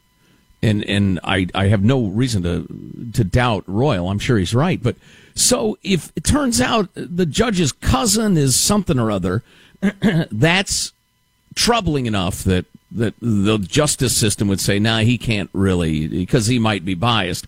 and 0.62 0.84
and 0.84 1.20
I 1.24 1.47
I 1.53 1.68
have 1.68 1.84
no 1.84 2.05
reason 2.07 2.43
to 2.43 3.12
to 3.14 3.24
doubt 3.24 3.64
Royal. 3.68 4.09
I'm 4.09 4.20
sure 4.20 4.38
he's 4.38 4.55
right. 4.55 4.82
But 4.82 4.95
so 5.36 5.78
if 5.84 6.12
it 6.16 6.24
turns 6.24 6.62
out 6.62 6.89
the 6.93 7.26
judge's 7.26 7.72
cousin 7.72 8.38
is 8.38 8.59
something 8.59 8.99
or 8.99 9.12
other, 9.12 9.43
that's 10.32 10.93
troubling 11.55 12.05
enough 12.05 12.43
that 12.43 12.66
that 12.91 13.14
the 13.22 13.57
justice 13.57 14.16
system 14.16 14.47
would 14.47 14.59
say, 14.59 14.78
nah, 14.78 14.99
he 14.99 15.18
can't 15.18 15.49
really 15.53 16.07
because 16.07 16.47
he 16.47 16.59
might 16.59 16.86
be 16.86 16.93
biased. 16.93 17.47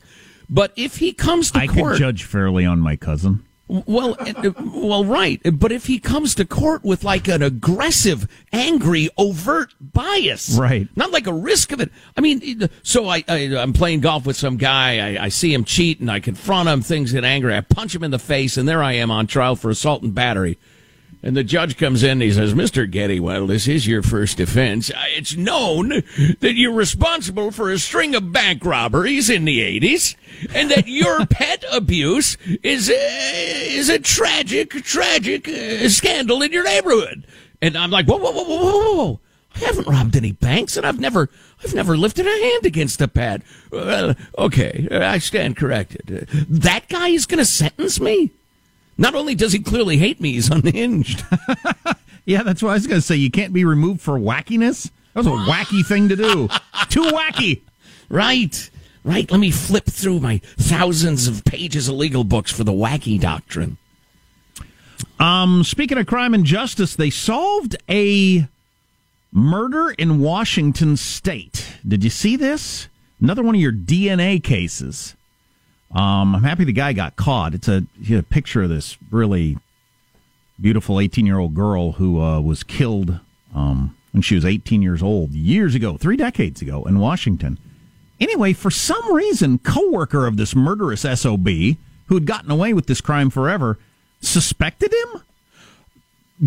But 0.50 0.72
if 0.76 0.98
he 0.98 1.14
comes 1.14 1.52
to 1.52 1.60
I 1.60 1.68
court, 1.68 1.94
could 1.94 2.00
judge 2.00 2.24
fairly 2.24 2.66
on 2.66 2.80
my 2.80 2.96
cousin. 2.96 3.44
Well, 3.88 4.16
uh, 4.20 4.52
well, 4.74 5.04
right. 5.04 5.42
But 5.52 5.72
if 5.72 5.88
he 5.88 5.98
comes 6.00 6.36
to 6.36 6.46
court 6.46 6.84
with 6.84 7.04
like 7.04 7.28
an 7.28 7.42
aggressive, 7.42 8.28
angry, 8.52 9.10
overt 9.18 9.74
bias, 9.82 10.56
Right. 10.58 10.88
Not 10.96 11.12
like 11.12 11.28
a 11.28 11.34
risk 11.34 11.72
of 11.72 11.82
it. 11.82 11.92
I 12.16 12.22
mean, 12.22 12.70
so 12.84 13.08
I, 13.08 13.24
I 13.28 13.56
I'm 13.58 13.74
playing 13.74 14.02
golf 14.02 14.26
with 14.26 14.38
some 14.38 14.58
guy. 14.58 15.16
I, 15.16 15.26
I 15.26 15.30
see 15.30 15.54
him 15.54 15.64
cheat, 15.64 16.00
and 16.00 16.12
I 16.12 16.20
confront 16.20 16.70
him. 16.70 16.82
Things 16.82 17.12
get 17.12 17.24
angry. 17.24 17.56
I 17.56 17.62
punch 17.62 17.96
him 17.96 18.04
in 18.04 18.12
the 18.12 18.20
face, 18.20 18.58
and 18.58 18.68
there 18.68 18.84
I 18.84 18.94
am 18.94 19.10
on 19.10 19.28
trial 19.28 19.56
for 19.56 19.70
assault 19.70 20.04
and 20.04 20.14
battery. 20.14 20.58
And 21.26 21.38
the 21.38 21.44
judge 21.46 21.78
comes 21.78 22.04
in 22.04 22.12
and 22.12 22.22
he 22.22 22.34
says, 22.34 22.54
Mr. 22.54 22.90
Getty, 22.90 23.22
well, 23.22 23.48
this 23.48 23.66
is 23.66 23.88
your 23.88 24.02
first 24.04 24.42
offense. 24.42 24.92
Uh, 24.92 25.02
It's 25.16 25.38
known 25.38 25.88
that 26.42 26.56
you're 26.56 26.74
responsible 26.74 27.50
for 27.52 27.72
a 27.72 27.80
string 27.80 28.14
of 28.14 28.34
bank 28.34 28.66
robberies 28.66 29.30
in 29.30 29.46
the 29.46 29.62
80s 29.80 30.16
and 30.54 30.70
that 30.70 30.86
your 30.88 31.26
pet 31.30 31.64
abuse 31.72 32.36
is 32.62 32.90
a, 32.90 33.74
is 33.74 33.88
a 33.88 34.00
tragic, 34.00 34.72
tragic 34.84 35.48
uh, 35.48 35.88
scandal 35.88 36.42
in 36.42 36.52
your 36.52 36.66
neighborhood. 36.66 37.26
And 37.62 37.78
I'm 37.78 37.90
like, 37.90 38.06
whoa, 38.06 38.18
whoa, 38.18 38.32
whoa, 38.32 38.44
whoa, 38.44 38.58
whoa, 38.58 38.96
whoa. 38.96 39.20
I 39.56 39.60
haven't 39.60 39.88
robbed 39.88 40.18
any 40.18 40.34
banks 40.34 40.76
and 40.76 40.86
I've 40.86 41.00
never, 41.00 41.30
I've 41.64 41.74
never 41.74 41.96
lifted 41.96 42.28
a 42.28 42.32
hand 42.32 42.66
against 42.66 43.00
a 43.02 43.08
pet. 43.08 43.44
Well, 43.72 44.16
okay, 44.38 44.90
I 44.92 45.20
stand 45.20 45.56
corrected. 45.56 46.28
Uh, 46.34 46.44
That 46.50 46.90
guy 46.90 47.10
is 47.10 47.26
going 47.26 47.38
to 47.38 47.46
sentence 47.46 48.02
me? 48.02 48.32
Not 48.98 49.16
only 49.16 49.36
does 49.36 49.54
he 49.54 49.60
clearly 49.60 49.98
hate 49.98 50.22
me, 50.22 50.34
he's 50.34 50.50
unhinged. 50.50 51.24
Yeah, 52.26 52.44
that's 52.44 52.64
what 52.64 52.72
I 52.72 52.74
was 52.76 52.88
going 52.88 53.02
to 53.02 53.06
say. 53.06 53.16
You 53.16 53.30
can't 53.30 53.54
be 53.54 53.66
removed 53.66 54.02
for 54.02 54.18
wackiness. 54.18 54.90
That 55.14 55.26
was 55.26 55.28
a 55.28 55.52
wacky 55.52 55.86
thing 55.86 56.10
to 56.10 56.16
do. 56.16 56.48
Too 56.90 57.04
wacky. 57.04 57.62
Right. 58.10 58.70
Right. 59.04 59.30
Let 59.30 59.40
me 59.40 59.52
flip 59.52 59.86
through 59.86 60.22
my 60.22 60.40
thousands 60.58 61.28
of 61.28 61.44
pages 61.44 61.90
of 61.90 61.96
legal 61.96 62.24
books 62.24 62.52
for 62.52 62.64
the 62.64 62.72
wacky 62.72 63.20
doctrine. 63.20 63.78
Um, 65.20 65.64
speaking 65.64 65.98
of 65.98 66.08
crime 66.08 66.34
and 66.34 66.46
justice, 66.46 66.96
they 66.96 67.10
solved 67.10 67.76
a 67.90 68.48
murder 69.32 69.92
in 69.92 70.20
Washington 70.20 70.96
State. 70.96 71.78
Did 71.86 72.04
you 72.04 72.10
see 72.10 72.36
this? 72.38 72.88
Another 73.20 73.44
one 73.44 73.56
of 73.56 73.62
your 73.62 73.74
DNA 73.74 74.42
cases. 74.42 75.16
Um, 75.94 76.36
I'm 76.36 76.44
happy 76.44 76.64
the 76.64 76.74
guy 76.74 76.94
got 76.94 77.16
caught. 77.16 77.54
It's 77.54 77.68
a, 77.68 77.86
a 78.12 78.24
picture 78.24 78.64
of 78.64 78.70
this 78.70 78.98
really 79.12 79.58
beautiful 80.60 81.00
18 81.00 81.26
year 81.26 81.40
old 81.40 81.54
girl 81.54 81.94
who 81.94 82.22
uh, 82.22 82.40
was 82.42 82.64
killed 82.64 83.20
um, 83.54 83.96
when 84.12 84.22
she 84.22 84.36
was 84.36 84.46
18 84.46 84.82
years 84.82 85.04
old 85.04 85.32
years 85.32 85.76
ago, 85.76 85.98
three 85.98 86.18
decades 86.18 86.62
ago 86.62 86.84
in 86.86 87.00
Washington. 87.00 87.60
Anyway, 88.20 88.54
for 88.54 88.72
some 88.72 89.14
reason, 89.14 89.60
coworker 89.60 90.26
of 90.26 90.38
this 90.38 90.56
murderous 90.56 91.02
SOB 91.02 91.48
who 92.08 92.16
had 92.16 92.26
gotten 92.26 92.50
away 92.50 92.74
with 92.74 92.88
this 92.88 93.02
crime 93.02 93.30
forever 93.30 93.78
suspected 94.22 94.94
him. 94.94 95.22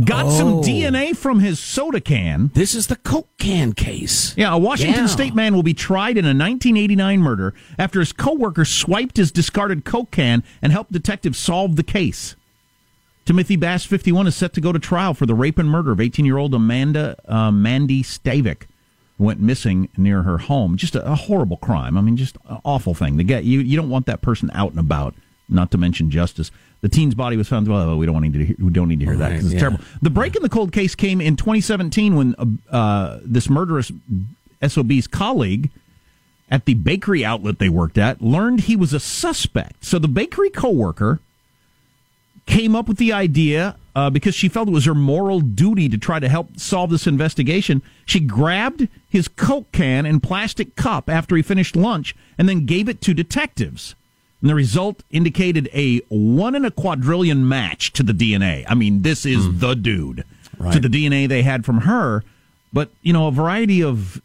Got 0.05 0.30
some 0.30 0.49
Oh. 0.55 0.61
DNA 0.62 1.16
from 1.16 1.40
his 1.40 1.59
soda 1.59 2.01
can. 2.01 2.51
This 2.55 2.74
is 2.74 2.86
the 2.88 2.97
Coke 2.97 3.28
can 3.38 3.72
case. 3.72 4.34
Yeah, 4.36 4.53
a 4.53 4.59
Washington 4.59 5.05
Yeah. 5.05 5.07
State 5.07 5.34
man 5.34 5.55
will 5.55 5.62
be 5.62 5.72
tried 5.74 6.18
in 6.18 6.24
a 6.26 6.34
1989 6.34 7.20
murder 7.20 7.55
after 7.78 8.01
his 8.01 8.12
coworker 8.12 8.64
swiped 8.66 9.16
his 9.16 9.32
discarded 9.32 9.84
Coke 9.84 10.11
can 10.11 10.42
and 10.61 10.72
helped 10.72 10.92
detectives 10.92 11.38
solve 11.38 11.76
the 11.76 11.82
case. 11.82 12.36
Timothy 13.24 13.57
Bass, 13.57 13.84
51, 13.84 14.26
is 14.26 14.36
set 14.36 14.53
to 14.53 14.61
go 14.61 14.70
to 14.70 14.78
trial 14.78 15.14
for 15.14 15.26
the 15.26 15.34
rape 15.34 15.59
and 15.59 15.68
murder 15.68 15.90
of 15.92 15.99
18-year-old 15.99 16.55
Amanda 16.55 17.16
uh, 17.26 17.51
Mandy 17.51 18.03
Stavik, 18.03 18.64
went 19.18 19.40
missing 19.40 19.88
near 19.97 20.22
her 20.22 20.38
home. 20.38 20.76
Just 20.76 20.94
a, 20.94 21.05
a 21.11 21.14
horrible 21.14 21.57
crime. 21.57 21.97
I 21.97 22.03
mean, 22.03 22.16
just 22.16 22.36
an 22.49 22.59
awful 22.64 22.94
thing 22.94 23.16
to 23.18 23.24
get. 23.24 23.44
You 23.44 23.61
you 23.61 23.76
don't 23.76 23.88
want 23.90 24.07
that 24.07 24.20
person 24.22 24.51
out 24.53 24.70
and 24.70 24.78
about. 24.78 25.14
Not 25.49 25.70
to 25.70 25.78
mention 25.78 26.11
justice. 26.11 26.51
The 26.80 26.88
teen's 26.88 27.14
body 27.14 27.36
was 27.36 27.49
found. 27.49 27.68
Well, 27.68 27.97
we 27.97 28.07
don't 28.07 28.20
need 28.20 28.32
to. 28.32 28.44
Hear, 28.44 28.57
we 28.59 28.70
don't 28.70 28.88
need 28.88 29.01
to 29.01 29.07
hear 29.07 29.16
that 29.16 29.32
'cause 29.32 29.44
it's 29.47 29.55
yeah. 29.55 29.61
terrible. 29.61 29.80
The 30.03 30.11
break 30.11 30.36
in 30.36 30.42
the 30.42 30.49
cold 30.49 30.72
case 30.72 30.94
came 30.94 31.20
in 31.20 31.36
2017 31.36 32.16
when 32.16 32.34
uh, 32.38 32.74
uh, 32.74 33.20
this 33.22 33.49
murderous 33.49 33.92
SOB's 34.66 35.07
colleague 35.07 35.70
at 36.51 36.64
the 36.64 36.74
bakery 36.74 37.24
outlet 37.24 37.59
they 37.59 37.68
worked 37.68 37.99
at 37.99 38.20
learned 38.20 38.62
he 38.62 38.76
was 38.76 38.92
a 38.92 39.01
suspect. 39.01 39.84
So 39.84 39.99
the 39.99 40.09
bakery 40.09 40.51
coworker 40.51 41.20
came 42.47 42.76
up 42.76 42.88
with 42.88 42.99
the 42.99 43.12
idea 43.12 43.76
uh, 43.94 44.11
because 44.11 44.34
she 44.34 44.49
felt 44.49 44.68
it 44.68 44.72
was 44.72 44.84
her 44.84 44.94
moral 44.94 45.40
duty 45.40 45.88
to 45.88 45.99
try 45.99 46.20
to 46.20 46.28
help 46.28 46.59
solve 46.59 46.90
this 46.90 47.07
investigation. 47.07 47.82
She 48.05 48.20
grabbed 48.20 48.88
his 49.09 49.26
Coke 49.26 49.70
can 49.72 50.07
and 50.07 50.22
plastic 50.22 50.76
cup 50.76 51.11
after 51.11 51.34
he 51.34 51.42
finished 51.42 51.74
lunch 51.74 52.14
and 52.38 52.49
then 52.49 52.66
gave 52.66 52.88
it 52.88 53.01
to 53.03 53.14
detectives. 53.14 53.94
And 54.47 54.51
the 54.53 54.55
result 54.55 55.03
indicated 55.11 55.68
a 55.74 55.99
one 56.09 56.55
in 56.55 56.64
a 56.64 56.70
quadrillion 56.70 57.49
match 57.49 57.92
to 57.94 58.05
the 58.05 58.12
DNA. 58.12 58.64
I 58.68 58.76
mean, 58.76 59.03
this 59.03 59.26
is 59.26 59.59
the 59.59 59.74
dude 59.74 60.22
to 60.70 60.78
the 60.78 60.86
DNA 60.86 61.28
they 61.28 61.42
had 61.42 61.64
from 61.64 61.78
her. 61.78 62.22
But, 62.72 62.90
you 63.03 63.12
know, 63.12 63.26
a 63.26 63.32
variety 63.32 63.82
of 63.82 64.22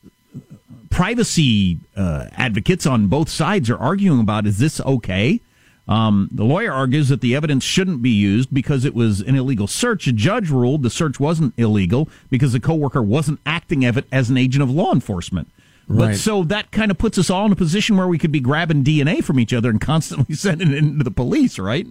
privacy 0.92 1.80
uh, 1.98 2.28
advocates 2.34 2.86
on 2.86 3.08
both 3.08 3.30
sides 3.30 3.68
are 3.72 3.80
arguing 3.80 4.20
about 4.20 4.46
is 4.46 4.60
this 4.60 4.80
okay? 4.82 5.42
Um, 5.88 6.30
the 6.32 6.44
lawyer 6.44 6.72
argues 6.72 7.10
that 7.10 7.22
the 7.22 7.36
evidence 7.36 7.64
shouldn't 7.64 8.04
be 8.04 8.12
used 8.12 8.54
because 8.54 8.86
it 8.86 8.94
was 8.94 9.22
an 9.22 9.36
illegal 9.36 9.66
search. 9.66 10.06
A 10.06 10.12
judge 10.12 10.52
ruled 10.52 10.84
the 10.84 10.92
search 10.92 11.20
wasn't 11.20 11.56
illegal 11.58 12.08
because 12.30 12.54
the 12.54 12.60
coworker 12.60 13.02
wasn't 13.02 13.40
acting 13.44 13.86
of 13.86 13.98
it 13.98 14.06
as 14.12 14.30
an 14.30 14.38
agent 14.38 14.62
of 14.62 14.70
law 14.70 14.94
enforcement. 14.94 15.50
But 15.98 16.16
so 16.18 16.44
that 16.44 16.72
kind 16.72 16.92
of 16.92 16.98
puts 16.98 17.18
us 17.18 17.30
all 17.30 17.46
in 17.46 17.52
a 17.52 17.56
position 17.56 17.98
where 17.98 18.08
we 18.08 18.18
could 18.18 18.32
be 18.32 18.40
grabbing 18.40 18.84
DNA 18.84 19.24
from 19.24 19.40
each 19.40 19.54
other 19.54 19.70
and 19.70 19.80
constantly 19.80 20.36
sending 20.36 20.72
it 20.72 20.78
into 20.78 21.04
the 21.04 21.12
police, 21.12 21.60
right? 21.60 21.88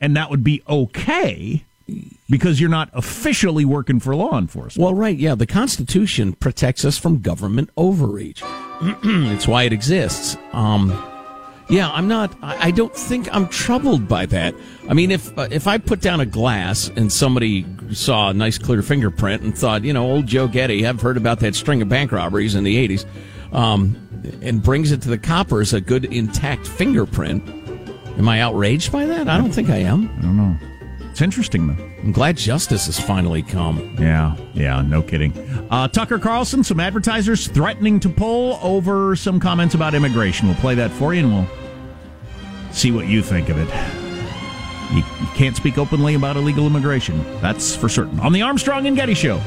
And 0.00 0.16
that 0.16 0.30
would 0.30 0.44
be 0.44 0.62
okay 0.68 1.64
because 2.28 2.60
you're 2.60 2.70
not 2.70 2.88
officially 2.92 3.64
working 3.64 4.00
for 4.00 4.14
law 4.14 4.38
enforcement. 4.38 4.84
Well, 4.84 4.94
right, 4.94 5.16
yeah. 5.16 5.34
The 5.34 5.46
Constitution 5.46 6.34
protects 6.34 6.84
us 6.84 6.96
from 6.96 7.20
government 7.20 7.70
overreach. 7.76 8.42
it's 8.82 9.48
why 9.48 9.64
it 9.64 9.72
exists. 9.72 10.36
Um, 10.52 10.90
yeah, 11.70 11.90
I'm 11.90 12.08
not. 12.08 12.36
I 12.42 12.72
don't 12.72 12.94
think 12.94 13.32
I'm 13.34 13.48
troubled 13.48 14.08
by 14.08 14.26
that. 14.26 14.54
I 14.88 14.94
mean, 14.94 15.12
if 15.12 15.36
uh, 15.38 15.46
if 15.50 15.68
I 15.68 15.78
put 15.78 16.00
down 16.00 16.20
a 16.20 16.26
glass 16.26 16.90
and 16.96 17.12
somebody 17.12 17.64
saw 17.92 18.30
a 18.30 18.34
nice 18.34 18.58
clear 18.58 18.82
fingerprint 18.82 19.42
and 19.42 19.56
thought, 19.56 19.84
you 19.84 19.92
know, 19.92 20.04
old 20.04 20.26
Joe 20.26 20.48
Getty, 20.48 20.84
I've 20.84 21.00
heard 21.00 21.16
about 21.16 21.38
that 21.40 21.54
string 21.54 21.80
of 21.80 21.88
bank 21.88 22.10
robberies 22.10 22.56
in 22.56 22.64
the 22.64 22.88
'80s, 22.88 23.06
um, 23.54 23.96
and 24.42 24.60
brings 24.60 24.90
it 24.90 25.00
to 25.02 25.08
the 25.08 25.18
coppers 25.18 25.72
a 25.72 25.80
good 25.80 26.06
intact 26.06 26.66
fingerprint, 26.66 27.48
am 28.18 28.28
I 28.28 28.40
outraged 28.40 28.90
by 28.90 29.06
that? 29.06 29.28
I 29.28 29.38
don't 29.38 29.52
think 29.52 29.70
I 29.70 29.78
am. 29.78 30.10
I 30.18 30.22
don't 30.22 30.36
know. 30.36 30.56
It's 31.10 31.20
interesting 31.20 31.68
though. 31.68 31.90
I'm 32.02 32.12
glad 32.12 32.36
justice 32.36 32.86
has 32.86 32.98
finally 32.98 33.42
come. 33.42 33.96
Yeah, 33.98 34.36
yeah, 34.54 34.80
no 34.82 35.02
kidding. 35.02 35.36
Uh, 35.70 35.86
Tucker 35.86 36.18
Carlson, 36.18 36.64
some 36.64 36.80
advertisers 36.80 37.46
threatening 37.46 38.00
to 38.00 38.08
pull 38.08 38.58
over 38.62 39.14
some 39.14 39.38
comments 39.38 39.74
about 39.74 39.94
immigration. 39.94 40.48
We'll 40.48 40.56
play 40.56 40.74
that 40.76 40.90
for 40.92 41.12
you 41.12 41.20
and 41.26 41.32
we'll 41.34 41.59
see 42.72 42.90
what 42.90 43.06
you 43.06 43.22
think 43.22 43.48
of 43.48 43.58
it. 43.58 43.68
You, 44.92 45.04
you 45.20 45.26
can't 45.34 45.56
speak 45.56 45.78
openly 45.78 46.14
about 46.14 46.36
illegal 46.36 46.66
immigration. 46.66 47.24
That's 47.40 47.76
for 47.76 47.88
certain. 47.88 48.18
On 48.20 48.32
the 48.32 48.42
Armstrong 48.42 48.86
and 48.86 48.96
Getty 48.96 49.14
Show. 49.14 49.40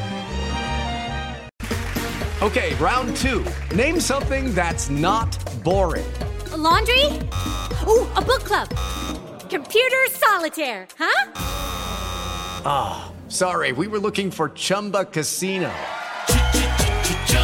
Okay, 2.41 2.75
round 2.75 3.15
two. 3.17 3.45
Name 3.73 3.99
something 3.99 4.53
that's 4.53 4.89
not 4.89 5.37
boring. 5.63 6.05
A 6.51 6.57
laundry? 6.57 7.05
Ooh, 7.87 8.07
a 8.15 8.21
book 8.21 8.43
club. 8.43 8.69
Computer 9.49 10.05
solitaire, 10.09 10.87
huh? 10.97 11.31
Ah, 12.65 13.11
sorry, 13.27 13.71
we 13.71 13.87
were 13.87 13.99
looking 13.99 14.31
for 14.31 14.49
Chumba 14.49 15.05
Casino. 15.05 15.71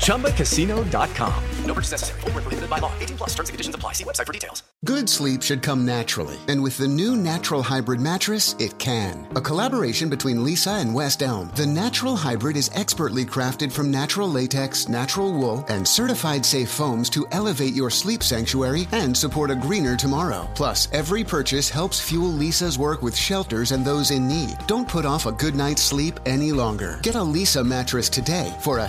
ChumbaCasino.com. 0.00 1.44
No 1.64 1.74
purchase 1.74 1.92
necessary. 1.92 2.20
Void 2.20 2.34
where 2.34 2.42
prohibited 2.42 2.70
by 2.70 2.78
law. 2.78 2.92
18 2.98 3.16
plus 3.16 3.30
terms 3.30 3.48
and 3.48 3.54
conditions 3.54 3.74
apply. 3.74 3.92
See 3.92 4.04
website 4.04 4.26
for 4.26 4.32
details. 4.32 4.62
Good 4.84 5.10
sleep 5.10 5.42
should 5.42 5.62
come 5.62 5.84
naturally, 5.84 6.38
and 6.48 6.62
with 6.62 6.78
the 6.78 6.88
new 6.88 7.14
Natural 7.14 7.62
Hybrid 7.62 8.00
mattress, 8.00 8.56
it 8.58 8.78
can. 8.78 9.26
A 9.36 9.40
collaboration 9.40 10.08
between 10.08 10.38
Leesa 10.38 10.80
and 10.80 10.94
West 10.94 11.22
Elm, 11.22 11.50
the 11.54 11.66
Natural 11.66 12.16
Hybrid 12.16 12.56
is 12.56 12.70
expertly 12.74 13.26
crafted 13.26 13.70
from 13.70 13.90
natural 13.90 14.26
latex, 14.26 14.88
natural 14.88 15.32
wool, 15.32 15.66
and 15.68 15.86
certified 15.86 16.46
safe 16.46 16.70
foams 16.70 17.10
to 17.10 17.26
elevate 17.30 17.74
your 17.74 17.90
sleep 17.90 18.22
sanctuary 18.22 18.88
and 18.92 19.14
support 19.14 19.50
a 19.50 19.54
greener 19.54 19.96
tomorrow. 19.96 20.48
Plus, 20.54 20.88
every 20.92 21.22
purchase 21.22 21.68
helps 21.68 22.00
fuel 22.00 22.32
Leesa's 22.32 22.78
work 22.78 23.02
with 23.02 23.14
shelters 23.14 23.72
and 23.72 23.84
those 23.84 24.10
in 24.10 24.26
need. 24.26 24.56
Don't 24.66 24.88
put 24.88 25.04
off 25.04 25.26
a 25.26 25.32
good 25.32 25.54
night's 25.54 25.82
sleep 25.82 26.18
any 26.24 26.52
longer. 26.52 26.98
Get 27.02 27.16
a 27.16 27.22
Lisa 27.22 27.62
mattress 27.62 28.08
today 28.08 28.56
for 28.62 28.78
a 28.78 28.88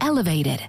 elevated. 0.00 0.68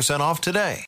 off 0.21 0.41
today. 0.41 0.85